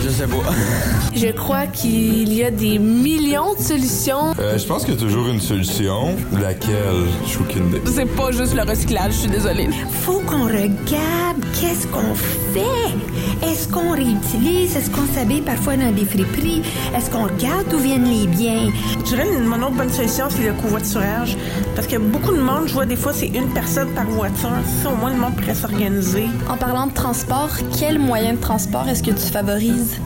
Je 0.00 0.08
sais 0.08 0.26
pas. 0.28 0.36
je 1.14 1.26
crois 1.32 1.66
qu'il 1.66 2.32
y 2.32 2.44
a 2.44 2.52
des 2.52 2.78
millions 2.78 3.54
de 3.54 3.62
solutions. 3.62 4.32
Euh, 4.38 4.56
je 4.56 4.64
pense 4.64 4.84
qu'il 4.84 4.94
y 4.94 4.96
a 4.96 5.00
toujours 5.00 5.28
une 5.28 5.40
solution. 5.40 6.14
Laquelle? 6.40 7.08
Je 7.24 7.30
suis 7.30 7.40
aucune 7.40 7.68
idée. 7.68 7.80
C'est 7.86 8.06
pas 8.06 8.30
juste 8.30 8.54
le 8.54 8.62
recyclage, 8.62 9.12
je 9.12 9.18
suis 9.18 9.30
désolée. 9.30 9.68
Faut 10.02 10.20
qu'on 10.20 10.44
regarde 10.44 11.40
qu'est-ce 11.60 11.88
qu'on 11.88 12.14
fait. 12.14 12.94
Est-ce 13.42 13.68
qu'on 13.68 13.92
réutilise? 13.92 14.76
Est-ce 14.76 14.90
qu'on 14.90 15.06
s'habille 15.14 15.40
parfois 15.40 15.76
dans 15.76 15.90
des 15.92 16.04
friperies? 16.04 16.62
Est-ce 16.94 17.10
qu'on 17.10 17.24
regarde 17.24 17.66
d'où 17.70 17.78
viennent 17.78 18.08
les 18.08 18.26
biens? 18.26 18.68
Je 18.98 19.04
dirais 19.04 19.26
une, 19.34 19.46
mon 19.46 19.56
autre 19.62 19.72
bonne 19.72 19.90
solution, 19.90 20.26
c'est 20.28 20.42
le 20.42 20.52
covoiturage. 20.52 21.36
Parce 21.74 21.86
que 21.86 21.96
beaucoup 21.96 22.32
de 22.32 22.40
monde, 22.40 22.64
je 22.66 22.74
vois 22.74 22.86
des 22.86 22.96
fois, 23.00 23.12
c'est 23.14 23.28
une 23.28 23.48
personne 23.54 23.88
par 23.94 24.04
voiture. 24.04 24.50
Ça, 24.82 24.90
au 24.90 24.96
moins, 24.96 25.10
le 25.10 25.18
monde 25.18 25.34
pourrait 25.34 25.54
s'organiser. 25.54 26.26
En 26.50 26.56
parlant 26.58 26.86
de 26.86 26.92
transport, 26.92 27.48
quel 27.78 27.98
moyen 27.98 28.34
de 28.34 28.38
transport 28.38 28.86
est-ce 28.88 29.02
que 29.02 29.10
tu 29.10 29.32
favorises? 29.32 29.96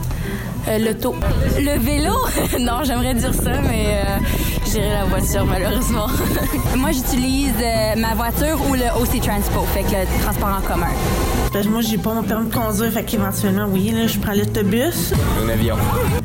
Euh, 0.69 0.77
l'auto. 0.77 1.13
Le 1.59 1.77
vélo? 1.77 2.13
non, 2.59 2.83
j'aimerais 2.85 3.13
dire 3.13 3.33
ça, 3.33 3.59
mais 3.61 3.85
euh, 3.87 4.17
la 4.79 5.05
voiture, 5.05 5.45
malheureusement. 5.45 6.07
moi, 6.77 6.91
j'utilise 6.91 7.53
euh, 7.61 7.95
ma 7.97 8.13
voiture 8.13 8.59
ou 8.69 8.73
le 8.73 8.85
OC 8.99 9.21
Transpo, 9.21 9.61
fait 9.73 9.83
que 9.83 9.91
le 9.91 10.21
transport 10.23 10.49
en 10.49 10.61
commun. 10.61 10.91
Ben, 11.53 11.69
moi, 11.69 11.81
j'ai 11.81 11.97
pas 11.97 12.13
mon 12.13 12.23
permis 12.23 12.49
de 12.49 12.53
conduire, 12.53 12.91
fait 12.91 13.03
qu'éventuellement, 13.03 13.67
oui, 13.69 13.91
là, 13.91 14.07
je 14.07 14.19
prends 14.19 14.33
l'autobus. 14.33 15.13
Un 15.43 15.49
avion. 15.49 15.77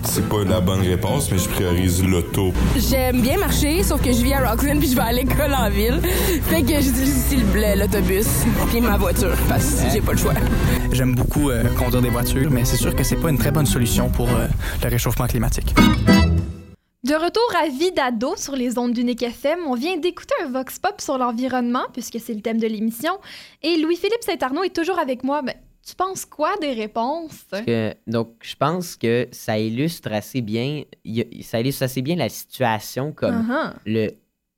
C'est 0.03 0.29
pas 0.29 0.43
la 0.45 0.61
bonne 0.61 0.81
réponse, 0.81 1.31
mais 1.31 1.39
je 1.39 1.49
priorise 1.49 2.05
l'auto. 2.05 2.53
J'aime 2.77 3.21
bien 3.21 3.39
marcher, 3.39 3.83
sauf 3.83 4.03
que 4.03 4.13
je 4.13 4.23
vis 4.23 4.35
à 4.35 4.51
Rockland 4.51 4.79
puis 4.79 4.89
je 4.91 4.97
vais 4.97 5.03
à 5.03 5.13
l'école 5.13 5.55
en 5.55 5.71
ville. 5.71 6.01
Fait 6.49 6.63
que 6.63 6.81
j'utilise 6.81 7.25
aussi 7.27 7.39
l'autobus 7.77 8.27
puis 8.71 8.81
ma 8.81 8.97
voiture, 8.97 9.37
parce 9.49 9.65
que 9.65 9.91
j'ai 9.93 10.01
pas 10.01 10.13
le 10.13 10.19
choix. 10.19 10.35
J'aime 10.93 11.15
beaucoup 11.15 11.51
conduire 11.79 12.03
des 12.03 12.11
voitures, 12.11 12.51
mais 12.51 12.65
c'est 12.65 12.77
sûr 12.77 12.95
que 12.95 13.05
c'est 13.05 13.17
pas 13.17 13.31
une 13.31 13.39
très 13.39 13.51
bonne 13.51 13.67
solution 13.67 14.09
pour 14.09 14.29
euh, 14.29 14.47
le 14.83 14.89
réchauffement 14.89 15.27
climatique. 15.27 15.75
De 17.11 17.17
retour 17.17 17.43
à 17.61 17.67
Vie 17.67 17.91
d'ado 17.91 18.37
sur 18.37 18.55
les 18.55 18.79
ondes 18.79 18.93
d'Unique 18.93 19.25
FM, 19.25 19.59
on 19.67 19.75
vient 19.75 19.97
d'écouter 19.97 20.33
un 20.45 20.49
vox 20.49 20.79
pop 20.79 21.01
sur 21.01 21.19
l'environnement, 21.19 21.83
puisque 21.93 22.21
c'est 22.21 22.35
le 22.35 22.41
thème 22.41 22.61
de 22.61 22.69
l'émission. 22.69 23.19
Et 23.65 23.79
Louis-Philippe 23.79 24.23
Saint-Arnaud 24.23 24.63
est 24.63 24.73
toujours 24.73 25.01
avec 25.01 25.25
moi. 25.25 25.43
Ben, 25.43 25.57
tu 25.85 25.97
penses 25.97 26.25
quoi 26.25 26.57
des 26.61 26.73
réponses? 26.73 27.47
donc, 28.07 28.35
je 28.43 28.55
pense 28.55 28.95
que 28.95 29.27
ça 29.33 29.59
illustre 29.59 30.13
assez 30.13 30.41
bien, 30.41 30.85
ça 31.43 31.59
illustre 31.59 31.83
assez 31.83 32.01
bien 32.01 32.15
la 32.15 32.29
situation 32.29 33.11
comme 33.11 33.45
uh-huh. 33.45 33.73
le, 33.87 34.11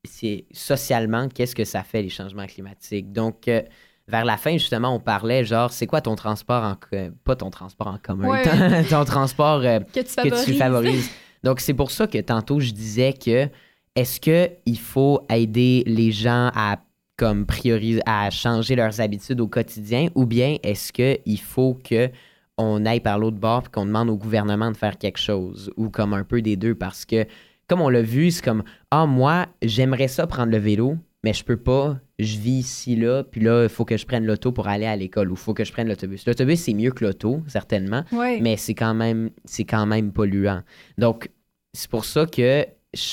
c'est 0.04 0.44
socialement, 0.52 1.30
qu'est-ce 1.30 1.54
que 1.54 1.64
ça 1.64 1.82
fait 1.82 2.02
les 2.02 2.10
changements 2.10 2.44
climatiques. 2.44 3.12
Donc, 3.12 3.48
euh, 3.48 3.62
vers 4.08 4.26
la 4.26 4.36
fin, 4.36 4.52
justement, 4.58 4.94
on 4.94 5.00
parlait 5.00 5.42
genre, 5.46 5.72
c'est 5.72 5.86
quoi 5.86 6.02
ton 6.02 6.16
transport 6.16 6.62
en 6.64 6.76
pas 7.24 7.34
ton 7.34 7.48
transport 7.48 7.86
en 7.86 7.96
commun, 7.96 8.42
ton, 8.90 9.06
transport 9.06 9.62
euh, 9.64 9.80
que, 9.80 10.44
tu 10.44 10.52
favorises. 10.52 11.08
Donc 11.42 11.60
c'est 11.60 11.74
pour 11.74 11.90
ça 11.90 12.06
que 12.06 12.18
tantôt 12.18 12.60
je 12.60 12.72
disais 12.72 13.12
que 13.12 13.48
est-ce 13.94 14.20
que 14.20 14.50
il 14.64 14.78
faut 14.78 15.20
aider 15.28 15.82
les 15.86 16.12
gens 16.12 16.50
à 16.54 16.78
comme 17.16 17.46
prioriser 17.46 18.00
à 18.06 18.30
changer 18.30 18.74
leurs 18.74 19.00
habitudes 19.00 19.40
au 19.40 19.48
quotidien 19.48 20.08
ou 20.14 20.26
bien 20.26 20.56
est-ce 20.62 20.92
que 20.92 21.18
il 21.26 21.40
faut 21.40 21.74
que 21.74 22.10
on 22.58 22.84
aille 22.86 23.00
par 23.00 23.18
l'autre 23.18 23.38
bord 23.38 23.64
et 23.66 23.70
qu'on 23.70 23.86
demande 23.86 24.10
au 24.10 24.16
gouvernement 24.16 24.70
de 24.70 24.76
faire 24.76 24.98
quelque 24.98 25.18
chose 25.18 25.70
ou 25.76 25.90
comme 25.90 26.14
un 26.14 26.24
peu 26.24 26.42
des 26.42 26.56
deux? 26.56 26.74
Parce 26.74 27.04
que 27.04 27.26
comme 27.68 27.80
on 27.80 27.88
l'a 27.88 28.02
vu, 28.02 28.30
c'est 28.30 28.44
comme 28.44 28.62
ah 28.90 29.06
moi, 29.06 29.46
j'aimerais 29.62 30.08
ça 30.08 30.26
prendre 30.26 30.52
le 30.52 30.58
vélo, 30.58 30.96
mais 31.24 31.32
je 31.32 31.44
peux 31.44 31.56
pas, 31.56 31.98
je 32.22 32.38
vis 32.38 32.60
ici, 32.60 32.96
là, 32.96 33.24
puis 33.24 33.40
là, 33.40 33.64
il 33.64 33.68
faut 33.68 33.84
que 33.84 33.96
je 33.96 34.06
prenne 34.06 34.24
l'auto 34.24 34.52
pour 34.52 34.68
aller 34.68 34.86
à 34.86 34.96
l'école 34.96 35.30
ou 35.30 35.34
il 35.34 35.38
faut 35.38 35.54
que 35.54 35.64
je 35.64 35.72
prenne 35.72 35.88
l'autobus. 35.88 36.26
L'autobus, 36.26 36.60
c'est 36.60 36.74
mieux 36.74 36.90
que 36.90 37.04
l'auto, 37.04 37.42
certainement, 37.46 38.04
mais 38.12 38.56
c'est 38.56 38.74
quand, 38.74 38.94
même, 38.94 39.30
quand 39.68 39.86
même 39.86 40.12
polluant. 40.12 40.62
Donc, 40.98 41.30
c'est 41.72 41.90
pour 41.90 42.04
ça 42.04 42.26
que 42.26 42.66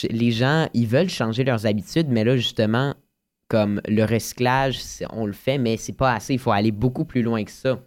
les 0.09 0.31
gens, 0.31 0.67
ils 0.73 0.87
veulent 0.87 1.09
changer 1.09 1.43
leurs 1.43 1.65
habitudes, 1.65 2.07
mais 2.09 2.23
là, 2.23 2.35
justement, 2.35 2.95
comme 3.47 3.81
le 3.87 4.03
recyclage, 4.03 4.79
on 5.11 5.25
le 5.25 5.33
fait, 5.33 5.57
mais 5.57 5.77
c'est 5.77 5.93
pas 5.93 6.13
assez. 6.13 6.33
Il 6.33 6.39
faut 6.39 6.51
aller 6.51 6.71
beaucoup 6.71 7.05
plus 7.05 7.21
loin 7.21 7.43
que 7.43 7.51
ça 7.51 7.79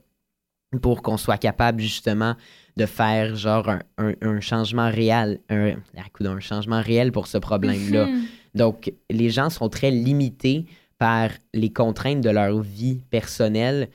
pour 0.81 1.03
qu'on 1.03 1.19
soit 1.19 1.37
capable, 1.37 1.81
justement, 1.81 2.35
de 2.77 2.87
faire 2.87 3.37
genre 3.37 3.69
un, 3.99 4.41
changement 4.41 4.91
réel, 4.91 5.41
un, 5.51 5.75
un 6.21 6.41
changement 6.41 6.81
réel 6.81 7.13
pour 7.13 7.27
ce 7.27 7.39
problème-là. 7.39 8.09
Donc, 8.55 8.93
les 9.11 9.31
gens 9.31 9.51
sont 9.51 9.69
très 9.69 9.91
limités 9.91 10.67
par 11.03 11.31
les 11.53 11.73
contraintes 11.73 12.21
de 12.21 12.31
leur 12.31 12.61
vie 12.61 13.01
personnelle 13.11 13.89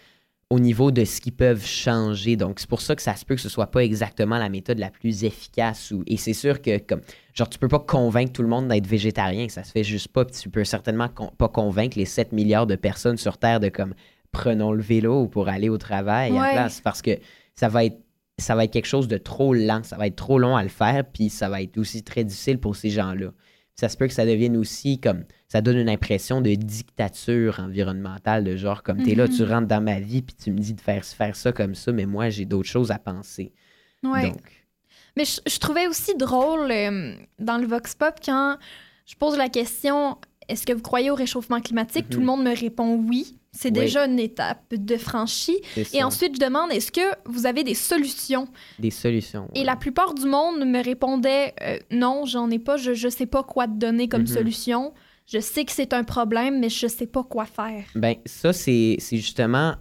au 0.49 0.59
niveau 0.59 0.91
de 0.91 1.05
ce 1.05 1.21
qu'ils 1.21 1.31
peuvent 1.31 1.65
changer. 1.65 2.35
Donc, 2.35 2.59
c'est 2.59 2.67
pour 2.67 2.81
ça 2.81 2.97
que 2.97 3.01
ça 3.01 3.15
se 3.15 3.23
peut 3.23 3.35
que 3.35 3.39
ce 3.39 3.47
soit 3.47 3.67
pas 3.67 3.81
exactement 3.81 4.37
la 4.37 4.49
méthode 4.49 4.77
la 4.77 4.89
plus 4.89 5.23
efficace. 5.23 5.91
Ou... 5.91 6.03
Et 6.05 6.17
c'est 6.17 6.33
sûr 6.33 6.61
que, 6.61 6.79
comme, 6.79 6.99
genre, 7.33 7.47
tu 7.47 7.59
peux 7.59 7.69
pas 7.69 7.79
convaincre 7.79 8.33
tout 8.33 8.41
le 8.41 8.49
monde 8.49 8.67
d'être 8.67 8.87
végétarien, 8.87 9.47
ça 9.47 9.63
se 9.63 9.71
fait 9.71 9.85
juste 9.85 10.09
pas. 10.09 10.25
tu 10.25 10.49
peux 10.49 10.65
certainement 10.65 11.07
pas 11.07 11.47
convaincre 11.47 11.97
les 11.97 12.03
7 12.03 12.33
milliards 12.33 12.67
de 12.67 12.75
personnes 12.75 13.15
sur 13.15 13.37
Terre 13.37 13.61
de, 13.61 13.69
comme, 13.69 13.93
prenons 14.33 14.73
le 14.73 14.81
vélo 14.81 15.27
pour 15.27 15.47
aller 15.47 15.69
au 15.69 15.77
travail 15.77 16.31
place, 16.31 16.81
parce 16.81 17.01
que 17.01 17.11
ça 17.55 17.69
va 17.69 17.85
être 17.85 17.99
ça 18.37 18.53
va 18.53 18.65
être 18.65 18.73
quelque 18.73 18.85
chose 18.85 19.07
de 19.07 19.17
trop 19.17 19.53
lent, 19.53 19.81
ça 19.83 19.95
va 19.95 20.07
être 20.07 20.17
trop 20.17 20.39
long 20.39 20.57
à 20.57 20.61
le 20.61 20.69
faire, 20.69 21.05
puis 21.05 21.29
ça 21.29 21.47
va 21.47 21.61
être 21.61 21.77
aussi 21.77 22.03
très 22.03 22.25
difficile 22.25 22.59
pour 22.59 22.75
ces 22.75 22.89
gens-là 22.89 23.31
ça 23.79 23.89
se 23.89 23.97
peut 23.97 24.07
que 24.07 24.13
ça 24.13 24.25
devienne 24.25 24.57
aussi 24.57 24.99
comme 24.99 25.23
ça 25.47 25.61
donne 25.61 25.77
une 25.77 25.89
impression 25.89 26.41
de 26.41 26.53
dictature 26.55 27.59
environnementale 27.59 28.43
de 28.43 28.55
genre 28.55 28.81
comme 28.83 29.03
t'es 29.03 29.15
là 29.15 29.27
tu 29.27 29.43
mhm. 29.43 29.51
rentres 29.51 29.67
dans 29.67 29.81
ma 29.81 29.99
vie 29.99 30.23
puis 30.23 30.35
tu 30.35 30.51
me 30.51 30.57
dis 30.57 30.73
de 30.73 30.81
faire 30.81 31.05
faire 31.05 31.35
ça 31.35 31.51
comme 31.51 31.75
ça 31.75 31.91
mais 31.91 32.05
moi 32.05 32.29
j'ai 32.29 32.45
d'autres 32.45 32.69
choses 32.69 32.91
à 32.91 32.97
penser 32.97 33.53
ouais. 34.03 34.33
mais 35.15 35.25
je, 35.25 35.59
trouvais 35.59 35.87
aussi 35.87 36.15
drôle 36.15 36.71
euh, 36.71 37.15
dans 37.39 37.57
le 37.57 37.67
vox 37.67 37.93
pop 37.93 38.15
quand 38.23 38.57
je 39.05 39.15
pose 39.15 39.37
la 39.37 39.49
question 39.49 40.17
est-ce 40.47 40.65
que 40.65 40.73
vous 40.73 40.81
croyez 40.81 41.11
au 41.11 41.15
réchauffement 41.15 41.59
climatique? 41.61 42.09
Tout 42.09 42.19
le 42.19 42.25
mhm. 42.25 42.31
monde 42.31 42.43
me 42.43 42.55
répond 42.55 42.95
oui 42.95 43.37
c'est 43.57 43.71
déjà 43.71 44.05
une 44.05 44.19
étape 44.19 44.73
de 44.73 44.97
franchie. 44.97 45.59
Et 45.93 46.03
ensuite, 46.03 46.35
je 46.35 46.39
demande, 46.39 46.71
est-ce 46.71 46.91
que 46.91 47.01
vous 47.25 47.45
avez 47.45 47.63
des 47.63 47.73
solutions? 47.73 48.47
Des 48.77 48.91
solutions. 48.91 49.49
Et 49.55 49.63
la 49.63 49.75
plupart 49.75 50.13
du 50.13 50.25
monde 50.25 50.65
me 50.65 50.83
répondait, 50.83 51.53
euh, 51.61 51.77
non, 51.91 52.25
j'en 52.25 52.49
ai 52.51 52.59
pas, 52.59 52.77
je 52.77 52.91
ne 52.91 53.09
sais 53.09 53.25
pas 53.25 53.43
quoi 53.43 53.67
te 53.67 53.73
donner 53.73 54.07
comme 54.07 54.21
mhm. 54.21 54.27
solution. 54.27 54.93
Je 55.25 55.39
sais 55.39 55.65
que 55.65 55.71
c'est 55.71 55.93
un 55.93 56.03
problème, 56.03 56.59
mais 56.59 56.69
je 56.69 56.85
ne 56.85 56.91
sais 56.91 57.07
pas 57.07 57.23
quoi 57.23 57.45
faire. 57.45 57.83
Ben 57.95 58.15
ça, 58.25 58.53
c'est 58.53 58.97
comme 59.35 59.75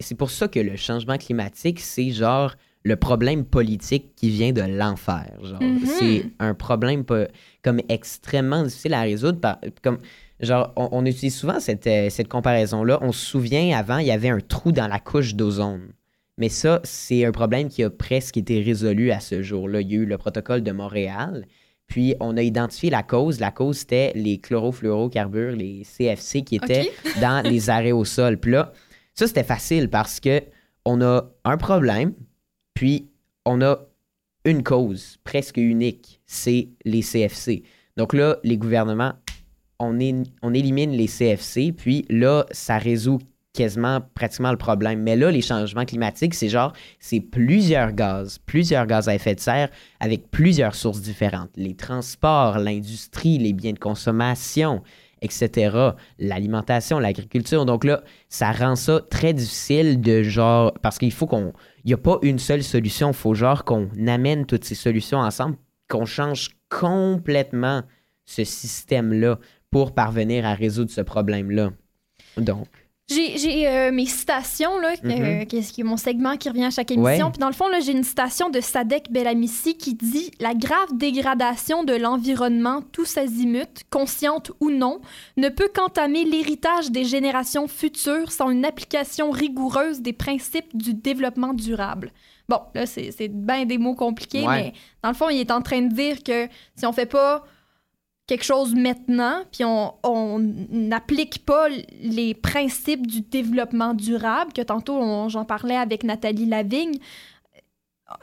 C'est 0.00 0.14
pour 0.16 0.30
ça 0.30 0.46
que 0.46 0.60
le 0.60 0.76
changement 0.76 1.18
climatique, 1.18 1.80
c'est 1.80 2.10
genre 2.10 2.54
le 2.84 2.96
problème 2.96 3.44
politique 3.44 4.14
qui 4.14 4.28
vient 4.28 4.52
de 4.52 4.60
l'enfer. 4.60 5.32
Mhm. 5.60 5.86
C'est 5.86 6.26
un 6.38 6.54
problème 6.54 7.04
comme 7.62 7.80
extrêmement 7.88 8.62
difficile 8.62 8.94
à 8.94 9.02
résoudre. 9.02 9.38
comme 9.82 9.98
Genre, 10.40 10.72
on, 10.76 11.06
utilise 11.06 11.34
souvent 11.34 11.60
cette, 11.60 11.86
euh, 11.86 12.10
cette 12.10 12.28
comparaison-là. 12.28 12.98
On 13.02 13.12
se 13.12 13.24
souvient, 13.24 13.76
avant, 13.76 13.98
il 13.98 14.06
y 14.06 14.10
avait 14.10 14.28
un 14.28 14.40
trou 14.40 14.72
dans 14.72 14.88
la 14.88 14.98
couche 14.98 15.34
d'ozone. 15.34 15.92
Mais 16.38 16.48
ça, 16.48 16.80
c'est 16.82 17.24
un 17.24 17.30
problème 17.30 17.68
qui 17.68 17.84
a 17.84 17.90
presque 17.90 18.36
été 18.36 18.60
résolu 18.60 19.12
à 19.12 19.20
ce 19.20 19.42
jour-là. 19.42 19.80
Il 19.80 19.92
y 19.92 19.94
a 19.94 19.98
eu 19.98 20.06
le 20.06 20.18
protocole 20.18 20.62
de 20.62 20.72
Montréal. 20.72 21.46
Puis 21.86 22.14
on 22.18 22.36
a 22.36 22.42
identifié 22.42 22.90
la 22.90 23.04
cause. 23.04 23.38
La 23.38 23.52
cause, 23.52 23.78
c'était 23.78 24.12
les 24.16 24.38
chlorofluorocarbures, 24.38 25.52
les 25.52 25.82
CFC, 25.84 26.42
qui 26.42 26.56
étaient 26.56 26.90
dans 27.20 27.46
les 27.48 27.70
aérosols. 27.70 28.38
Puis 28.38 28.52
là, 28.52 28.72
ça, 29.14 29.28
c'était 29.28 29.44
facile 29.44 29.88
parce 29.88 30.18
que 30.18 30.42
on 30.84 31.00
a 31.00 31.30
un 31.44 31.56
problème, 31.56 32.12
puis 32.74 33.08
on 33.44 33.62
a 33.62 33.78
une 34.44 34.62
cause 34.62 35.16
presque 35.24 35.56
unique, 35.56 36.20
c'est 36.26 36.68
les 36.84 37.02
CFC. 37.02 37.62
Donc 37.96 38.12
là, 38.12 38.36
les 38.44 38.58
gouvernements, 38.58 39.12
on, 39.78 39.98
élimine 39.98 40.92
les 40.92 41.06
CFC, 41.06 41.72
puis 41.72 42.04
là, 42.08 42.46
ça 42.50 42.78
résout 42.78 43.18
quasiment 43.52 44.00
pratiquement 44.14 44.50
le 44.50 44.56
problème. 44.56 45.00
Mais 45.02 45.16
là, 45.16 45.30
les 45.30 45.40
changements 45.40 45.84
climatiques, 45.84 46.34
c'est 46.34 46.48
genre, 46.48 46.72
c'est 46.98 47.20
plusieurs 47.20 47.92
gaz, 47.92 48.38
plusieurs 48.38 48.86
gaz 48.86 49.08
à 49.08 49.14
effet 49.14 49.34
de 49.34 49.40
serre 49.40 49.68
avec 50.00 50.30
plusieurs 50.30 50.74
sources 50.74 51.00
différentes. 51.00 51.50
Les 51.56 51.74
transports, 51.74 52.58
l'industrie, 52.58 53.38
les 53.38 53.52
biens 53.52 53.72
de 53.72 53.78
consommation, 53.78 54.82
etc. 55.22 55.92
L'alimentation, 56.18 56.98
l'agriculture. 56.98 57.64
Donc 57.64 57.84
là, 57.84 58.02
ça 58.28 58.50
rend 58.50 58.74
ça 58.74 59.00
très 59.08 59.32
difficile 59.32 60.00
de 60.00 60.22
genre, 60.22 60.74
parce 60.82 60.98
qu'il 60.98 61.12
faut 61.12 61.26
qu'on, 61.26 61.52
il 61.84 61.88
n'y 61.88 61.94
a 61.94 61.98
pas 61.98 62.18
une 62.22 62.38
seule 62.38 62.62
solution. 62.62 63.10
Il 63.10 63.14
faut 63.14 63.34
genre 63.34 63.64
qu'on 63.64 63.88
amène 64.06 64.46
toutes 64.46 64.64
ces 64.64 64.74
solutions 64.74 65.18
ensemble, 65.18 65.56
qu'on 65.88 66.06
change 66.06 66.50
complètement 66.70 67.82
ce 68.24 68.44
système-là 68.44 69.38
pour 69.70 69.94
parvenir 69.94 70.46
à 70.46 70.54
résoudre 70.54 70.90
ce 70.90 71.02
problème-là. 71.02 71.72
Donc. 72.36 72.68
J'ai 73.08 73.68
euh, 73.68 73.92
mes 73.92 74.06
citations, 74.06 74.78
là, 74.78 74.94
mm-hmm. 74.94 75.46
qui, 75.46 75.58
est 75.58 75.84
mon 75.84 75.98
segment 75.98 76.38
qui 76.38 76.48
revient 76.48 76.64
à 76.64 76.70
chaque 76.70 76.90
émission. 76.90 77.30
Puis 77.30 77.38
dans 77.38 77.48
le 77.48 77.52
fond, 77.52 77.66
j'ai 77.84 77.92
une 77.92 78.02
citation 78.02 78.48
de 78.48 78.60
Sadek 78.60 79.12
Belamissi 79.12 79.76
qui 79.76 79.94
dit 79.94 80.30
La 80.40 80.54
grave 80.54 80.88
dégradation 80.94 81.84
de 81.84 81.92
l'environnement, 81.92 82.80
tous 82.92 83.18
azimuts, 83.18 83.84
consciente 83.90 84.52
ou 84.60 84.70
non, 84.70 85.02
ne 85.36 85.50
peut 85.50 85.68
qu'entamer 85.72 86.24
l'héritage 86.24 86.90
des 86.90 87.04
générations 87.04 87.68
futures 87.68 88.32
sans 88.32 88.48
une 88.48 88.64
application 88.64 89.30
rigoureuse 89.30 90.00
des 90.00 90.14
principes 90.14 90.74
du 90.74 90.94
développement 90.94 91.52
durable. 91.52 92.10
Bon, 92.48 92.60
là, 92.74 92.86
c'est 92.86 93.28
bien 93.28 93.66
des 93.66 93.78
mots 93.78 93.94
compliqués, 93.94 94.46
mais 94.46 94.72
dans 95.02 95.10
le 95.10 95.14
fond, 95.14 95.28
il 95.28 95.40
est 95.40 95.50
en 95.50 95.60
train 95.60 95.82
de 95.82 95.94
dire 95.94 96.22
que 96.22 96.48
si 96.76 96.86
on 96.86 96.92
fait 96.92 97.06
pas 97.06 97.44
quelque 98.26 98.44
chose 98.44 98.74
maintenant, 98.74 99.42
puis 99.52 99.64
on 99.64 100.38
n'applique 100.70 101.44
pas 101.44 101.68
les 102.00 102.34
principes 102.34 103.06
du 103.06 103.20
développement 103.20 103.94
durable, 103.94 104.52
que 104.52 104.62
tantôt 104.62 105.28
j'en 105.28 105.44
parlais 105.44 105.76
avec 105.76 106.04
Nathalie 106.04 106.46
Lavigne, 106.46 106.98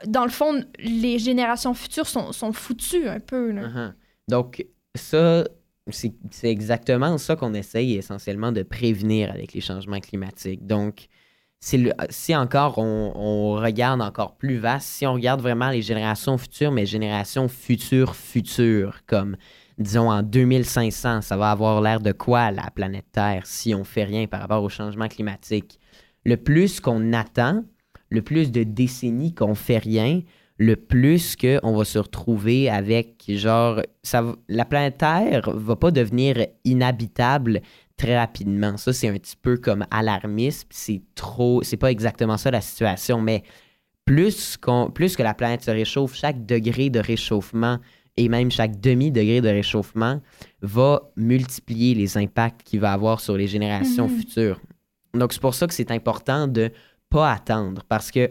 dans 0.05 0.23
le 0.23 0.31
fond, 0.31 0.63
les 0.79 1.19
générations 1.19 1.73
futures 1.73 2.07
sont, 2.07 2.31
sont 2.31 2.53
foutues 2.53 3.07
un 3.07 3.19
peu. 3.19 3.51
Uh-huh. 3.51 3.93
Donc, 4.27 4.65
ça, 4.95 5.43
c'est 5.89 6.13
exactement 6.43 7.17
ça 7.17 7.35
qu'on 7.35 7.53
essaye 7.53 7.95
essentiellement 7.95 8.51
de 8.51 8.63
prévenir 8.63 9.31
avec 9.31 9.53
les 9.53 9.61
changements 9.61 9.99
climatiques. 9.99 10.65
Donc, 10.65 11.07
si 11.59 12.35
encore 12.35 12.79
on, 12.79 13.13
on, 13.15 13.55
regarde 13.55 14.01
encore 14.01 14.35
plus 14.35 14.57
vaste, 14.57 14.87
si 14.87 15.05
on 15.05 15.13
regarde 15.13 15.41
vraiment 15.41 15.69
les 15.69 15.81
générations 15.81 16.37
futures, 16.37 16.71
mais 16.71 16.85
générations 16.85 17.47
futures 17.47 18.15
futures, 18.15 19.01
comme 19.05 19.35
disons 19.77 20.09
en 20.11 20.23
2500, 20.23 21.21
ça 21.21 21.37
va 21.37 21.51
avoir 21.51 21.81
l'air 21.81 21.99
de 21.99 22.11
quoi 22.11 22.51
la 22.51 22.69
planète 22.71 23.05
Terre 23.11 23.45
si 23.45 23.73
on 23.73 23.83
fait 23.83 24.03
rien 24.03 24.27
par 24.27 24.41
rapport 24.41 24.63
au 24.63 24.69
changement 24.69 25.07
climatique? 25.07 25.79
Le 26.25 26.37
plus 26.37 26.79
qu'on 26.79 27.13
attend, 27.13 27.63
le 28.09 28.21
plus 28.21 28.51
de 28.51 28.63
décennies 28.63 29.33
qu'on 29.33 29.55
fait 29.55 29.77
rien, 29.79 30.21
le 30.57 30.75
plus 30.75 31.35
qu'on 31.35 31.75
va 31.75 31.85
se 31.85 31.97
retrouver 31.97 32.69
avec 32.69 33.23
genre 33.29 33.81
la 34.47 34.65
planète 34.65 34.97
Terre 34.99 35.49
va 35.51 35.75
pas 35.75 35.89
devenir 35.89 36.45
inhabitable 36.63 37.61
très 37.97 38.17
rapidement. 38.17 38.77
Ça 38.77 38.93
c'est 38.93 39.07
un 39.07 39.13
petit 39.13 39.37
peu 39.41 39.57
comme 39.57 39.85
alarmiste, 39.89 40.67
c'est 40.69 41.01
trop 41.15 41.63
c'est 41.63 41.77
pas 41.77 41.89
exactement 41.89 42.37
ça 42.37 42.51
la 42.51 42.61
situation 42.61 43.21
mais 43.21 43.41
plus 44.05 44.57
que 44.57 45.23
la 45.23 45.33
planète 45.33 45.63
se 45.63 45.71
réchauffe, 45.71 46.15
chaque 46.15 46.45
degré 46.45 46.89
de 46.89 46.99
réchauffement 46.99 47.79
et 48.21 48.29
même 48.29 48.51
chaque 48.51 48.79
demi-degré 48.79 49.41
de 49.41 49.49
réchauffement 49.49 50.21
va 50.61 51.01
multiplier 51.15 51.95
les 51.95 52.17
impacts 52.17 52.61
qu'il 52.63 52.79
va 52.79 52.93
avoir 52.93 53.19
sur 53.19 53.35
les 53.35 53.47
générations 53.47 54.07
mhm. 54.07 54.17
futures. 54.17 54.61
Donc, 55.15 55.33
c'est 55.33 55.41
pour 55.41 55.55
ça 55.55 55.65
que 55.65 55.73
c'est 55.73 55.89
important 55.89 56.47
de 56.47 56.63
ne 56.63 56.69
pas 57.09 57.31
attendre 57.31 57.83
parce 57.89 58.11
que 58.11 58.29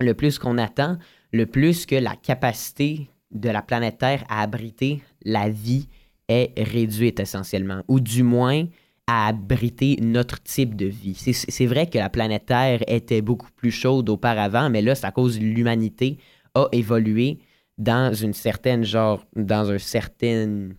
le 0.00 0.14
plus 0.14 0.38
qu'on 0.38 0.56
attend, 0.56 0.96
le 1.32 1.44
plus 1.44 1.84
que 1.84 1.94
la 1.94 2.16
capacité 2.16 3.10
de 3.30 3.50
la 3.50 3.60
planète 3.60 3.98
Terre 3.98 4.24
à 4.30 4.40
abriter 4.40 5.02
la 5.24 5.50
vie 5.50 5.88
est 6.28 6.52
réduite 6.56 7.20
essentiellement, 7.20 7.82
ou 7.88 8.00
du 8.00 8.22
moins 8.22 8.64
à 9.06 9.28
abriter 9.28 9.98
notre 10.00 10.42
type 10.42 10.74
de 10.74 10.86
vie. 10.86 11.14
C'est 11.14 11.66
vrai 11.66 11.86
que 11.86 11.98
la 11.98 12.08
planète 12.08 12.46
Terre 12.46 12.80
était 12.86 13.20
beaucoup 13.20 13.50
plus 13.56 13.70
chaude 13.70 14.08
auparavant, 14.08 14.70
mais 14.70 14.80
là, 14.80 14.94
c'est 14.94 15.06
à 15.06 15.12
cause 15.12 15.38
de 15.38 15.44
l'humanité 15.44 16.18
a 16.54 16.66
évolué 16.72 17.38
dans 17.82 18.12
une 18.14 18.32
certaine, 18.32 18.84
genre, 18.84 19.24
dans 19.34 19.70
un 19.70 19.78
certain, 19.78 20.70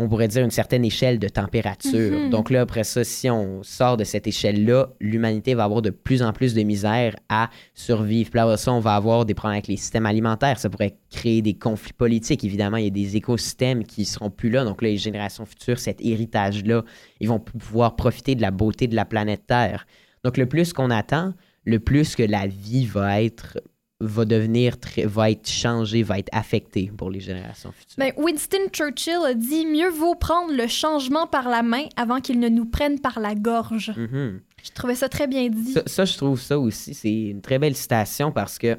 on 0.00 0.08
pourrait 0.08 0.28
dire 0.28 0.44
une 0.44 0.50
certaine 0.50 0.84
échelle 0.84 1.18
de 1.18 1.28
température. 1.28 2.18
Mhm. 2.18 2.30
Donc 2.30 2.50
là, 2.50 2.60
après 2.60 2.84
ça, 2.84 3.02
si 3.02 3.28
on 3.28 3.62
sort 3.62 3.96
de 3.96 4.04
cette 4.04 4.26
échelle-là, 4.26 4.90
l'humanité 5.00 5.54
va 5.54 5.64
avoir 5.64 5.82
de 5.82 5.90
plus 5.90 6.22
en 6.22 6.32
plus 6.32 6.54
de 6.54 6.62
misère 6.62 7.16
à 7.28 7.50
survivre. 7.74 8.30
Puis 8.30 8.38
là, 8.38 8.56
ça, 8.56 8.72
on 8.72 8.78
va 8.78 8.94
avoir 8.94 9.24
des 9.24 9.34
problèmes 9.34 9.56
avec 9.56 9.66
les 9.66 9.76
systèmes 9.76 10.06
alimentaires. 10.06 10.58
Ça 10.58 10.70
pourrait 10.70 10.96
créer 11.10 11.42
des 11.42 11.54
conflits 11.54 11.94
politiques. 11.94 12.44
Évidemment, 12.44 12.76
il 12.76 12.84
y 12.84 12.88
a 12.88 12.90
des 12.90 13.16
écosystèmes 13.16 13.84
qui 13.84 14.04
seront 14.04 14.30
plus 14.30 14.50
là. 14.50 14.64
Donc 14.64 14.82
là, 14.82 14.88
les 14.88 14.98
générations 14.98 15.46
futures, 15.46 15.80
cet 15.80 16.00
héritage-là, 16.00 16.84
ils 17.20 17.28
vont 17.28 17.40
pouvoir 17.40 17.96
profiter 17.96 18.36
de 18.36 18.42
la 18.42 18.52
beauté 18.52 18.86
de 18.86 18.94
la 18.94 19.04
planète 19.04 19.46
Terre. 19.48 19.86
Donc 20.22 20.36
le 20.36 20.46
plus 20.46 20.72
qu'on 20.72 20.90
attend, 20.90 21.34
le 21.64 21.80
plus 21.80 22.14
que 22.14 22.22
la 22.22 22.46
vie 22.46 22.86
va 22.86 23.22
être 23.22 23.58
va 24.00 24.24
devenir 24.24 24.78
très, 24.78 25.06
va 25.06 25.30
être 25.30 25.48
changé, 25.48 26.02
va 26.02 26.18
être 26.18 26.28
affecté 26.32 26.92
pour 26.96 27.10
les 27.10 27.20
générations 27.20 27.72
futures. 27.72 27.96
Ben, 27.98 28.12
Winston 28.16 28.68
Churchill 28.72 29.18
a 29.26 29.34
dit 29.34 29.66
mieux 29.66 29.90
vaut 29.90 30.14
prendre 30.14 30.52
le 30.52 30.68
changement 30.68 31.26
par 31.26 31.48
la 31.48 31.62
main 31.62 31.84
avant 31.96 32.20
qu'il 32.20 32.38
ne 32.38 32.48
nous 32.48 32.64
prenne 32.64 33.00
par 33.00 33.18
la 33.18 33.34
gorge. 33.34 33.90
Mm-hmm. 33.90 34.40
Je 34.62 34.70
trouvais 34.72 34.94
ça 34.94 35.08
très 35.08 35.26
bien 35.26 35.48
dit. 35.48 35.74
Ça, 35.86 36.04
je 36.04 36.16
trouve 36.16 36.40
ça 36.40 36.58
aussi, 36.58 36.94
c'est 36.94 37.12
une 37.12 37.42
très 37.42 37.58
belle 37.58 37.74
citation 37.74 38.30
parce 38.30 38.58
que 38.58 38.78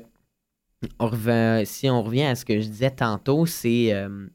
on 0.99 1.11
si 1.65 1.89
on 1.89 2.03
revient 2.03 2.23
à 2.23 2.35
ce 2.35 2.45
que 2.45 2.61
je 2.61 2.67
disais 2.67 2.91
tantôt, 2.91 3.45
c'est 3.45 3.93
euh, 3.93 4.27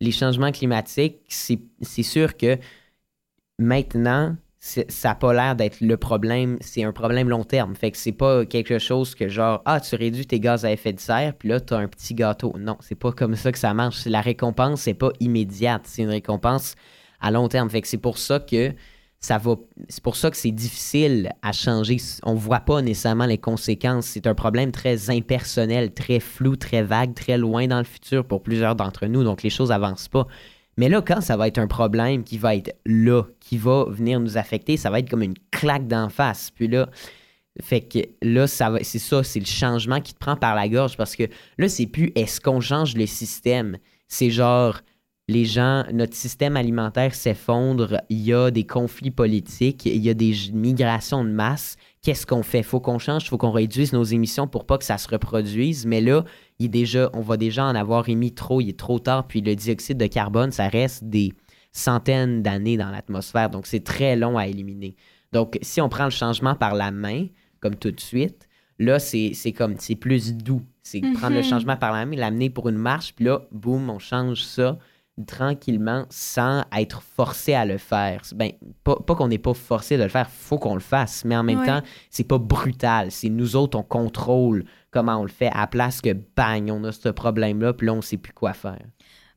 les 0.00 0.12
changements 0.12 0.52
climatiques, 0.52 1.16
c'est 1.28 2.02
sûr 2.02 2.36
que 2.36 2.56
maintenant, 3.58 4.36
ça 4.64 5.08
n'a 5.10 5.14
pas 5.14 5.34
l'air 5.34 5.56
d'être 5.56 5.82
le 5.82 5.96
problème, 5.98 6.56
c'est 6.62 6.84
un 6.84 6.92
problème 6.92 7.28
long 7.28 7.44
terme. 7.44 7.76
Fait 7.76 7.90
que 7.90 7.98
c'est 7.98 8.12
pas 8.12 8.46
quelque 8.46 8.78
chose 8.78 9.14
que 9.14 9.28
genre, 9.28 9.60
ah, 9.66 9.78
tu 9.78 9.94
réduis 9.94 10.26
tes 10.26 10.40
gaz 10.40 10.64
à 10.64 10.72
effet 10.72 10.94
de 10.94 11.00
serre, 11.00 11.34
puis 11.34 11.50
là, 11.50 11.60
tu 11.60 11.74
as 11.74 11.76
un 11.76 11.86
petit 11.86 12.14
gâteau. 12.14 12.54
Non, 12.58 12.78
c'est 12.80 12.94
pas 12.94 13.12
comme 13.12 13.36
ça 13.36 13.52
que 13.52 13.58
ça 13.58 13.74
marche. 13.74 14.06
La 14.06 14.22
récompense, 14.22 14.80
c'est 14.80 14.94
pas 14.94 15.10
immédiate, 15.20 15.82
c'est 15.84 16.02
une 16.02 16.08
récompense 16.08 16.76
à 17.20 17.30
long 17.30 17.48
terme. 17.48 17.68
Fait 17.68 17.82
que 17.82 17.88
c'est 17.88 17.98
pour 17.98 18.16
ça 18.16 18.40
que 18.40 18.72
ça 19.20 19.36
va. 19.36 19.56
C'est 19.90 20.02
pour 20.02 20.16
ça 20.16 20.30
que 20.30 20.36
c'est 20.36 20.50
difficile 20.50 21.32
à 21.42 21.52
changer. 21.52 21.98
On 22.22 22.34
voit 22.34 22.60
pas 22.60 22.80
nécessairement 22.80 23.26
les 23.26 23.38
conséquences. 23.38 24.06
C'est 24.06 24.26
un 24.26 24.34
problème 24.34 24.72
très 24.72 25.10
impersonnel, 25.10 25.92
très 25.92 26.20
flou, 26.20 26.56
très 26.56 26.82
vague, 26.82 27.14
très 27.14 27.36
loin 27.36 27.66
dans 27.66 27.78
le 27.78 27.84
futur 27.84 28.26
pour 28.26 28.42
plusieurs 28.42 28.76
d'entre 28.76 29.06
nous. 29.06 29.24
Donc 29.24 29.42
les 29.42 29.50
choses 29.50 29.72
avancent 29.72 30.08
pas. 30.08 30.26
Mais 30.76 30.88
là, 30.88 31.02
quand 31.02 31.20
ça 31.20 31.36
va 31.36 31.48
être 31.48 31.58
un 31.58 31.66
problème 31.66 32.24
qui 32.24 32.38
va 32.38 32.56
être 32.56 32.76
là, 32.84 33.22
qui 33.40 33.56
va 33.56 33.86
venir 33.88 34.20
nous 34.20 34.36
affecter, 34.36 34.76
ça 34.76 34.90
va 34.90 34.98
être 34.98 35.08
comme 35.08 35.22
une 35.22 35.38
claque 35.50 35.86
d'en 35.86 36.08
face. 36.08 36.50
Puis 36.50 36.68
là, 36.68 36.88
fait 37.62 37.82
que 37.82 38.00
là, 38.22 38.46
ça 38.46 38.70
va, 38.70 38.82
c'est 38.82 38.98
ça, 38.98 39.22
c'est 39.22 39.38
le 39.38 39.46
changement 39.46 40.00
qui 40.00 40.14
te 40.14 40.18
prend 40.18 40.36
par 40.36 40.54
la 40.56 40.68
gorge 40.68 40.96
parce 40.96 41.14
que 41.14 41.24
là, 41.58 41.68
c'est 41.68 41.86
plus 41.86 42.10
est-ce 42.16 42.40
qu'on 42.40 42.60
change 42.60 42.96
le 42.96 43.06
système? 43.06 43.78
C'est 44.08 44.30
genre, 44.30 44.80
les 45.28 45.44
gens, 45.44 45.84
notre 45.92 46.14
système 46.14 46.56
alimentaire 46.56 47.14
s'effondre, 47.14 48.00
il 48.10 48.20
y 48.20 48.34
a 48.34 48.50
des 48.50 48.66
conflits 48.66 49.12
politiques, 49.12 49.86
il 49.86 50.04
y 50.04 50.10
a 50.10 50.14
des 50.14 50.34
migrations 50.52 51.24
de 51.24 51.30
masse. 51.30 51.76
Qu'est-ce 52.04 52.26
qu'on 52.26 52.42
fait? 52.42 52.62
Faut 52.62 52.80
qu'on 52.80 52.98
change, 52.98 53.30
faut 53.30 53.38
qu'on 53.38 53.50
réduise 53.50 53.94
nos 53.94 54.04
émissions 54.04 54.46
pour 54.46 54.66
pas 54.66 54.76
que 54.76 54.84
ça 54.84 54.98
se 54.98 55.08
reproduise. 55.08 55.86
Mais 55.86 56.02
là, 56.02 56.24
il 56.58 56.66
est 56.66 56.68
déjà, 56.68 57.08
on 57.14 57.22
va 57.22 57.38
déjà 57.38 57.64
en 57.64 57.74
avoir 57.74 58.08
émis 58.10 58.34
trop, 58.34 58.60
il 58.60 58.68
est 58.68 58.78
trop 58.78 58.98
tard. 58.98 59.26
Puis 59.26 59.40
le 59.40 59.56
dioxyde 59.56 59.96
de 59.96 60.06
carbone, 60.06 60.52
ça 60.52 60.68
reste 60.68 61.04
des 61.04 61.32
centaines 61.72 62.42
d'années 62.42 62.76
dans 62.76 62.90
l'atmosphère. 62.90 63.48
Donc, 63.48 63.66
c'est 63.66 63.82
très 63.82 64.16
long 64.16 64.36
à 64.36 64.46
éliminer. 64.46 64.96
Donc, 65.32 65.58
si 65.62 65.80
on 65.80 65.88
prend 65.88 66.04
le 66.04 66.10
changement 66.10 66.54
par 66.54 66.74
la 66.74 66.90
main, 66.90 67.26
comme 67.60 67.74
tout 67.74 67.90
de 67.90 68.00
suite, 68.00 68.48
là, 68.78 68.98
c'est 68.98 69.32
comme, 69.56 69.76
c'est 69.78 69.96
plus 69.96 70.34
doux. 70.34 70.62
C'est 70.82 71.00
prendre 71.14 71.34
le 71.34 71.42
changement 71.42 71.78
par 71.78 71.92
la 71.92 72.04
main, 72.04 72.16
l'amener 72.16 72.50
pour 72.50 72.68
une 72.68 72.76
marche, 72.76 73.14
puis 73.14 73.24
là, 73.24 73.48
boum, 73.50 73.88
on 73.88 73.98
change 73.98 74.42
ça 74.42 74.78
tranquillement 75.26 76.06
sans 76.10 76.64
être 76.76 77.02
forcé 77.02 77.54
à 77.54 77.64
le 77.64 77.78
faire. 77.78 78.22
Ben, 78.34 78.50
pas, 78.82 78.96
pas 78.96 79.14
qu'on 79.14 79.28
n'est 79.28 79.38
pas 79.38 79.54
forcé 79.54 79.96
de 79.96 80.02
le 80.02 80.08
faire, 80.08 80.28
faut 80.28 80.58
qu'on 80.58 80.74
le 80.74 80.80
fasse, 80.80 81.24
mais 81.24 81.36
en 81.36 81.42
même 81.44 81.60
Ouais. 81.60 81.66
temps, 81.66 81.82
c'est 82.10 82.24
pas 82.26 82.38
brutal. 82.38 83.10
C'est 83.10 83.28
nous 83.28 83.56
autres, 83.56 83.78
on 83.78 83.82
contrôle 83.82 84.64
comment 84.90 85.16
on 85.18 85.22
le 85.22 85.28
fait, 85.28 85.50
à 85.54 85.66
place 85.66 86.00
que 86.00 86.12
bang, 86.36 86.70
on 86.70 86.82
a 86.84 86.92
ce 86.92 87.08
problème-là, 87.08 87.72
puis 87.74 87.86
là, 87.86 87.94
on 87.94 88.02
sait 88.02 88.16
plus 88.16 88.32
quoi 88.32 88.52
faire. 88.52 88.80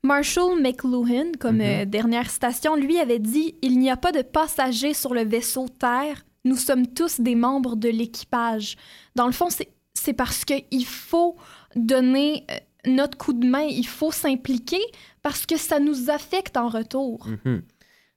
Marshall 0.04 0.62
McLuhan, 0.62 1.32
comme 1.39 1.56
Mhm. 1.58 1.62
euh, 1.62 1.86
dernière 1.86 2.30
citation, 2.30 2.76
lui 2.76 2.99
avait 2.99 3.20
dit 3.20 3.56
Il 3.62 3.80
n'y 3.80 3.89
a 3.89 3.97
pas 3.97 4.12
de 4.12 4.22
passagers 4.22 4.93
sur 4.93 5.14
le 5.14 5.24
vaisseau 5.24 5.68
Terre, 5.68 6.24
nous 6.45 6.56
sommes 6.56 6.88
tous 6.88 7.20
des 7.20 7.36
membres 7.36 7.76
de 7.76 7.89
l'équipage. 7.89 8.78
Dans 9.16 9.26
le 9.26 9.32
fond, 9.34 9.49
c'est 9.49 9.70
c'est 9.95 10.14
parce 10.14 10.45
qu'il 10.45 10.86
faut 10.86 11.36
donner 11.76 12.45
euh, 12.51 12.56
notre 12.88 13.18
coup 13.18 13.34
de 13.34 13.46
main, 13.48 13.64
il 13.70 13.86
faut 13.88 14.12
s'impliquer 14.12 14.82
parce 15.22 15.46
que 15.46 15.58
ça 15.58 15.80
nous 15.80 16.10
affecte 16.10 16.58
en 16.58 16.70
retour. 16.70 17.28
Mhm. 17.46 17.62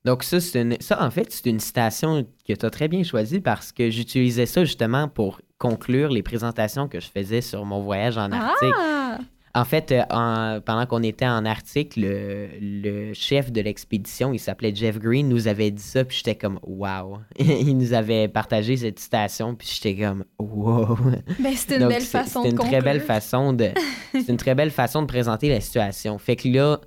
Donc 0.04 0.22
ça, 0.22 0.40
c'est 0.40 0.62
une- 0.62 0.80
ça, 0.80 1.02
en 1.04 1.10
fait, 1.10 1.30
c'est 1.30 1.46
une 1.50 1.60
citation 1.60 2.26
que 2.46 2.52
tu 2.54 2.64
as 2.66 2.70
très 2.70 2.88
bien 2.88 3.02
choisie 3.02 3.40
parce 3.40 3.70
que 3.72 3.90
j'utilisais 3.90 4.46
ça 4.46 4.64
justement 4.64 5.08
pour 5.08 5.40
conclure 5.58 6.08
les 6.08 6.22
présentations 6.22 6.88
que 6.88 7.00
je 7.00 7.06
faisais 7.08 7.42
sur 7.42 7.66
mon 7.66 7.80
voyage 7.82 8.16
en 8.16 8.32
Arctique. 8.32 8.72
Ah! 8.78 9.18
En 9.54 9.64
fait, 9.64 9.90
euh, 9.90 10.02
en- 10.10 10.60
pendant 10.64 10.86
qu'on 10.86 11.02
était 11.02 11.26
en 11.26 11.44
Arctique, 11.44 11.94
le, 11.96 12.48
le 12.60 13.12
chef 13.14 13.50
de 13.50 13.60
l'expédition, 13.60 14.32
il 14.32 14.38
s'appelait 14.38 14.72
Jeff 14.74 14.98
Green, 14.98 15.28
nous 15.28 15.48
avait 15.48 15.72
dit 15.72 15.82
ça, 15.82 16.04
puis 16.04 16.18
j'étais 16.18 16.36
comme 16.36 16.60
«wow». 16.62 17.18
Il 17.38 17.76
nous 17.76 17.92
avait 17.92 18.28
partagé 18.28 18.76
cette 18.76 19.00
citation, 19.00 19.56
puis 19.56 19.68
j'étais 19.72 20.00
comme 20.04 20.24
«wow». 20.38 20.96
Ben, 21.40 21.52
c'est 21.56 21.74
une 21.74 21.80
Donc, 21.80 21.88
belle 21.90 22.02
façon 22.02 22.42
de 22.44 22.48
une 22.50 22.54
très 22.58 22.80
belle 22.80 23.00
façon 23.00 23.52
de 23.52 23.70
c'est 24.12 24.28
une 24.28 24.36
très 24.36 24.54
belle 24.54 24.70
façon 24.70 25.02
de 25.02 25.06
présenter 25.06 25.48
la 25.48 25.60
situation. 25.60 26.16
Fait 26.18 26.36
que 26.36 26.48
là, 26.48 26.78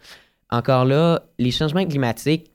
encore 0.49 0.85
là, 0.85 1.23
les 1.39 1.51
changements 1.51 1.85
climatiques, 1.85 2.49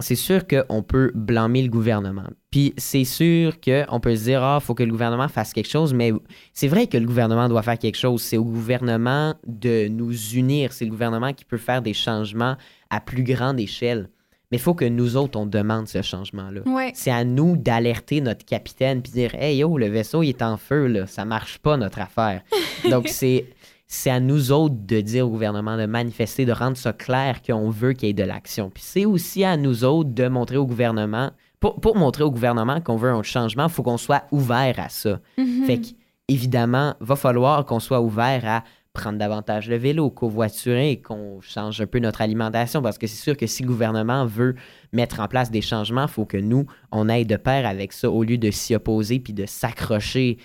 c'est 0.00 0.14
sûr 0.14 0.46
qu'on 0.46 0.82
peut 0.84 1.10
blâmer 1.16 1.62
le 1.62 1.68
gouvernement. 1.70 2.28
Puis 2.50 2.72
c'est 2.78 3.04
sûr 3.04 3.60
qu'on 3.60 4.00
peut 4.00 4.16
se 4.16 4.24
dire, 4.24 4.42
ah, 4.42 4.58
faut 4.60 4.74
que 4.74 4.82
le 4.82 4.90
gouvernement 4.90 5.28
fasse 5.28 5.52
quelque 5.52 5.68
chose, 5.68 5.92
mais 5.92 6.12
c'est 6.54 6.68
vrai 6.68 6.86
que 6.86 6.96
le 6.96 7.06
gouvernement 7.06 7.48
doit 7.48 7.62
faire 7.62 7.78
quelque 7.78 7.98
chose. 7.98 8.22
C'est 8.22 8.38
au 8.38 8.44
gouvernement 8.44 9.34
de 9.46 9.88
nous 9.88 10.14
unir. 10.34 10.72
C'est 10.72 10.86
le 10.86 10.90
gouvernement 10.90 11.32
qui 11.34 11.44
peut 11.44 11.58
faire 11.58 11.82
des 11.82 11.92
changements 11.92 12.56
à 12.88 13.00
plus 13.00 13.22
grande 13.22 13.60
échelle. 13.60 14.08
Mais 14.50 14.56
il 14.56 14.60
faut 14.60 14.74
que 14.74 14.86
nous 14.86 15.18
autres, 15.18 15.38
on 15.38 15.44
demande 15.44 15.88
ce 15.88 16.00
changement-là. 16.00 16.62
Ouais. 16.64 16.92
C'est 16.94 17.10
à 17.10 17.22
nous 17.24 17.58
d'alerter 17.58 18.22
notre 18.22 18.46
capitaine 18.46 19.02
puis 19.02 19.12
dire 19.12 19.34
Hey 19.34 19.58
yo, 19.58 19.76
le 19.76 19.88
vaisseau 19.88 20.22
il 20.22 20.30
est 20.30 20.40
en 20.40 20.56
feu, 20.56 20.86
là. 20.86 21.06
ça 21.06 21.26
marche 21.26 21.58
pas 21.58 21.76
notre 21.76 22.00
affaire. 22.00 22.42
Donc 22.90 23.08
c'est 23.08 23.44
c'est 23.86 24.10
à 24.10 24.20
nous 24.20 24.52
autres 24.52 24.74
de 24.78 25.00
dire 25.00 25.26
au 25.26 25.30
gouvernement 25.30 25.76
de 25.76 25.86
manifester, 25.86 26.44
de 26.44 26.52
rendre 26.52 26.76
ça 26.76 26.92
clair 26.92 27.40
qu'on 27.42 27.70
veut 27.70 27.94
qu'il 27.94 28.08
y 28.08 28.10
ait 28.10 28.14
de 28.14 28.22
l'action. 28.22 28.70
Puis 28.70 28.82
c'est 28.86 29.06
aussi 29.06 29.44
à 29.44 29.56
nous 29.56 29.84
autres 29.84 30.10
de 30.10 30.28
montrer 30.28 30.58
au 30.58 30.66
gouvernement, 30.66 31.30
pour, 31.60 31.80
pour 31.80 31.96
montrer 31.96 32.22
au 32.24 32.30
gouvernement 32.30 32.80
qu'on 32.80 32.96
veut 32.96 33.10
un 33.10 33.22
changement, 33.22 33.64
il 33.66 33.70
faut 33.72 33.82
qu'on 33.82 33.96
soit 33.98 34.24
ouvert 34.30 34.74
à 34.78 34.88
ça. 34.88 35.20
Mhm. 35.36 35.64
Fait 35.66 35.78
que, 35.80 35.86
évidemment, 36.28 36.94
va 37.00 37.16
falloir 37.16 37.64
qu'on 37.64 37.80
soit 37.80 38.00
ouvert 38.00 38.42
à 38.46 38.64
prendre 38.92 39.18
davantage 39.18 39.68
le 39.68 39.76
vélo, 39.76 40.10
covoiturer, 40.10 41.00
qu'on 41.00 41.40
change 41.40 41.80
un 41.80 41.86
peu 41.86 42.00
notre 42.00 42.20
alimentation, 42.20 42.82
parce 42.82 42.98
que 42.98 43.06
c'est 43.06 43.22
sûr 43.22 43.36
que 43.36 43.46
si 43.46 43.62
le 43.62 43.68
gouvernement 43.68 44.24
veut 44.26 44.56
mettre 44.92 45.20
en 45.20 45.28
place 45.28 45.50
des 45.50 45.60
changements, 45.60 46.02
il 46.02 46.08
faut 46.08 46.24
que 46.24 46.36
nous, 46.36 46.66
on 46.90 47.08
aille 47.08 47.26
de 47.26 47.36
pair 47.36 47.66
avec 47.66 47.92
ça 47.92 48.10
au 48.10 48.24
lieu 48.24 48.38
de 48.38 48.50
s'y 48.50 48.74
opposer 48.74 49.20
puis 49.20 49.32
de 49.32 49.46
s'accrocher 49.46 50.38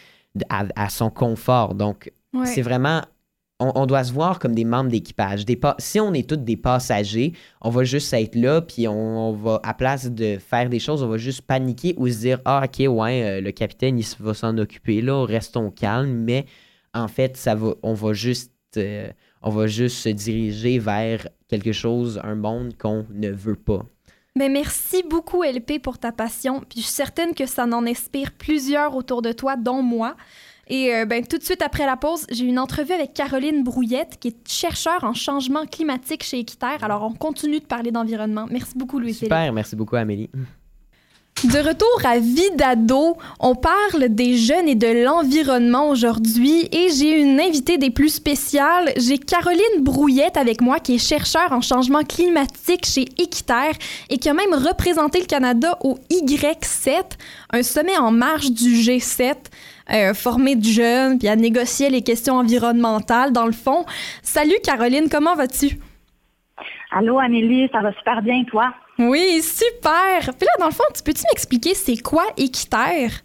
à, 0.49 0.65
à 0.75 0.89
son 0.89 1.09
confort. 1.09 1.73
Donc, 1.75 2.11
Ouais. 2.33 2.47
c'est 2.47 2.63
vraiment... 2.63 3.01
On, 3.75 3.85
doit 3.85 4.03
se 4.03 4.11
voir 4.11 4.39
comme 4.39 4.53
des 4.53 4.65
membres 4.65 4.89
d'équipage. 4.89 5.45
Si 5.79 5.99
on 5.99 6.13
est 6.13 6.27
tous 6.27 6.35
des 6.35 6.57
passagers, 6.57 7.33
on 7.61 7.69
va 7.69 7.83
juste 7.83 8.11
être 8.13 8.35
là, 8.35 8.61
puis 8.61 8.87
on, 8.87 9.33
va, 9.33 9.59
à 9.63 9.73
place 9.73 10.11
de 10.11 10.37
faire 10.37 10.69
des 10.69 10.79
choses, 10.79 11.03
on 11.03 11.07
va 11.07 11.17
juste 11.17 11.41
paniquer 11.41 11.93
ou 11.97 12.07
se 12.07 12.19
dire 12.19 12.39
Ah, 12.45 12.65
ok, 12.65 12.87
ouais, 12.89 13.23
euh, 13.23 13.41
le 13.41 13.51
capitaine, 13.51 13.97
il 13.97 14.05
va 14.19 14.33
s'en 14.33 14.57
occuper, 14.57 15.01
là, 15.01 15.25
restons 15.25 15.71
calmes, 15.71 16.23
mais 16.23 16.45
en 16.93 17.07
fait, 17.07 17.37
ça 17.37 17.55
va, 17.55 17.73
on 17.83 17.93
va 17.93 18.13
juste. 18.13 18.51
euh, 18.77 19.07
on 19.43 19.49
va 19.49 19.67
juste 19.67 19.97
se 19.97 20.09
diriger 20.09 20.79
vers 20.79 21.27
quelque 21.49 21.73
chose, 21.73 22.19
un 22.23 22.35
monde 22.35 22.75
qu'on 22.77 23.05
ne 23.11 23.29
veut 23.29 23.57
pas. 23.57 23.85
Ben, 24.35 24.51
merci 24.51 25.03
beaucoup, 25.07 25.43
LP, 25.43 25.79
pour 25.79 25.99
ta 25.99 26.11
passion. 26.11 26.61
Puis 26.61 26.79
je 26.79 26.85
suis 26.85 26.93
certaine 26.93 27.35
que 27.35 27.45
ça 27.45 27.65
en 27.65 27.85
inspire 27.85 28.31
plusieurs 28.31 28.95
autour 28.95 29.21
de 29.21 29.31
toi, 29.31 29.55
dont 29.55 29.83
moi. 29.83 30.15
Et 30.67 30.93
euh, 30.93 31.05
ben, 31.05 31.25
tout 31.25 31.37
de 31.37 31.43
suite 31.43 31.61
après 31.61 31.85
la 31.85 31.97
pause, 31.97 32.25
j'ai 32.31 32.45
une 32.45 32.59
entrevue 32.59 32.93
avec 32.93 33.13
Caroline 33.13 33.63
Brouillette, 33.63 34.17
qui 34.19 34.29
est 34.29 34.47
chercheure 34.47 35.03
en 35.03 35.13
changement 35.13 35.65
climatique 35.65 36.23
chez 36.23 36.39
Équiterre. 36.39 36.83
Alors, 36.83 37.03
on 37.03 37.13
continue 37.13 37.59
de 37.59 37.65
parler 37.65 37.91
d'environnement. 37.91 38.47
Merci 38.49 38.77
beaucoup, 38.77 38.99
Louis-Philippe. 38.99 39.33
Super, 39.33 39.51
merci 39.51 39.75
beaucoup, 39.75 39.95
Amélie. 39.95 40.29
De 41.43 41.57
retour 41.57 42.05
à 42.05 42.19
Vie 42.19 42.55
d'ado, 42.55 43.17
on 43.41 43.53
parle 43.53 44.07
des 44.07 44.37
jeunes 44.37 44.69
et 44.69 44.75
de 44.75 45.03
l'environnement 45.03 45.89
aujourd'hui 45.89 46.69
et 46.71 46.87
j'ai 46.97 47.21
une 47.21 47.37
invitée 47.41 47.77
des 47.77 47.89
plus 47.89 48.13
spéciales. 48.15 48.93
J'ai 48.95 49.17
Caroline 49.17 49.81
Brouillette 49.81 50.37
avec 50.37 50.61
moi 50.61 50.79
qui 50.79 50.95
est 50.95 51.05
chercheure 51.05 51.51
en 51.51 51.59
changement 51.59 52.03
climatique 52.03 52.85
chez 52.85 53.07
Équiterre 53.21 53.73
et 54.09 54.19
qui 54.19 54.29
a 54.29 54.33
même 54.33 54.53
représenté 54.53 55.19
le 55.19 55.25
Canada 55.25 55.77
au 55.81 55.97
Y7, 56.09 57.17
un 57.51 57.61
sommet 57.61 57.97
en 57.97 58.11
marge 58.11 58.51
du 58.51 58.75
G7. 58.75 59.35
Euh, 59.91 60.13
formé 60.13 60.55
de 60.55 60.63
jeunes, 60.63 61.19
puis 61.19 61.27
à 61.27 61.35
négocier 61.35 61.89
les 61.89 62.03
questions 62.03 62.35
environnementales, 62.35 63.33
dans 63.33 63.45
le 63.45 63.51
fond. 63.51 63.83
Salut 64.21 64.55
Caroline, 64.63 65.09
comment 65.11 65.35
vas-tu? 65.35 65.77
Allô 66.91 67.19
Amélie, 67.19 67.67
ça 67.73 67.81
va 67.81 67.91
super 67.91 68.21
bien 68.21 68.45
toi? 68.45 68.73
Oui, 68.99 69.41
super! 69.41 70.19
Puis 70.21 70.45
là, 70.45 70.53
dans 70.59 70.67
le 70.67 70.71
fond, 70.71 70.83
tu 70.95 71.03
peux-tu 71.03 71.23
m'expliquer 71.31 71.73
c'est 71.73 72.01
quoi 72.01 72.23
Équiterre? 72.37 73.21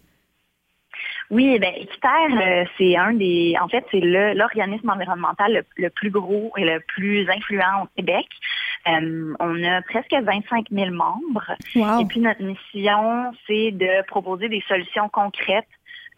Oui, 1.30 1.58
ben 1.58 1.74
Équiterre, 1.76 2.40
euh, 2.40 2.64
c'est 2.78 2.96
un 2.96 3.12
des, 3.12 3.54
en 3.60 3.68
fait, 3.68 3.84
c'est 3.90 4.00
l'organisme 4.00 4.88
environnemental 4.88 5.52
le, 5.52 5.62
le 5.76 5.90
plus 5.90 6.10
gros 6.10 6.52
et 6.56 6.64
le 6.64 6.80
plus 6.80 7.28
influent 7.28 7.84
au 7.84 7.86
Québec. 7.96 8.26
Euh, 8.88 9.34
on 9.38 9.62
a 9.62 9.82
presque 9.82 10.14
25 10.14 10.66
000 10.70 10.90
membres. 10.90 11.52
Wow. 11.74 12.00
Et 12.00 12.06
puis 12.06 12.20
notre 12.20 12.42
mission, 12.42 13.32
c'est 13.46 13.72
de 13.72 14.06
proposer 14.06 14.48
des 14.48 14.62
solutions 14.66 15.10
concrètes 15.10 15.66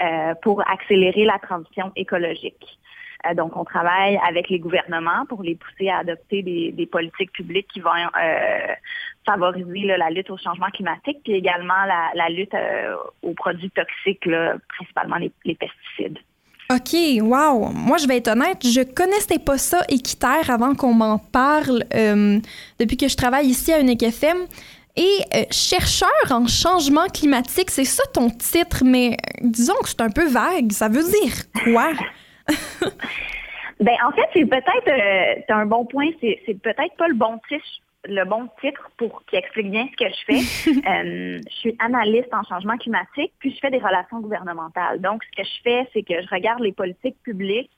euh, 0.00 0.34
pour 0.42 0.62
accélérer 0.70 1.24
la 1.24 1.38
transition 1.38 1.90
écologique. 1.96 2.78
Euh, 3.26 3.34
donc, 3.34 3.56
on 3.56 3.64
travaille 3.64 4.18
avec 4.26 4.48
les 4.48 4.58
gouvernements 4.58 5.26
pour 5.28 5.42
les 5.42 5.56
pousser 5.56 5.88
à 5.88 5.98
adopter 5.98 6.42
des, 6.42 6.72
des 6.72 6.86
politiques 6.86 7.32
publiques 7.32 7.68
qui 7.72 7.80
vont 7.80 7.90
euh, 7.90 8.74
favoriser 9.26 9.80
là, 9.86 9.96
la 9.98 10.10
lutte 10.10 10.30
au 10.30 10.36
changement 10.36 10.70
climatique, 10.72 11.18
puis 11.24 11.34
également 11.34 11.84
la, 11.86 12.10
la 12.14 12.28
lutte 12.28 12.54
euh, 12.54 12.96
aux 13.22 13.34
produits 13.34 13.70
toxiques, 13.70 14.24
là, 14.26 14.56
principalement 14.68 15.16
les, 15.16 15.30
les 15.44 15.54
pesticides. 15.54 16.18
OK, 16.70 17.20
wow. 17.20 17.70
Moi, 17.72 17.98
je 17.98 18.06
vais 18.06 18.18
être 18.18 18.28
honnête, 18.28 18.64
je 18.64 18.82
connaissais 18.82 19.38
pas 19.38 19.58
ça, 19.58 19.82
Équiterre, 19.88 20.50
avant 20.50 20.74
qu'on 20.74 20.94
m'en 20.94 21.18
parle 21.18 21.84
euh, 21.94 22.38
depuis 22.78 22.96
que 22.96 23.08
je 23.08 23.16
travaille 23.16 23.46
ici 23.46 23.72
à 23.72 23.80
Unique 23.80 24.02
FM. 24.02 24.38
Et 24.96 25.18
euh, 25.34 25.42
chercheur 25.50 26.08
en 26.30 26.46
changement 26.46 27.06
climatique, 27.06 27.70
c'est 27.70 27.84
ça 27.84 28.02
ton 28.12 28.28
titre, 28.28 28.82
mais 28.84 29.16
disons 29.40 29.74
que 29.82 29.88
c'est 29.88 30.00
un 30.00 30.10
peu 30.10 30.28
vague. 30.28 30.72
Ça 30.72 30.88
veut 30.88 31.02
dire 31.02 31.32
quoi? 31.64 31.92
Ben 33.80 33.94
en 34.06 34.12
fait, 34.12 34.28
c'est 34.34 34.44
peut-être 34.44 34.88
euh, 34.88 35.54
un 35.54 35.64
bon 35.64 35.86
point. 35.86 36.08
C'est 36.20 36.62
peut-être 36.62 36.94
pas 36.98 37.08
le 37.08 37.14
bon 37.14 37.40
titre, 37.48 37.64
le 38.04 38.24
bon 38.24 38.48
titre 38.60 38.90
pour 38.96 39.24
qui 39.26 39.36
explique 39.36 39.70
bien 39.70 39.86
ce 39.92 40.04
que 40.04 40.10
je 40.10 40.24
fais. 40.26 40.70
Euh, 40.90 41.40
je 41.46 41.54
suis 41.56 41.76
analyste 41.78 42.32
en 42.32 42.42
changement 42.44 42.76
climatique, 42.76 43.32
puis 43.38 43.52
je 43.54 43.58
fais 43.60 43.70
des 43.70 43.78
relations 43.78 44.20
gouvernementales. 44.20 45.00
Donc, 45.00 45.22
ce 45.24 45.42
que 45.42 45.46
je 45.46 45.62
fais, 45.62 45.88
c'est 45.92 46.02
que 46.02 46.20
je 46.22 46.28
regarde 46.34 46.60
les 46.60 46.72
politiques 46.72 47.16
publiques, 47.22 47.70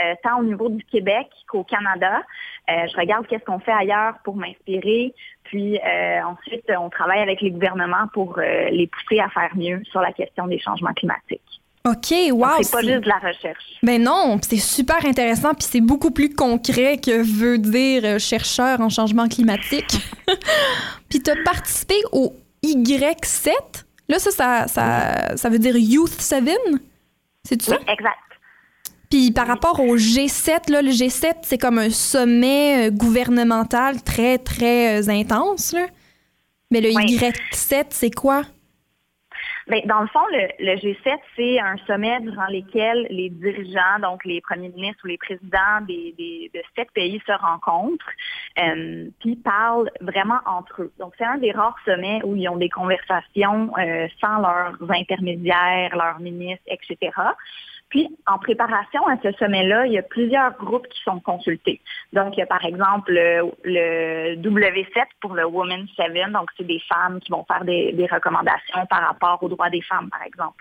euh, 0.00 0.14
tant 0.22 0.40
au 0.40 0.44
niveau 0.44 0.68
du 0.68 0.82
Québec 0.84 1.28
qu'au 1.48 1.64
Canada. 1.64 2.22
Euh, 2.70 2.86
je 2.90 2.96
regarde 2.96 3.26
qu'est-ce 3.26 3.44
qu'on 3.44 3.58
fait 3.58 3.72
ailleurs 3.72 4.14
pour 4.24 4.36
m'inspirer. 4.36 5.14
Puis 5.44 5.78
euh, 5.78 6.22
ensuite, 6.24 6.70
on 6.78 6.90
travaille 6.90 7.20
avec 7.20 7.40
les 7.40 7.50
gouvernements 7.50 8.06
pour 8.12 8.38
euh, 8.38 8.68
les 8.70 8.86
pousser 8.86 9.20
à 9.20 9.28
faire 9.28 9.56
mieux 9.56 9.82
sur 9.84 10.00
la 10.00 10.12
question 10.12 10.46
des 10.46 10.58
changements 10.58 10.92
climatiques. 10.94 11.60
OK, 11.90 12.14
wow. 12.32 12.62
C'est 12.62 12.72
pas 12.72 12.82
juste 12.82 13.04
de 13.04 13.08
la 13.08 13.18
recherche. 13.18 13.64
Ben 13.82 14.02
non, 14.02 14.38
c'est 14.46 14.56
super 14.58 15.04
intéressant, 15.06 15.54
puis 15.54 15.66
c'est 15.70 15.80
beaucoup 15.80 16.10
plus 16.10 16.34
concret 16.34 16.98
que 16.98 17.22
veut 17.22 17.58
dire 17.58 18.02
euh, 18.04 18.18
chercheur 18.18 18.80
en 18.80 18.88
changement 18.88 19.28
climatique. 19.28 19.98
puis 21.08 21.22
tu 21.22 21.30
as 21.30 21.36
participé 21.44 21.94
au 22.12 22.34
Y7. 22.64 23.50
Là, 24.08 24.18
ça, 24.18 24.30
ça, 24.30 24.66
ça, 24.68 25.36
ça 25.36 25.48
veut 25.48 25.58
dire 25.58 25.76
Youth 25.76 26.20
7. 26.20 26.44
C'est 27.44 27.62
ça? 27.62 27.76
Oui, 27.76 27.84
exact. 27.88 28.16
Puis 29.10 29.30
par 29.30 29.46
rapport 29.46 29.80
au 29.80 29.96
G7, 29.96 30.70
là, 30.70 30.82
le 30.82 30.90
G7, 30.90 31.36
c'est 31.42 31.58
comme 31.58 31.78
un 31.78 31.90
sommet 31.90 32.88
euh, 32.88 32.90
gouvernemental 32.90 34.02
très, 34.02 34.38
très 34.38 35.00
euh, 35.00 35.08
intense. 35.08 35.72
Là. 35.72 35.86
Mais 36.70 36.80
le 36.80 36.90
Oui. 36.94 37.16
Y7, 37.16 37.86
c'est 37.90 38.10
quoi? 38.10 38.42
Ben, 39.68 39.82
dans 39.84 40.00
le 40.00 40.06
fond, 40.06 40.24
le, 40.32 40.48
le 40.64 40.76
G7, 40.76 41.18
c'est 41.36 41.60
un 41.60 41.76
sommet 41.86 42.20
durant 42.20 42.46
lequel 42.46 43.06
les 43.10 43.28
dirigeants, 43.28 43.98
donc 44.00 44.24
les 44.24 44.40
premiers 44.40 44.70
ministres 44.70 45.04
ou 45.04 45.08
les 45.08 45.18
présidents 45.18 45.82
des, 45.86 46.14
des 46.16 46.50
de 46.54 46.60
sept 46.74 46.90
pays 46.92 47.20
se 47.26 47.32
rencontrent, 47.32 48.10
euh, 48.58 49.08
puis 49.20 49.36
parlent 49.36 49.90
vraiment 50.00 50.38
entre 50.46 50.82
eux. 50.82 50.92
Donc, 50.98 51.12
c'est 51.18 51.24
un 51.24 51.36
des 51.36 51.52
rares 51.52 51.76
sommets 51.84 52.20
où 52.24 52.34
ils 52.34 52.48
ont 52.48 52.56
des 52.56 52.70
conversations 52.70 53.70
euh, 53.78 54.08
sans 54.22 54.38
leurs 54.38 54.90
intermédiaires, 54.90 55.94
leurs 55.94 56.20
ministres, 56.20 56.64
etc. 56.66 57.12
Puis, 57.90 58.08
en 58.26 58.38
préparation 58.38 59.06
à 59.06 59.16
ce 59.22 59.32
sommet-là, 59.32 59.86
il 59.86 59.92
y 59.92 59.98
a 59.98 60.02
plusieurs 60.02 60.52
groupes 60.58 60.86
qui 60.88 61.02
sont 61.02 61.20
consultés. 61.20 61.80
Donc, 62.12 62.36
il 62.36 62.40
y 62.40 62.42
a 62.42 62.46
par 62.46 62.64
exemple 62.64 63.12
le, 63.12 63.50
le 63.64 64.36
W7 64.36 65.04
pour 65.20 65.34
le 65.34 65.46
Women 65.46 65.86
7, 65.96 66.32
donc 66.32 66.50
c'est 66.56 66.66
des 66.66 66.80
femmes 66.92 67.20
qui 67.20 67.32
vont 67.32 67.44
faire 67.44 67.64
des 67.64 68.08
recommandations 68.10 68.86
par 68.90 69.02
rapport 69.06 69.42
aux 69.42 69.48
droits 69.48 69.70
des 69.70 69.82
femmes, 69.82 70.10
par 70.10 70.22
exemple. 70.22 70.56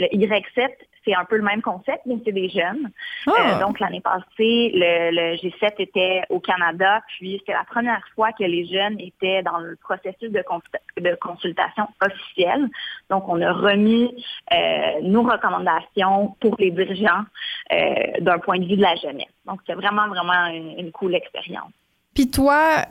Le 0.00 0.06
Y7, 0.08 0.68
c'est 1.04 1.14
un 1.14 1.24
peu 1.24 1.36
le 1.36 1.42
même 1.42 1.62
concept, 1.62 2.00
mais 2.06 2.16
c'est 2.24 2.32
des 2.32 2.48
jeunes. 2.48 2.90
Ah. 3.26 3.30
Euh, 3.56 3.60
donc, 3.60 3.80
l'année 3.80 4.00
passée, 4.00 4.70
le, 4.74 5.10
le 5.12 5.36
G7 5.36 5.74
était 5.78 6.22
au 6.28 6.40
Canada, 6.40 7.00
puis 7.08 7.36
c'était 7.38 7.52
la 7.52 7.64
première 7.64 8.02
fois 8.14 8.32
que 8.32 8.44
les 8.44 8.66
jeunes 8.66 8.98
étaient 9.00 9.42
dans 9.42 9.58
le 9.58 9.76
processus 9.76 10.30
de, 10.30 10.42
cons- 10.42 10.60
de 10.98 11.16
consultation 11.20 11.86
officielle. 12.04 12.68
Donc, 13.08 13.28
on 13.28 13.40
a 13.40 13.52
remis 13.52 14.12
euh, 14.52 14.56
nos 15.02 15.22
recommandations 15.22 16.34
pour 16.40 16.56
les 16.58 16.70
dirigeants 16.70 17.24
euh, 17.72 17.76
d'un 18.20 18.38
point 18.38 18.58
de 18.58 18.64
vue 18.66 18.76
de 18.76 18.82
la 18.82 18.96
jeunesse. 18.96 19.26
Donc, 19.46 19.60
c'est 19.66 19.74
vraiment, 19.74 20.06
vraiment 20.08 20.46
une, 20.46 20.78
une 20.78 20.92
cool 20.92 21.14
expérience. 21.14 21.70
Puis 22.14 22.30
toi, 22.30 22.84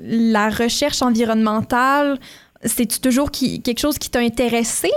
la 0.00 0.50
recherche 0.50 1.00
environnementale, 1.02 2.18
c'est-tu 2.62 3.00
toujours 3.00 3.30
qui- 3.30 3.62
quelque 3.62 3.80
chose 3.80 3.98
qui 3.98 4.10
t'a 4.10 4.20
intéressé? 4.20 4.90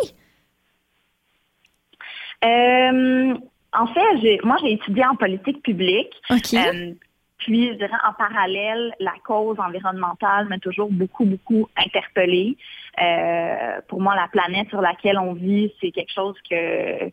Euh, 2.43 3.33
en 3.73 3.87
fait, 3.87 4.39
moi, 4.43 4.57
j'ai 4.61 4.73
étudié 4.73 5.05
en 5.05 5.15
politique 5.15 5.61
publique. 5.63 6.13
Euh, 6.31 6.93
puis, 7.37 7.67
je 7.69 7.73
dirais, 7.73 7.97
en 8.07 8.13
parallèle, 8.13 8.93
la 8.99 9.13
cause 9.25 9.59
environnementale 9.59 10.47
m'a 10.47 10.59
toujours 10.59 10.89
beaucoup, 10.91 11.25
beaucoup 11.25 11.67
interpellée. 11.77 12.57
Euh, 13.01 13.79
pour 13.87 14.01
moi, 14.01 14.15
la 14.15 14.27
planète 14.27 14.69
sur 14.69 14.81
laquelle 14.81 15.19
on 15.19 15.33
vit, 15.33 15.71
c'est 15.79 15.91
quelque 15.91 16.11
chose 16.11 16.35
que 16.49 17.11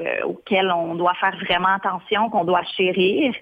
euh, 0.00 0.22
auquel 0.24 0.70
on 0.72 0.94
doit 0.94 1.14
faire 1.20 1.36
vraiment 1.44 1.74
attention, 1.74 2.30
qu'on 2.30 2.44
doit 2.44 2.62
chérir. 2.76 3.34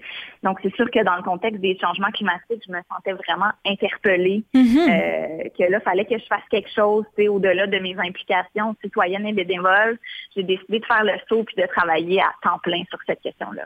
Donc, 0.43 0.59
c'est 0.61 0.75
sûr 0.75 0.89
que 0.91 1.03
dans 1.03 1.15
le 1.15 1.23
contexte 1.23 1.61
des 1.61 1.77
changements 1.79 2.11
climatiques, 2.11 2.61
je 2.67 2.71
me 2.71 2.79
sentais 2.93 3.13
vraiment 3.13 3.51
interpellée 3.65 4.43
euh, 4.55 5.49
que 5.57 5.71
là, 5.71 5.79
fallait 5.79 6.05
que 6.05 6.17
je 6.17 6.25
fasse 6.25 6.43
quelque 6.49 6.69
chose, 6.73 7.05
au-delà 7.17 7.67
de 7.67 7.79
mes 7.79 7.95
implications 7.97 8.75
citoyennes 8.83 9.25
et 9.27 9.33
bénévoles. 9.33 9.97
J'ai 10.35 10.43
décidé 10.43 10.79
de 10.79 10.85
faire 10.85 11.03
le 11.03 11.13
saut 11.29 11.43
puis 11.43 11.55
de 11.55 11.65
travailler 11.67 12.19
à 12.21 12.31
temps 12.43 12.59
plein 12.61 12.83
sur 12.89 12.99
cette 13.05 13.21
question-là. 13.21 13.63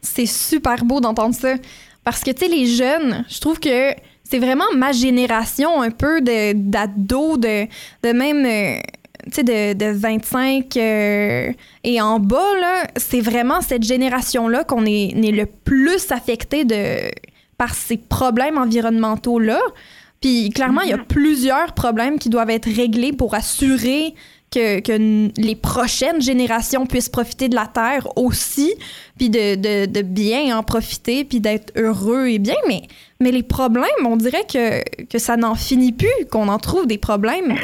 C'est 0.00 0.26
super 0.26 0.84
beau 0.84 1.00
d'entendre 1.00 1.34
ça. 1.34 1.54
Parce 2.04 2.22
que, 2.24 2.30
tu 2.32 2.38
sais, 2.46 2.48
les 2.48 2.66
jeunes, 2.66 3.24
je 3.28 3.40
trouve 3.40 3.60
que 3.60 3.92
c'est 4.24 4.38
vraiment 4.38 4.64
ma 4.76 4.92
génération 4.92 5.80
un 5.82 5.90
peu 5.90 6.20
de- 6.20 6.52
d'ados, 6.54 7.38
de, 7.38 7.66
de, 8.02 8.12
même, 8.12 8.44
euh, 8.44 8.80
tu 9.26 9.32
sais, 9.32 9.42
de, 9.44 9.72
de 9.74 9.92
25 9.92 10.76
euh, 10.76 11.52
et 11.84 12.00
en 12.00 12.18
bas, 12.18 12.54
là. 12.60 12.86
C'est 12.96 13.20
vraiment 13.20 13.60
cette 13.60 13.82
génération-là 13.82 14.64
qu'on 14.64 14.84
est, 14.86 15.10
est 15.10 15.32
le 15.32 15.46
plus 15.46 16.10
affecté 16.10 16.64
de, 16.64 17.10
par 17.58 17.74
ces 17.74 17.96
problèmes 17.96 18.58
environnementaux-là. 18.58 19.60
Puis 20.20 20.50
clairement, 20.50 20.82
il 20.82 20.90
y 20.90 20.94
a 20.94 20.98
plusieurs 20.98 21.72
problèmes 21.74 22.18
qui 22.18 22.28
doivent 22.28 22.50
être 22.50 22.70
réglés 22.70 23.12
pour 23.12 23.34
assurer 23.34 24.14
que, 24.52 25.40
les 25.40 25.56
prochaines 25.56 26.20
générations 26.20 26.86
puissent 26.86 27.08
profiter 27.08 27.48
de 27.48 27.54
la 27.54 27.66
Terre 27.66 28.06
aussi, 28.16 28.74
puis 29.16 29.30
de, 29.30 29.54
de, 29.54 29.86
de 29.86 30.02
bien 30.02 30.56
en 30.56 30.62
profiter, 30.62 31.24
puis 31.24 31.40
d'être 31.40 31.72
heureux 31.76 32.26
et 32.26 32.38
bien. 32.38 32.56
Mais, 32.68 32.82
mais 33.20 33.32
les 33.32 33.42
problèmes, 33.42 33.86
on 34.04 34.16
dirait 34.16 34.44
que, 34.44 35.04
que 35.06 35.18
ça 35.18 35.36
n'en 35.36 35.54
finit 35.54 35.92
plus, 35.92 36.26
qu'on 36.30 36.48
en 36.48 36.58
trouve 36.58 36.86
des 36.86 36.98
problèmes. 36.98 37.54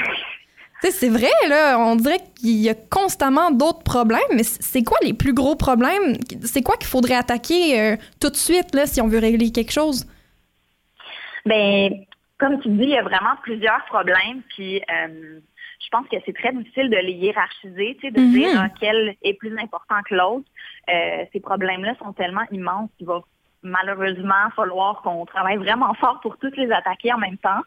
C'est 0.81 1.09
vrai, 1.09 1.31
là, 1.49 1.76
on 1.79 1.97
dirait 1.97 2.20
qu'il 2.39 2.57
y 2.57 2.68
a 2.68 2.74
constamment 2.74 3.51
d'autres 3.51 3.83
problèmes, 3.83 4.20
mais 4.33 4.45
c'est 4.45 4.85
quoi 4.85 4.99
les 5.03 5.12
plus 5.12 5.35
gros 5.35 5.57
problèmes? 5.57 6.14
C'est 6.45 6.62
quoi 6.62 6.76
qu'il 6.76 6.87
faudrait 6.89 7.16
attaquer 7.16 7.81
euh, 7.81 7.97
tout 8.20 8.31
de 8.31 8.37
suite, 8.37 8.74
là, 8.74 8.87
si 8.87 9.01
on 9.01 9.09
veut 9.09 9.18
régler 9.18 9.51
quelque 9.51 9.72
chose? 9.72 10.07
Ben, 11.45 11.91
comme 12.39 12.61
tu 12.61 12.68
dis, 12.68 12.85
il 12.85 12.91
y 12.91 12.97
a 12.97 13.03
vraiment 13.03 13.35
plusieurs 13.43 13.85
problèmes, 13.87 14.43
puis 14.55 14.79
euh, 14.79 15.41
je 15.81 15.89
pense 15.91 16.07
que 16.09 16.16
c'est 16.24 16.35
très 16.35 16.53
difficile 16.53 16.91
de 16.91 16.97
les 16.97 17.12
hiérarchiser, 17.12 17.97
tu 18.01 18.07
sais, 18.07 18.11
de 18.12 18.20
Mhm. 18.20 18.33
dire 18.33 18.51
ah, 18.57 18.68
quel 18.81 19.16
est 19.22 19.35
plus 19.35 19.57
important 19.59 19.97
que 20.09 20.14
l'autre. 20.14 20.47
Euh, 20.89 21.24
ces 21.33 21.41
problèmes-là 21.41 21.95
sont 21.99 22.12
tellement 22.12 22.45
immenses 22.53 22.91
qu'il 22.97 23.07
va 23.07 23.20
malheureusement 23.62 24.50
falloir 24.54 25.02
qu'on 25.02 25.24
travaille 25.26 25.56
vraiment 25.56 25.94
fort 25.94 26.20
pour 26.20 26.36
tous 26.38 26.54
les 26.56 26.70
attaquer 26.70 27.12
en 27.12 27.18
même 27.18 27.38
temps. 27.38 27.61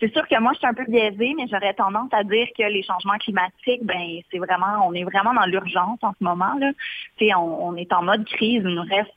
C'est 0.00 0.12
sûr 0.12 0.26
que 0.26 0.38
moi, 0.40 0.52
je 0.54 0.58
suis 0.58 0.66
un 0.66 0.74
peu 0.74 0.84
biaisée, 0.86 1.34
mais 1.36 1.46
j'aurais 1.50 1.74
tendance 1.74 2.12
à 2.12 2.24
dire 2.24 2.48
que 2.56 2.62
les 2.62 2.82
changements 2.82 3.18
climatiques, 3.18 3.84
ben, 3.84 4.20
c'est 4.30 4.38
vraiment, 4.38 4.86
on 4.86 4.92
est 4.94 5.04
vraiment 5.04 5.34
dans 5.34 5.46
l'urgence 5.46 5.98
en 6.02 6.12
ce 6.18 6.24
moment. 6.24 6.54
Là. 6.58 6.72
On, 7.36 7.68
on 7.68 7.76
est 7.76 7.92
en 7.92 8.02
mode 8.02 8.24
crise. 8.24 8.62
Il 8.64 8.74
nous 8.74 8.82
reste 8.82 9.14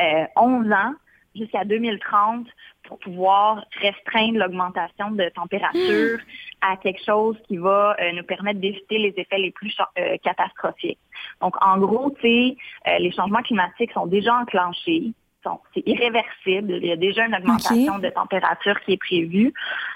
euh, 0.00 0.26
11 0.36 0.72
ans 0.72 0.92
jusqu'à 1.34 1.64
2030 1.64 2.46
pour 2.84 2.98
pouvoir 2.98 3.64
restreindre 3.80 4.38
l'augmentation 4.38 5.10
de 5.10 5.28
température 5.34 6.18
à 6.60 6.76
quelque 6.76 7.02
chose 7.04 7.36
qui 7.46 7.56
va 7.56 7.96
euh, 8.00 8.12
nous 8.12 8.22
permettre 8.22 8.60
d'éviter 8.60 8.98
les 8.98 9.14
effets 9.16 9.38
les 9.38 9.50
plus 9.50 9.76
euh, 9.98 10.16
catastrophiques. 10.22 10.98
Donc, 11.40 11.54
en 11.60 11.78
gros, 11.78 12.10
tu 12.20 12.22
sais, 12.22 12.56
euh, 12.88 12.98
les 12.98 13.12
changements 13.12 13.42
climatiques 13.42 13.92
sont 13.92 14.06
déjà 14.06 14.34
enclenchés. 14.36 15.12
Sont- 15.46 15.60
C'est 15.74 15.86
irréversible. 15.86 16.72
Il 16.82 16.86
y 16.86 16.92
a 16.92 16.96
déjà 16.96 17.26
une 17.26 17.34
augmentation 17.34 17.98
de 17.98 18.08
température 18.10 18.80
qui 18.82 18.92
est 18.94 18.96
prévue, 19.08 19.52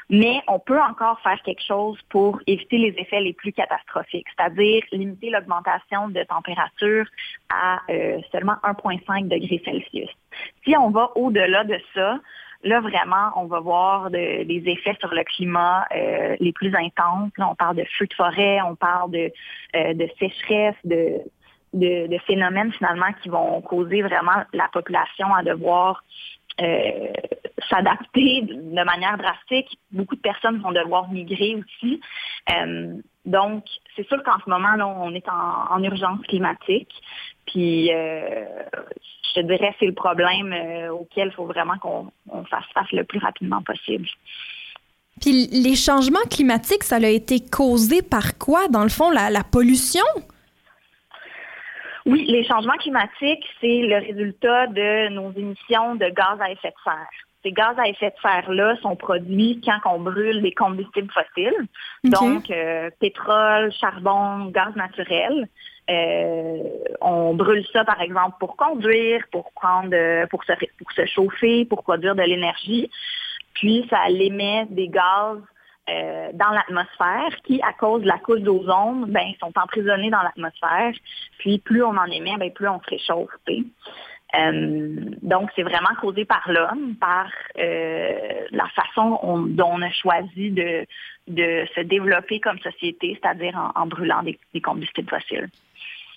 mais 0.09 0.37
on 0.49 0.59
peut 0.59 0.81
encore 0.81 1.19
faire 1.21 1.41
quelque 1.43 1.63
chose 1.63 1.99
pour 2.09 2.41
éviter 2.47 2.79
les 2.79 2.95
effets 2.99 3.21
les 3.21 3.33
plus 3.33 3.53
catastrophiques, 3.53 4.27
c'est-à-dire 4.37 4.83
limiter 4.93 5.31
l'augmentation 5.31 6.09
de 6.09 6.23
température 6.25 7.07
à 7.51 7.81
euh, 7.91 8.19
seulement 8.33 8.57
1,5 8.63 9.29
degrés 9.29 9.61
Celsius. 9.65 10.11
Si 10.65 10.77
on 10.77 10.91
va 10.91 11.11
au-delà 11.17 11.65
de 11.65 11.79
ça, 11.95 12.19
là 12.63 12.81
vraiment, 12.81 13.27
on 13.37 13.47
va 13.47 13.61
voir 13.61 14.11
de- 14.11 14.43
des 14.45 14.63
effets 14.67 14.97
sur 15.01 15.13
le 15.19 15.25
climat 15.25 15.87
euh, 15.97 16.37
les 16.41 16.53
plus 16.53 16.73
intenses. 16.77 17.31
Là, 17.39 17.49
on 17.51 17.55
parle 17.55 17.77
de 17.77 17.85
feux 17.99 18.07
de 18.07 18.15
forêt, 18.15 18.61
on 18.63 18.77
parle 18.77 19.11
de, 19.11 19.33
euh, 19.77 19.95
de 19.95 20.07
sécheresse, 20.19 20.77
de, 20.85 21.19
de, 21.73 22.19
phénomènes 22.27 22.73
finalement 22.73 23.13
qui 23.23 23.29
vont 23.29 23.61
causer 23.61 24.03
vraiment 24.03 24.45
la 24.53 24.69
population 24.69 25.33
à 25.35 25.43
devoir 25.43 26.03
euh, 26.61 27.13
s'adapter 27.69 28.43
de 28.43 28.85
manière 28.85 29.17
drastique. 29.17 29.79
Beaucoup 29.93 30.17
de 30.17 30.21
personnes 30.21 30.59
vont 30.59 30.73
devoir 30.73 31.11
migrer 31.11 31.57
aussi. 31.57 32.01
Euh, 32.51 32.95
donc, 33.25 33.65
c'est 33.95 34.07
sûr 34.09 34.23
qu'en 34.25 34.39
ce 34.45 34.51
moment, 34.51 34.75
là, 34.77 34.87
on 34.87 35.15
est 35.15 35.29
en, 35.29 35.75
en 35.75 35.83
urgence 35.83 36.21
climatique. 36.27 36.93
Puis, 37.47 37.93
euh, 37.93 38.45
je 39.29 39.41
te 39.41 39.47
dirais, 39.47 39.75
c'est 39.79 39.87
le 39.87 39.95
problème 39.95 40.55
auquel 40.91 41.29
il 41.29 41.35
faut 41.35 41.45
vraiment 41.45 41.79
qu'on 41.79 42.11
on 42.29 42.45
fasse 42.45 42.65
face 42.75 42.91
le 42.93 43.05
plus 43.05 43.21
rapidement 43.21 43.63
possible. 43.63 44.09
Puis 45.21 45.49
les 45.49 45.77
changements 45.77 46.19
climatiques, 46.31 46.83
ça 46.83 46.97
a 46.97 47.09
été 47.09 47.41
causé 47.41 48.01
par 48.03 48.39
quoi, 48.39 48.69
dans 48.69 48.83
le 48.83 48.89
fond, 48.89 49.11
la 49.11 49.45
pollution? 49.45 50.03
Oui, 52.07 52.25
les 52.27 52.45
changements 52.45 52.77
climatiques, 52.79 53.45
c'est 53.61 53.83
le 53.83 53.97
résultat 53.97 54.67
de 54.69 55.09
nos 55.11 55.33
émissions 55.33 55.95
de 55.97 56.09
gaz 56.09 56.41
à 56.41 56.51
effet 56.51 56.69
de 56.69 56.83
serre. 56.85 57.09
Ces 57.43 57.53
gaz 57.53 57.79
à 57.79 57.89
effet 57.89 58.11
de 58.11 58.21
serre-là 58.21 58.77
sont 58.83 58.97
produits 58.97 59.61
quand 59.65 59.95
on 59.95 60.01
brûle 60.01 60.43
des 60.43 60.53
combustibles 60.53 61.11
fossiles, 61.11 61.67
donc 62.05 62.51
euh, 62.51 62.91
pétrole, 63.01 63.73
charbon, 63.73 64.47
gaz 64.47 64.75
naturel. 64.77 65.49
Euh, 65.89 66.59
on 67.01 67.35
brûle 67.35 67.65
ça, 67.73 67.85
par 67.85 68.01
exemple, 68.03 68.37
pour 68.39 68.57
conduire, 68.57 69.25
pour 69.33 69.51
prendre, 69.53 69.95
euh, 69.95 70.27
pour 70.27 70.45
se, 70.45 70.53
pour 70.79 70.93
se 70.93 71.07
chauffer, 71.07 71.65
pour 71.65 71.83
produire 71.83 72.15
de 72.15 72.23
l'énergie. 72.23 72.91
Puis 73.55 73.87
ça 73.91 74.09
émet 74.11 74.67
des 74.71 74.89
gaz 74.89 75.39
euh, 75.91 76.29
dans 76.35 76.51
l'atmosphère 76.51 77.35
qui, 77.45 77.61
à 77.63 77.73
cause 77.73 78.03
de 78.03 78.07
la 78.07 78.19
couche 78.19 78.41
d'ozone, 78.41 79.07
ben, 79.09 79.33
sont 79.41 79.53
emprisonnés 79.57 80.11
dans 80.11 80.23
l'atmosphère. 80.23 80.93
Puis 81.39 81.59
plus 81.59 81.83
on 81.83 81.97
en 81.97 82.07
émet, 82.07 82.37
ben, 82.39 82.51
plus 82.53 82.69
on 82.69 82.81
se 82.81 82.91
réchauffe. 82.91 83.31
Euh, 83.49 84.97
donc, 85.23 85.51
c'est 85.57 85.65
vraiment 85.65 85.95
causé 86.01 86.25
par 86.25 86.45
l'homme, 86.47 86.95
par 87.01 87.27
euh, 87.59 88.47
la 88.53 88.69
façon 88.69 89.19
on- 89.23 89.41
dont 89.41 89.71
on 89.73 89.83
a 89.83 89.91
choisi 89.91 90.51
de, 90.51 90.87
de 91.27 91.67
se 91.75 91.81
développer 91.81 92.39
comme 92.39 92.59
société, 92.61 93.19
c'est-à-dire 93.21 93.57
en, 93.57 93.83
en 93.83 93.87
brûlant 93.87 94.23
des, 94.23 94.39
des 94.55 94.61
combustibles 94.61 95.11
fossiles. 95.11 95.49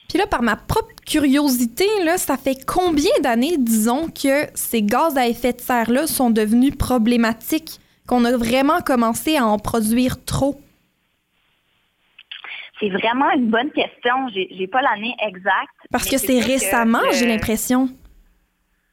Puis 0.09 0.19
là, 0.19 0.27
par 0.27 0.43
ma 0.43 0.55
propre 0.55 0.93
curiosité, 1.07 1.87
là, 2.03 2.17
ça 2.17 2.37
fait 2.37 2.57
combien 2.67 3.09
d'années, 3.23 3.55
disons, 3.57 4.09
que 4.09 4.45
ces 4.53 4.83
gaz 4.83 5.17
à 5.17 5.27
effet 5.27 5.53
de 5.53 5.61
serre-là 5.61 6.05
sont 6.05 6.29
devenus 6.29 6.75
problématiques, 6.77 7.79
qu'on 8.07 8.25
a 8.25 8.35
vraiment 8.37 8.81
commencé 8.81 9.37
à 9.37 9.45
en 9.45 9.57
produire 9.59 10.23
trop? 10.25 10.59
C'est 12.79 12.89
vraiment 12.89 13.29
une 13.31 13.49
bonne 13.49 13.71
question. 13.71 14.27
J'ai 14.29 14.67
pas 14.67 14.81
l'année 14.81 15.15
exacte. 15.25 15.71
Parce 15.91 16.09
que 16.09 16.17
c'est 16.17 16.39
récemment, 16.39 16.99
j'ai 17.13 17.27
l'impression. 17.27 17.87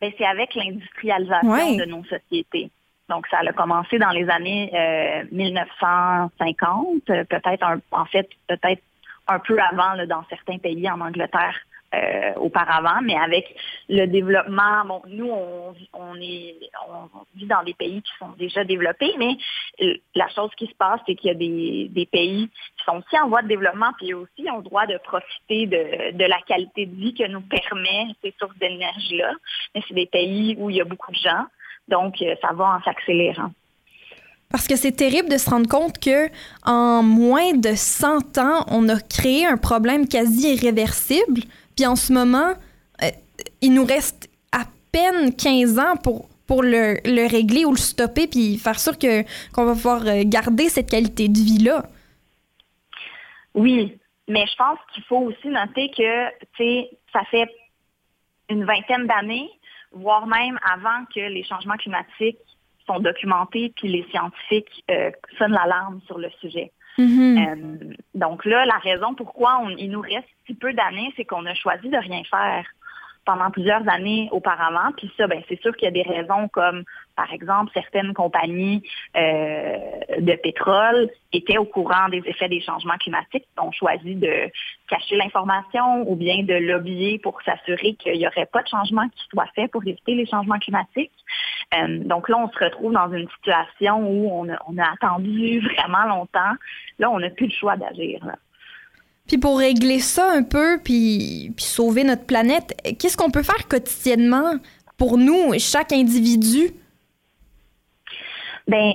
Ben, 0.00 0.12
c'est 0.16 0.24
avec 0.26 0.54
l'industrialisation 0.54 1.50
Ouais. 1.50 1.76
de 1.76 1.84
nos 1.86 2.04
sociétés. 2.04 2.70
Donc, 3.08 3.26
ça 3.28 3.38
a 3.38 3.52
commencé 3.52 3.98
dans 3.98 4.10
les 4.10 4.28
années 4.30 4.70
euh, 4.72 5.24
1950, 5.32 7.10
euh, 7.10 7.24
peut-être 7.24 7.62
un- 7.64 7.80
en 7.90 8.04
fait, 8.04 8.28
peut-être 8.46 8.82
un 9.28 9.38
peu 9.40 9.58
avant 9.60 9.94
là, 9.94 10.06
dans 10.06 10.24
certains 10.30 10.58
pays 10.58 10.88
en 10.88 11.00
Angleterre 11.00 11.56
euh, 11.92 12.34
auparavant, 12.36 13.00
mais 13.02 13.16
avec 13.16 13.54
le 13.88 14.06
développement, 14.06 14.84
bon, 14.86 15.02
nous, 15.08 15.30
on, 15.92 16.14
est, 16.20 16.54
on 16.88 17.08
vit 17.34 17.46
dans 17.46 17.62
des 17.64 17.74
pays 17.74 18.00
qui 18.00 18.12
sont 18.18 18.30
déjà 18.38 18.62
développés, 18.64 19.12
mais 19.18 19.36
la 20.14 20.28
chose 20.28 20.50
qui 20.56 20.66
se 20.66 20.74
passe, 20.74 21.00
c'est 21.06 21.16
qu'il 21.16 21.28
y 21.28 21.30
a 21.30 21.34
des, 21.34 22.06
pays 22.06 22.48
qui 22.48 22.84
sont 22.84 22.98
aussi 22.98 23.18
en 23.20 23.28
voie 23.28 23.42
de 23.42 23.48
développement, 23.48 23.92
puis 23.98 24.14
aussi 24.14 24.48
ont 24.52 24.58
le 24.58 24.62
droit 24.62 24.86
de 24.86 24.98
profiter 24.98 25.66
de, 25.66 26.16
de 26.16 26.24
la 26.24 26.40
qualité 26.46 26.86
de 26.86 26.94
vie 26.94 27.14
que 27.14 27.26
nous 27.26 27.42
permet 27.42 28.06
ces 28.22 28.34
sources 28.38 28.56
d'énergie-là. 28.58 29.32
Mais 29.74 29.82
c'est 29.88 29.94
des 29.94 30.06
pays 30.06 30.56
où 30.58 30.70
il 30.70 30.76
y 30.76 30.80
a 30.80 30.84
beaucoup 30.84 31.10
de 31.10 31.16
gens, 31.16 31.44
donc 31.88 32.22
euh, 32.22 32.34
ça 32.40 32.52
va 32.52 32.76
en 32.76 32.82
s'accélérant. 32.82 33.50
Parce 34.50 34.66
que 34.66 34.74
c'est 34.74 34.92
terrible 34.92 35.28
de 35.28 35.38
se 35.38 35.48
rendre 35.48 35.68
compte 35.68 35.98
que 35.98 36.28
en 36.64 37.02
moins 37.02 37.52
de 37.52 37.74
100 37.74 38.38
ans, 38.38 38.64
on 38.68 38.88
a 38.88 39.00
créé 39.00 39.46
un 39.46 39.56
problème 39.56 40.08
quasi 40.08 40.54
irréversible. 40.54 41.42
Puis 41.76 41.86
en 41.86 41.96
ce 41.96 42.12
moment, 42.12 42.52
euh, 43.02 43.06
il 43.60 43.74
nous 43.74 43.84
reste 43.84 44.30
à 44.52 44.64
peine 44.92 45.34
15 45.34 45.78
ans 45.78 45.96
pour, 45.96 46.28
pour 46.46 46.62
le, 46.62 46.98
le 47.04 47.28
régler 47.28 47.64
ou 47.64 47.70
le 47.70 47.78
stopper, 47.78 48.26
puis 48.26 48.58
faire 48.58 48.78
sûr 48.78 48.98
qu'on 48.98 49.64
va 49.64 49.72
pouvoir 49.72 50.06
euh, 50.06 50.22
garder 50.24 50.68
cette 50.68 50.90
qualité 50.90 51.28
de 51.28 51.38
vie-là. 51.38 51.84
Oui, 53.54 53.98
mais 54.28 54.46
je 54.46 54.56
pense 54.56 54.78
qu'il 54.92 55.02
faut 55.04 55.18
aussi 55.18 55.48
noter 55.48 55.90
que, 55.90 56.84
ça 57.12 57.24
fait 57.30 57.48
une 58.48 58.64
vingtaine 58.64 59.06
d'années, 59.06 59.50
voire 59.92 60.26
même 60.26 60.58
avant 60.62 61.04
que 61.12 61.20
les 61.20 61.42
changements 61.42 61.76
climatiques 61.76 62.38
sont 62.86 63.00
documentés, 63.00 63.72
puis 63.76 63.88
les 63.88 64.04
scientifiques 64.10 64.84
euh, 64.90 65.10
sonnent 65.38 65.52
l'alarme 65.52 66.00
sur 66.06 66.18
le 66.18 66.30
sujet. 66.40 66.70
Euh, 67.38 67.94
donc 68.14 68.44
là, 68.44 68.64
la 68.66 68.78
raison 68.78 69.14
pourquoi 69.14 69.60
on- 69.62 69.70
il 69.70 69.90
nous 69.90 70.00
reste 70.00 70.28
si 70.46 70.54
peu 70.54 70.72
d'années, 70.72 71.12
c'est 71.16 71.24
qu'on 71.24 71.46
a 71.46 71.54
choisi 71.54 71.88
de 71.88 71.96
rien 71.96 72.22
faire 72.24 72.66
pendant 73.24 73.50
plusieurs 73.50 73.86
années 73.88 74.28
auparavant. 74.32 74.92
Puis 74.96 75.10
ça, 75.16 75.26
ben, 75.26 75.42
c'est 75.48 75.60
sûr 75.60 75.76
qu'il 75.76 75.84
y 75.84 75.88
a 75.88 75.90
des 75.90 76.08
raisons 76.08 76.48
comme, 76.48 76.84
par 77.16 77.32
exemple, 77.32 77.70
certaines 77.74 78.14
compagnies 78.14 78.82
euh, 79.16 79.76
de 80.18 80.32
pétrole 80.34 81.10
étaient 81.32 81.58
au 81.58 81.64
courant 81.64 82.08
des 82.08 82.22
effets 82.26 82.48
des 82.48 82.60
changements 82.60 82.96
climatiques, 82.98 83.46
ont 83.60 83.72
choisi 83.72 84.14
de 84.14 84.50
cacher 84.88 85.16
l'information 85.16 86.10
ou 86.10 86.16
bien 86.16 86.42
de 86.42 86.54
lobbyer 86.54 87.18
pour 87.18 87.40
s'assurer 87.42 87.94
qu'il 87.94 88.18
n'y 88.18 88.26
aurait 88.26 88.46
pas 88.46 88.62
de 88.62 88.68
changement 88.68 89.08
qui 89.08 89.22
soit 89.30 89.48
fait 89.54 89.68
pour 89.68 89.86
éviter 89.86 90.14
les 90.14 90.26
changements 90.26 90.58
climatiques. 90.58 91.12
Euh, 91.74 91.98
donc 92.04 92.28
là, 92.28 92.38
on 92.38 92.50
se 92.50 92.58
retrouve 92.58 92.92
dans 92.92 93.12
une 93.12 93.28
situation 93.36 93.98
où 93.98 94.30
on 94.32 94.48
a, 94.52 94.58
on 94.66 94.76
a 94.78 94.92
attendu 94.92 95.60
vraiment 95.76 96.04
longtemps. 96.04 96.54
Là, 96.98 97.10
on 97.10 97.20
n'a 97.20 97.30
plus 97.30 97.46
le 97.46 97.52
choix 97.52 97.76
d'agir. 97.76 98.20
Puis 99.30 99.38
pour 99.38 99.60
régler 99.60 100.00
ça 100.00 100.28
un 100.28 100.42
peu, 100.42 100.80
puis, 100.82 101.54
sauver 101.56 102.02
notre 102.02 102.26
planète, 102.26 102.74
qu'est-ce 102.98 103.16
qu'on 103.16 103.30
peut 103.30 103.44
faire 103.44 103.68
quotidiennement 103.68 104.54
pour 104.98 105.18
nous, 105.18 105.52
chaque 105.56 105.92
individu? 105.92 106.72
Ben, 108.66 108.94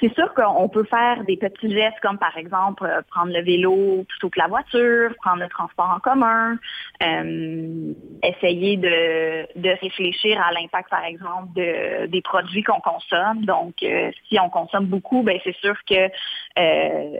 c'est 0.00 0.14
sûr 0.14 0.32
qu'on 0.32 0.70
peut 0.70 0.84
faire 0.84 1.22
des 1.24 1.36
petits 1.36 1.70
gestes 1.70 2.00
comme 2.00 2.18
par 2.18 2.36
exemple 2.38 2.84
euh, 2.84 3.02
prendre 3.10 3.32
le 3.32 3.42
vélo 3.42 4.04
plutôt 4.08 4.30
que 4.30 4.38
la 4.38 4.48
voiture, 4.48 5.14
prendre 5.22 5.42
le 5.42 5.48
transport 5.48 5.92
en 5.94 6.00
commun, 6.00 6.56
euh, 7.02 7.92
essayer 8.22 8.76
de, 8.76 9.60
de 9.60 9.68
réfléchir 9.80 10.40
à 10.40 10.52
l'impact 10.52 10.90
par 10.90 11.04
exemple 11.04 11.48
de, 11.56 12.06
des 12.06 12.22
produits 12.22 12.62
qu'on 12.62 12.80
consomme. 12.80 13.44
Donc, 13.44 13.82
euh, 13.82 14.10
si 14.28 14.38
on 14.40 14.48
consomme 14.48 14.86
beaucoup, 14.86 15.22
ben 15.22 15.38
c'est 15.44 15.56
sûr 15.56 15.76
que 15.88 16.08
euh, 16.58 17.16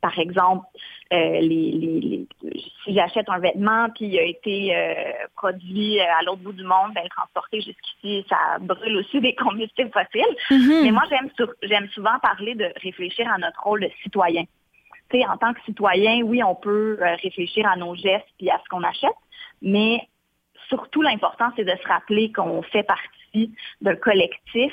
par 0.00 0.18
exemple 0.18 0.66
euh, 1.12 1.40
les, 1.40 1.70
les- 1.72 2.26
les- 2.42 2.60
si 2.84 2.94
j'achète 2.94 3.28
un 3.28 3.38
vêtement 3.38 3.88
puis 3.94 4.06
il 4.06 4.18
a 4.18 4.22
été 4.22 4.74
euh, 4.74 4.94
produit 5.36 6.00
euh, 6.00 6.04
à 6.18 6.22
l'autre 6.24 6.42
bout 6.42 6.52
du 6.52 6.64
monde, 6.64 6.92
ben, 6.94 7.02
le 7.04 7.08
transporter 7.10 7.60
jusqu'ici, 7.60 8.24
ça 8.28 8.58
brûle 8.60 8.96
aussi 8.96 9.20
des 9.20 9.34
combustibles 9.34 9.90
fossiles. 9.92 10.36
Mhm. 10.50 10.82
Mais 10.84 10.90
moi, 10.90 11.02
j'aime 11.08 11.30
j'aime 11.62 11.88
souvent 11.90 12.18
parler 12.20 12.54
de 12.54 12.68
réfléchir 12.82 13.30
à 13.32 13.38
notre 13.38 13.62
rôle 13.62 13.80
de 13.82 13.90
citoyen. 14.02 14.44
En 15.28 15.36
tant 15.36 15.54
que 15.54 15.62
citoyen, 15.62 16.22
oui, 16.22 16.42
on 16.42 16.56
peut 16.56 16.98
euh, 17.00 17.14
réfléchir 17.22 17.68
à 17.68 17.76
nos 17.76 17.94
gestes 17.94 18.26
puis 18.36 18.50
à 18.50 18.58
ce 18.64 18.68
qu'on 18.68 18.82
achète, 18.82 19.14
mais 19.62 20.00
surtout 20.68 21.02
l'important, 21.02 21.50
c'est 21.54 21.64
de 21.64 21.76
se 21.80 21.86
rappeler 21.86 22.32
qu'on 22.32 22.62
fait 22.62 22.82
partie 22.82 23.52
d'un 23.80 23.94
collectif, 23.94 24.72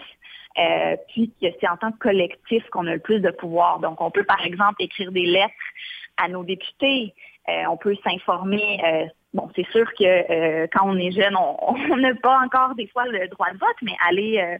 euh, 0.57 0.95
puis 1.09 1.31
que 1.41 1.47
c'est 1.59 1.67
en 1.69 1.77
tant 1.77 1.91
que 1.91 1.97
collectif 1.97 2.63
qu'on 2.69 2.87
a 2.87 2.93
le 2.93 2.99
plus 2.99 3.19
de 3.19 3.31
pouvoir. 3.31 3.79
Donc, 3.79 4.01
on 4.01 4.11
peut, 4.11 4.23
par 4.23 4.43
exemple, 4.45 4.75
écrire 4.79 5.11
des 5.11 5.25
lettres 5.25 5.53
à 6.17 6.27
nos 6.27 6.43
députés, 6.43 7.13
euh, 7.49 7.63
on 7.69 7.77
peut 7.77 7.95
s'informer. 8.03 8.79
euh, 8.83 9.05
bon, 9.33 9.49
c'est 9.55 9.67
sûr 9.71 9.85
que 9.93 10.03
euh, 10.03 10.67
quand 10.71 10.87
on 10.87 10.97
est 10.97 11.11
jeune, 11.11 11.35
on 11.35 11.75
n'a 11.97 12.13
pas 12.15 12.39
encore 12.45 12.75
des 12.75 12.87
fois 12.87 13.05
le 13.07 13.27
droit 13.29 13.51
de 13.51 13.57
vote, 13.57 13.77
mais 13.81 13.95
aller 14.07 14.39
euh, 14.39 14.57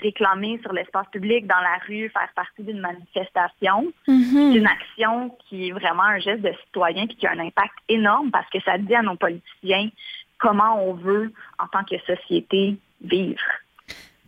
réclamer 0.00 0.58
sur 0.62 0.72
l'espace 0.72 1.06
public, 1.12 1.46
dans 1.46 1.60
la 1.60 1.78
rue, 1.86 2.08
faire 2.10 2.28
partie 2.34 2.62
d'une 2.62 2.80
manifestation, 2.80 3.92
Mhm. 4.08 4.52
c'est 4.52 4.58
une 4.58 4.66
action 4.66 5.36
qui 5.48 5.68
est 5.68 5.72
vraiment 5.72 6.04
un 6.04 6.18
geste 6.18 6.42
de 6.42 6.52
citoyen 6.66 7.06
puis 7.06 7.16
qui 7.16 7.26
a 7.26 7.32
un 7.32 7.38
impact 7.38 7.74
énorme 7.88 8.30
parce 8.30 8.48
que 8.50 8.60
ça 8.62 8.78
dit 8.78 8.94
à 8.94 9.02
nos 9.02 9.16
politiciens 9.16 9.90
comment 10.38 10.82
on 10.82 10.94
veut, 10.94 11.32
en 11.58 11.66
tant 11.68 11.84
que 11.84 11.98
société, 12.00 12.76
vivre. 13.02 13.40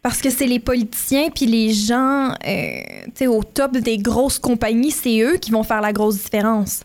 Parce 0.05 0.21
que 0.21 0.29
c'est 0.29 0.47
les 0.47 0.61
politiciens 0.61 1.31
puis 1.35 1.47
les 1.47 1.71
gens 1.71 2.35
euh, 2.47 3.27
au 3.27 3.43
top 3.43 3.73
des 3.73 3.97
grosses 3.97 4.39
compagnies, 4.39 4.91
c'est 4.91 5.19
eux 5.23 5.39
qui 5.39 5.51
vont 5.51 5.63
faire 5.63 5.81
la 5.81 5.95
grosse 5.95 6.23
différence. 6.23 6.85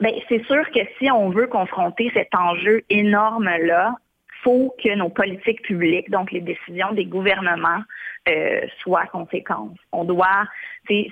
Ben, 0.00 0.14
c'est 0.30 0.42
sûr 0.46 0.64
que 0.70 0.80
si 0.98 1.10
on 1.10 1.28
veut 1.28 1.46
confronter 1.46 2.10
cet 2.14 2.34
enjeu 2.34 2.80
énorme-là, 2.88 3.96
faut 4.42 4.74
que 4.82 4.94
nos 4.94 5.10
politiques 5.10 5.60
publiques, 5.60 6.08
donc 6.10 6.32
les 6.32 6.40
décisions 6.40 6.92
des 6.92 7.04
gouvernements, 7.04 7.82
euh, 8.26 8.62
soient 8.82 9.04
conséquentes. 9.12 9.76
On 9.92 10.04
doit, 10.04 10.46
tu 10.88 11.02
sais, 11.02 11.10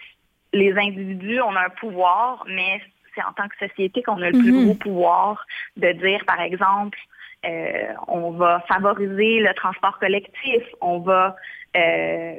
les 0.54 0.72
individus, 0.72 1.42
on 1.42 1.54
a 1.54 1.66
un 1.66 1.74
pouvoir, 1.80 2.46
mais 2.48 2.80
c'est 3.14 3.22
en 3.22 3.34
tant 3.34 3.46
que 3.48 3.68
société 3.68 4.02
qu'on 4.02 4.22
a 4.22 4.30
le 4.30 4.38
plus 4.38 4.52
Mhm. 4.52 4.64
gros 4.64 4.74
pouvoir 4.74 5.46
de 5.76 5.92
dire, 5.92 6.24
par 6.26 6.40
exemple, 6.40 6.98
euh, 7.44 7.92
on 8.08 8.32
va 8.32 8.60
favoriser 8.68 9.40
le 9.40 9.54
transport 9.54 9.98
collectif, 9.98 10.62
on 10.80 10.98
va 10.98 11.36
euh, 11.76 12.34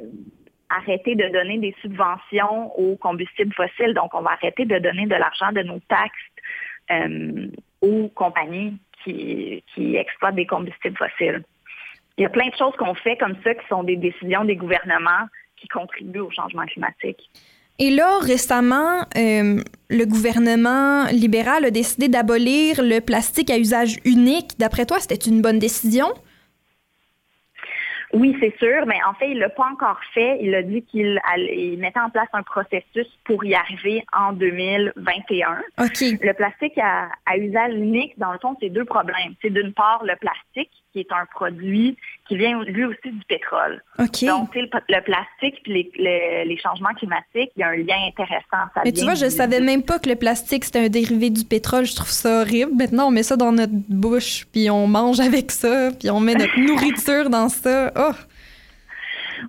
arrêter 0.68 1.14
de 1.14 1.28
donner 1.28 1.58
des 1.58 1.74
subventions 1.80 2.78
aux 2.78 2.96
combustibles 2.96 3.54
fossiles, 3.54 3.94
donc 3.94 4.14
on 4.14 4.20
va 4.20 4.32
arrêter 4.32 4.64
de 4.66 4.78
donner 4.78 5.06
de 5.06 5.14
l'argent 5.14 5.52
de 5.52 5.62
nos 5.62 5.80
taxes 5.88 6.12
euh, 6.90 7.48
aux 7.80 8.08
compagnies 8.08 8.76
qui, 9.02 9.64
qui 9.74 9.96
exploitent 9.96 10.34
des 10.34 10.46
combustibles 10.46 10.96
fossiles. 10.96 11.42
Il 12.18 12.22
y 12.22 12.26
a 12.26 12.30
plein 12.30 12.48
de 12.48 12.54
choses 12.54 12.76
qu'on 12.76 12.94
fait 12.94 13.16
comme 13.16 13.36
ça 13.42 13.54
qui 13.54 13.66
sont 13.68 13.82
des 13.82 13.96
décisions 13.96 14.44
des 14.44 14.56
gouvernements 14.56 15.26
qui 15.56 15.68
contribuent 15.68 16.20
au 16.20 16.30
changement 16.30 16.66
climatique. 16.66 17.30
Et 17.82 17.88
là, 17.88 18.18
récemment, 18.18 19.00
euh, 19.16 19.56
le 19.88 20.04
gouvernement 20.04 21.06
libéral 21.06 21.64
a 21.64 21.70
décidé 21.70 22.08
d'abolir 22.08 22.82
le 22.82 23.00
plastique 23.00 23.50
à 23.50 23.58
usage 23.58 23.96
unique. 24.04 24.58
D'après 24.58 24.84
toi, 24.84 24.98
c'était 25.00 25.14
une 25.14 25.40
bonne 25.40 25.58
décision? 25.58 26.08
Oui, 28.12 28.36
c'est 28.38 28.54
sûr, 28.58 28.84
mais 28.86 28.98
en 29.08 29.14
fait, 29.14 29.30
il 29.30 29.38
l'a 29.38 29.48
pas 29.48 29.66
encore 29.72 29.98
fait. 30.12 30.38
Il 30.42 30.54
a 30.54 30.62
dit 30.62 30.82
qu'il 30.82 31.18
mettait 31.78 32.00
en 32.00 32.10
place 32.10 32.28
un 32.34 32.42
processus 32.42 33.06
pour 33.24 33.42
y 33.46 33.54
arriver 33.54 34.04
en 34.12 34.34
2021. 34.34 35.62
OK. 35.78 36.00
Le 36.20 36.32
plastique 36.32 36.76
à, 36.76 37.08
à 37.24 37.38
usage 37.38 37.72
unique, 37.72 38.18
dans 38.18 38.32
le 38.32 38.38
fond, 38.40 38.56
c'est 38.60 38.68
deux 38.68 38.84
problèmes. 38.84 39.34
C'est 39.40 39.50
d'une 39.50 39.72
part 39.72 40.04
le 40.04 40.16
plastique, 40.16 40.79
qui 40.92 41.00
est 41.00 41.12
un 41.12 41.24
produit 41.34 41.96
qui 42.28 42.36
vient 42.36 42.62
lui 42.64 42.84
aussi 42.84 42.98
du 43.10 43.24
pétrole. 43.28 43.82
OK. 43.98 44.24
Donc, 44.24 44.52
tu 44.52 44.60
sais, 44.60 44.68
le, 44.72 44.80
le 44.96 45.00
plastique 45.02 45.62
puis 45.62 45.72
les, 45.72 45.90
les- 45.96 46.44
les 46.44 46.58
changements 46.58 46.94
climatiques, 46.94 47.50
il 47.56 47.60
y 47.60 47.62
a 47.62 47.68
un 47.68 47.76
lien 47.76 47.96
intéressant. 48.08 48.70
Ça 48.74 48.82
Mais 48.84 48.92
tu 48.92 49.02
vois, 49.04 49.14
je 49.14 49.26
du- 49.26 49.30
savais 49.30 49.60
même 49.60 49.82
pas 49.82 49.98
que 49.98 50.08
le 50.08 50.16
plastique, 50.16 50.64
c'était 50.64 50.80
un 50.84 50.88
dérivé 50.88 51.30
du 51.30 51.44
pétrole. 51.44 51.84
Je 51.86 51.94
trouve 51.96 52.08
ça 52.10 52.40
horrible. 52.42 52.72
Maintenant, 52.76 53.08
on 53.08 53.10
met 53.10 53.22
ça 53.22 53.36
dans 53.36 53.52
notre 53.52 53.72
bouche, 53.72 54.46
puis 54.52 54.70
on 54.70 54.86
mange 54.86 55.20
avec 55.20 55.50
ça, 55.50 55.90
puis 55.98 56.10
on 56.10 56.20
met 56.20 56.34
notre 56.34 56.58
nourriture 56.60 57.30
dans 57.30 57.48
ça. 57.48 57.92
Oh! 57.96 58.12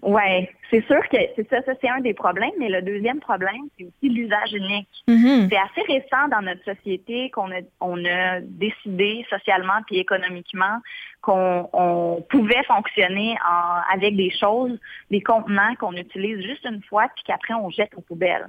Ouais, 0.01 0.49
c'est 0.69 0.85
sûr 0.85 1.01
que 1.09 1.17
c'est 1.35 1.49
ça, 1.49 1.61
ça 1.63 1.73
c'est 1.81 1.89
un 1.89 1.99
des 1.99 2.13
problèmes, 2.13 2.51
mais 2.59 2.69
le 2.69 2.81
deuxième 2.81 3.19
problème, 3.19 3.67
c'est 3.77 3.85
aussi 3.85 4.09
l'usage 4.09 4.53
unique. 4.53 4.87
Mhm. 5.07 5.49
C'est 5.49 5.57
assez 5.57 5.81
récent 5.87 6.27
dans 6.29 6.41
notre 6.41 6.63
société 6.63 7.29
qu'on 7.31 7.51
a, 7.51 7.61
on 7.79 8.03
a 8.05 8.39
décidé 8.41 9.25
socialement 9.29 9.81
puis 9.87 9.97
économiquement 9.97 10.79
qu'on 11.21 11.69
on 11.73 12.25
pouvait 12.29 12.63
fonctionner 12.63 13.35
en, 13.47 13.93
avec 13.93 14.15
des 14.15 14.31
choses, 14.31 14.77
des 15.09 15.21
contenants 15.21 15.75
qu'on 15.79 15.93
utilise 15.93 16.41
juste 16.45 16.65
une 16.65 16.81
fois 16.83 17.07
puis 17.15 17.23
qu'après 17.25 17.53
on 17.53 17.69
jette 17.69 17.93
aux 17.95 18.01
poubelles. 18.01 18.47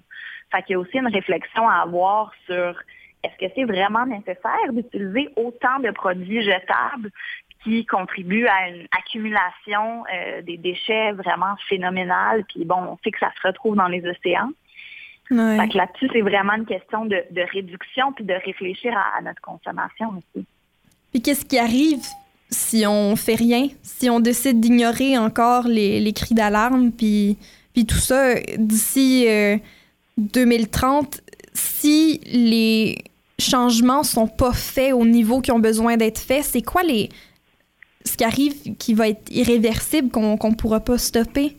Fait 0.51 0.63
qu'il 0.63 0.75
y 0.75 0.77
a 0.77 0.79
aussi 0.79 0.99
une 0.99 1.13
réflexion 1.13 1.69
à 1.69 1.83
avoir 1.83 2.33
sur 2.47 2.75
est-ce 3.25 3.47
que 3.47 3.53
c'est 3.55 3.65
vraiment 3.65 4.05
nécessaire 4.05 4.73
d'utiliser 4.73 5.29
autant 5.37 5.79
de 5.79 5.91
produits 5.91 6.43
jetables 6.43 7.11
qui 7.65 7.87
contribuent 7.87 8.47
à 8.47 8.69
une 8.69 8.87
accumulation 8.97 10.05
euh, 10.13 10.43
des 10.43 10.57
déchets 10.57 11.13
vraiment 11.13 11.55
phénoménale. 11.69 12.45
Puis 12.49 12.65
bon, 12.65 12.77
on 12.77 12.99
sait 13.05 13.11
que 13.11 13.19
ça 13.19 13.33
se 13.41 13.47
retrouve 13.47 13.77
dans 13.77 13.89
les 13.89 14.03
océans. 14.07 14.51
Ouais. 15.31 15.57
Fait 15.59 15.69
que 15.69 15.77
là-dessus, 15.77 16.09
c'est 16.13 16.21
vraiment 16.21 16.55
une 16.55 16.67
question 16.67 17.07
de, 17.07 17.23
de 17.31 17.43
réduction 17.53 18.13
puis 18.13 18.25
de 18.25 18.35
réfléchir 18.35 18.93
à, 18.97 19.19
à 19.19 19.23
notre 19.23 19.41
consommation 19.41 20.09
aussi. 20.11 20.47
Puis 21.13 21.23
qu'est-ce 21.23 21.45
qui 21.45 21.59
arrive 21.59 22.03
si 22.51 22.85
on 22.87 23.17
fait 23.17 23.35
rien, 23.35 23.69
si 23.83 24.11
on 24.11 24.21
décide 24.21 24.61
d'ignorer 24.61 25.17
encore 25.17 25.67
les, 25.67 26.01
les 26.01 26.13
cris 26.13 26.35
d'alarme, 26.35 26.93
puis, 26.93 27.39
puis 27.73 27.87
tout 27.87 27.97
ça 27.97 28.35
d'ici 28.59 29.27
euh, 29.27 29.57
2030, 30.19 31.21
si 31.55 32.21
les 32.27 32.99
changements 33.39 34.03
sont 34.03 34.29
pas 34.29 34.53
faits 34.53 34.93
au 34.93 35.05
niveau 35.05 35.41
qui 35.41 35.51
ont 35.51 35.59
besoin 35.59 35.97
d'être 35.97 36.19
faits, 36.19 36.45
c'est 36.45 36.63
quoi 36.63 36.83
les 36.83 37.09
ce 38.05 38.17
qui 38.17 38.25
arrive 38.25 38.77
qui 38.77 38.95
va 38.95 39.09
être 39.09 39.31
irréversible 39.31 40.11
qu'on 40.11 40.37
qu'on 40.37 40.53
pourra 40.55 40.81
pas 40.81 40.99
stopper? 40.99 41.57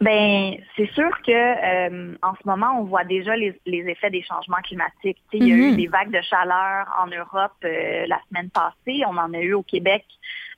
Ben, 0.00 0.54
c'est 0.76 0.88
sûr 0.92 1.10
que 1.26 1.32
euh, 1.32 2.14
en 2.22 2.32
ce 2.34 2.46
moment, 2.46 2.78
on 2.78 2.84
voit 2.84 3.02
déjà 3.02 3.34
les, 3.34 3.58
les 3.66 3.80
effets 3.88 4.10
des 4.10 4.22
changements 4.22 4.62
climatiques. 4.62 5.18
Il 5.32 5.48
y 5.48 5.52
a 5.52 5.56
eu 5.56 5.70
Mhm. 5.72 5.76
des 5.76 5.86
vagues 5.88 6.12
de 6.12 6.20
chaleur 6.20 6.86
en 7.02 7.08
Europe 7.08 7.56
euh, 7.64 8.06
la 8.06 8.20
semaine 8.28 8.48
passée. 8.50 9.02
On 9.06 9.16
en 9.16 9.34
a 9.34 9.40
eu 9.40 9.54
au 9.54 9.64
Québec 9.64 10.04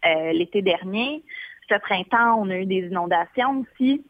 euh, 0.05 0.33
l'été 0.33 0.61
dernier. 0.61 1.23
Ce 1.71 1.75
printemps, 1.79 2.35
on 2.39 2.51
a 2.51 2.57
eu 2.57 2.67
des 2.67 2.89
inondations 2.89 3.65
aussi. 3.65 4.05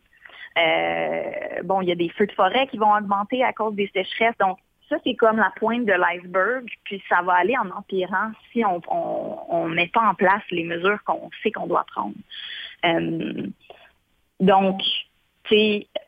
Bon, 1.64 1.80
il 1.80 1.88
y 1.88 1.92
a 1.92 1.94
des 1.94 2.08
feux 2.08 2.26
de 2.26 2.32
forêt 2.32 2.66
qui 2.66 2.76
vont 2.78 2.92
augmenter 2.92 3.44
à 3.44 3.52
cause 3.52 3.74
des 3.76 3.88
sécheresses. 3.94 4.36
Donc, 4.40 4.58
ça, 4.90 4.96
c'est 5.04 5.14
comme 5.14 5.36
la 5.36 5.52
pointe 5.56 5.86
de 5.86 5.92
l'iceberg, 5.92 6.66
puis 6.84 7.02
ça 7.08 7.22
va 7.22 7.34
aller 7.34 7.56
en 7.56 7.70
empirant 7.70 8.32
si 8.52 8.64
on 8.64 8.80
on 8.90 9.68
met 9.68 9.86
pas 9.86 10.02
en 10.02 10.14
place 10.14 10.42
les 10.50 10.64
mesures 10.64 10.98
qu'on 11.04 11.30
sait 11.42 11.52
qu'on 11.52 11.66
doit 11.66 11.86
prendre. 11.94 12.14
Euh, 12.84 13.46
donc, 14.40 14.80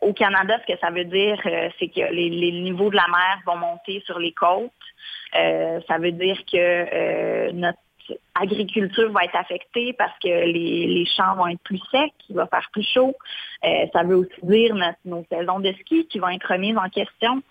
au 0.01 0.13
Canada, 0.13 0.59
ce 0.61 0.73
que 0.73 0.79
ça 0.79 0.91
veut 0.91 1.05
dire, 1.05 1.41
euh, 1.47 1.69
c'est 1.79 1.89
que 1.89 2.13
les, 2.13 2.31
niveaux 2.53 2.91
de 2.91 2.97
la 2.97 3.07
mer 3.09 3.41
vont 3.47 3.57
monter 3.57 4.01
sur 4.07 4.19
les 4.19 4.33
côtes. 4.33 4.71
Euh, 5.37 5.81
ça 5.89 5.99
veut 5.99 6.13
dire 6.13 6.39
que 6.51 7.51
notre 7.53 7.79
agriculture 8.35 9.11
va 9.11 9.25
être 9.25 9.37
affectée 9.37 9.95
parce 9.95 10.17
que 10.21 10.29
les, 10.29 11.05
champs 11.07 11.35
vont 11.35 11.49
être 11.49 11.63
plus 11.63 11.81
secs, 11.91 12.13
il 12.29 12.37
va 12.37 12.47
faire 12.47 12.69
plus 12.73 12.87
chaud. 12.87 13.15
Ça 13.63 14.03
veut 14.05 14.17
aussi 14.17 14.41
dire 14.45 14.75
notre, 14.75 14.99
nos 15.05 15.25
saisons 15.31 15.61
de 15.61 15.73
ski 15.81 16.07
qui 16.07 16.19
vont 16.19 16.29
être 16.29 16.47
remises 16.47 16.77
en 16.77 16.89
question. 16.89 17.43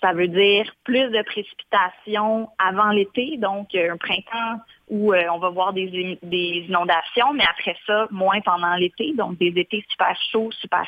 Ça 0.00 0.12
veut 0.12 0.28
dire 0.28 0.70
plus 0.84 1.10
de 1.10 1.22
précipitations 1.22 2.48
avant 2.58 2.90
l'été, 2.90 3.36
donc 3.36 3.74
euh, 3.74 3.92
un 3.94 3.96
printemps 3.96 4.62
où 4.88 5.12
euh, 5.12 5.24
on 5.32 5.38
va 5.38 5.48
voir 5.50 5.72
des, 5.72 5.90
in- 5.92 6.28
des 6.28 6.66
inondations, 6.68 7.32
mais 7.34 7.44
après 7.50 7.76
ça, 7.86 8.06
moins 8.10 8.40
pendant 8.42 8.74
l'été, 8.76 9.12
donc 9.14 9.38
des 9.38 9.52
étés 9.56 9.84
super 9.88 10.16
chauds, 10.30 10.52
super 10.52 10.86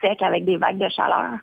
secs 0.00 0.22
avec 0.22 0.44
des 0.44 0.56
vagues 0.56 0.78
de 0.78 0.88
chaleur. 0.88 1.38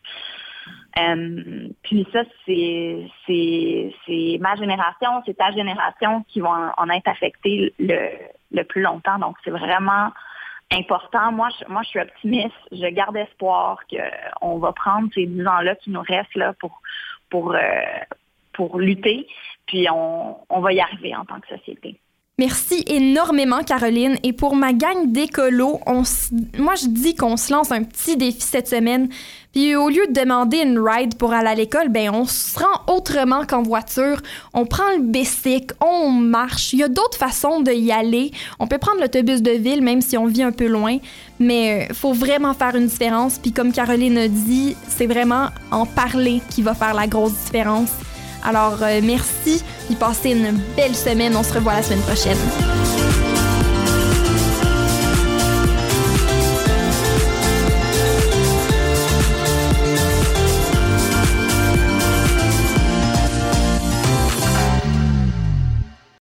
Euh, 0.97 1.67
puis 1.83 2.07
ça, 2.11 2.23
c'est 2.45 4.37
ma 4.39 4.55
génération, 4.55 5.21
c'est 5.25 5.37
ta 5.37 5.51
génération 5.51 6.23
qui 6.27 6.41
vont 6.41 6.49
en, 6.49 6.71
en 6.77 6.89
être 6.89 7.07
affectées 7.07 7.73
le, 7.79 8.09
le 8.51 8.63
plus 8.63 8.81
longtemps. 8.81 9.19
Donc 9.19 9.35
c'est 9.43 9.51
vraiment 9.51 10.11
important. 10.71 11.31
Moi, 11.31 11.49
je, 11.59 11.65
je 11.83 11.87
suis 11.87 11.99
optimiste. 11.99 12.55
Je 12.71 12.87
garde 12.87 13.17
espoir 13.17 13.79
qu'on 13.89 14.57
va 14.57 14.73
prendre 14.73 15.09
ces 15.13 15.25
10 15.25 15.47
ans-là 15.47 15.75
qui 15.75 15.91
nous 15.91 16.01
restent 16.01 16.35
euh, 17.55 18.05
pour 18.53 18.79
lutter. 18.79 19.27
Puis 19.67 19.87
on, 19.91 20.37
on 20.49 20.59
va 20.61 20.73
y 20.73 20.79
arriver 20.79 21.15
en 21.15 21.25
tant 21.25 21.39
que 21.39 21.47
société. 21.47 21.99
Merci 22.37 22.83
énormément, 22.87 23.63
Caroline. 23.63 24.17
Et 24.23 24.33
pour 24.33 24.57
ma 24.57 24.73
gang 24.73 25.09
d'écolos, 25.09 25.79
s- 26.01 26.31
moi, 26.57 26.73
je 26.75 26.87
dis 26.87 27.15
qu'on 27.15 27.37
se 27.37 27.53
lance 27.53 27.71
un 27.71 27.81
petit 27.83 28.17
défi 28.17 28.41
cette 28.41 28.67
semaine. 28.67 29.07
Puis 29.53 29.73
au 29.77 29.87
lieu 29.87 30.05
de 30.09 30.11
demander 30.19 30.57
une 30.57 30.77
ride 30.77 31.15
pour 31.15 31.31
aller 31.31 31.47
à 31.47 31.55
l'école, 31.55 31.87
ben 31.87 32.09
on 32.13 32.25
se 32.25 32.59
rend 32.59 32.93
autrement 32.93 33.45
qu'en 33.45 33.61
voiture. 33.63 34.21
On 34.53 34.65
prend 34.65 34.83
le 34.97 35.03
bicycle, 35.03 35.73
on 35.79 36.09
marche. 36.09 36.73
Il 36.73 36.79
y 36.79 36.83
a 36.83 36.89
d'autres 36.89 37.17
façons 37.17 37.61
de 37.61 37.71
y 37.71 37.93
aller. 37.93 38.31
On 38.59 38.67
peut 38.67 38.79
prendre 38.79 38.99
l'autobus 38.99 39.41
de 39.41 39.51
ville, 39.51 39.81
même 39.81 40.01
si 40.01 40.17
on 40.17 40.25
vit 40.25 40.43
un 40.43 40.51
peu 40.51 40.67
loin. 40.67 40.97
Mais 41.39 41.87
il 41.89 41.95
faut 41.95 42.11
vraiment 42.11 42.53
faire 42.53 42.75
une 42.75 42.87
différence. 42.87 43.37
Puis 43.39 43.53
comme 43.53 43.71
Caroline 43.71 44.17
a 44.17 44.27
dit, 44.27 44.75
c'est 44.89 45.07
vraiment 45.07 45.47
en 45.71 45.85
parler 45.85 46.41
qui 46.49 46.63
va 46.63 46.73
faire 46.73 46.95
la 46.95 47.07
grosse 47.07 47.31
différence. 47.45 47.91
Alors, 48.45 48.77
euh, 48.81 49.01
merci, 49.03 49.63
puis 49.87 49.95
passez 49.95 50.31
une 50.31 50.59
belle 50.75 50.95
semaine. 50.95 51.35
On 51.35 51.43
se 51.43 51.53
revoit 51.53 51.73
la 51.73 51.83
semaine 51.83 52.01
prochaine. 52.01 52.37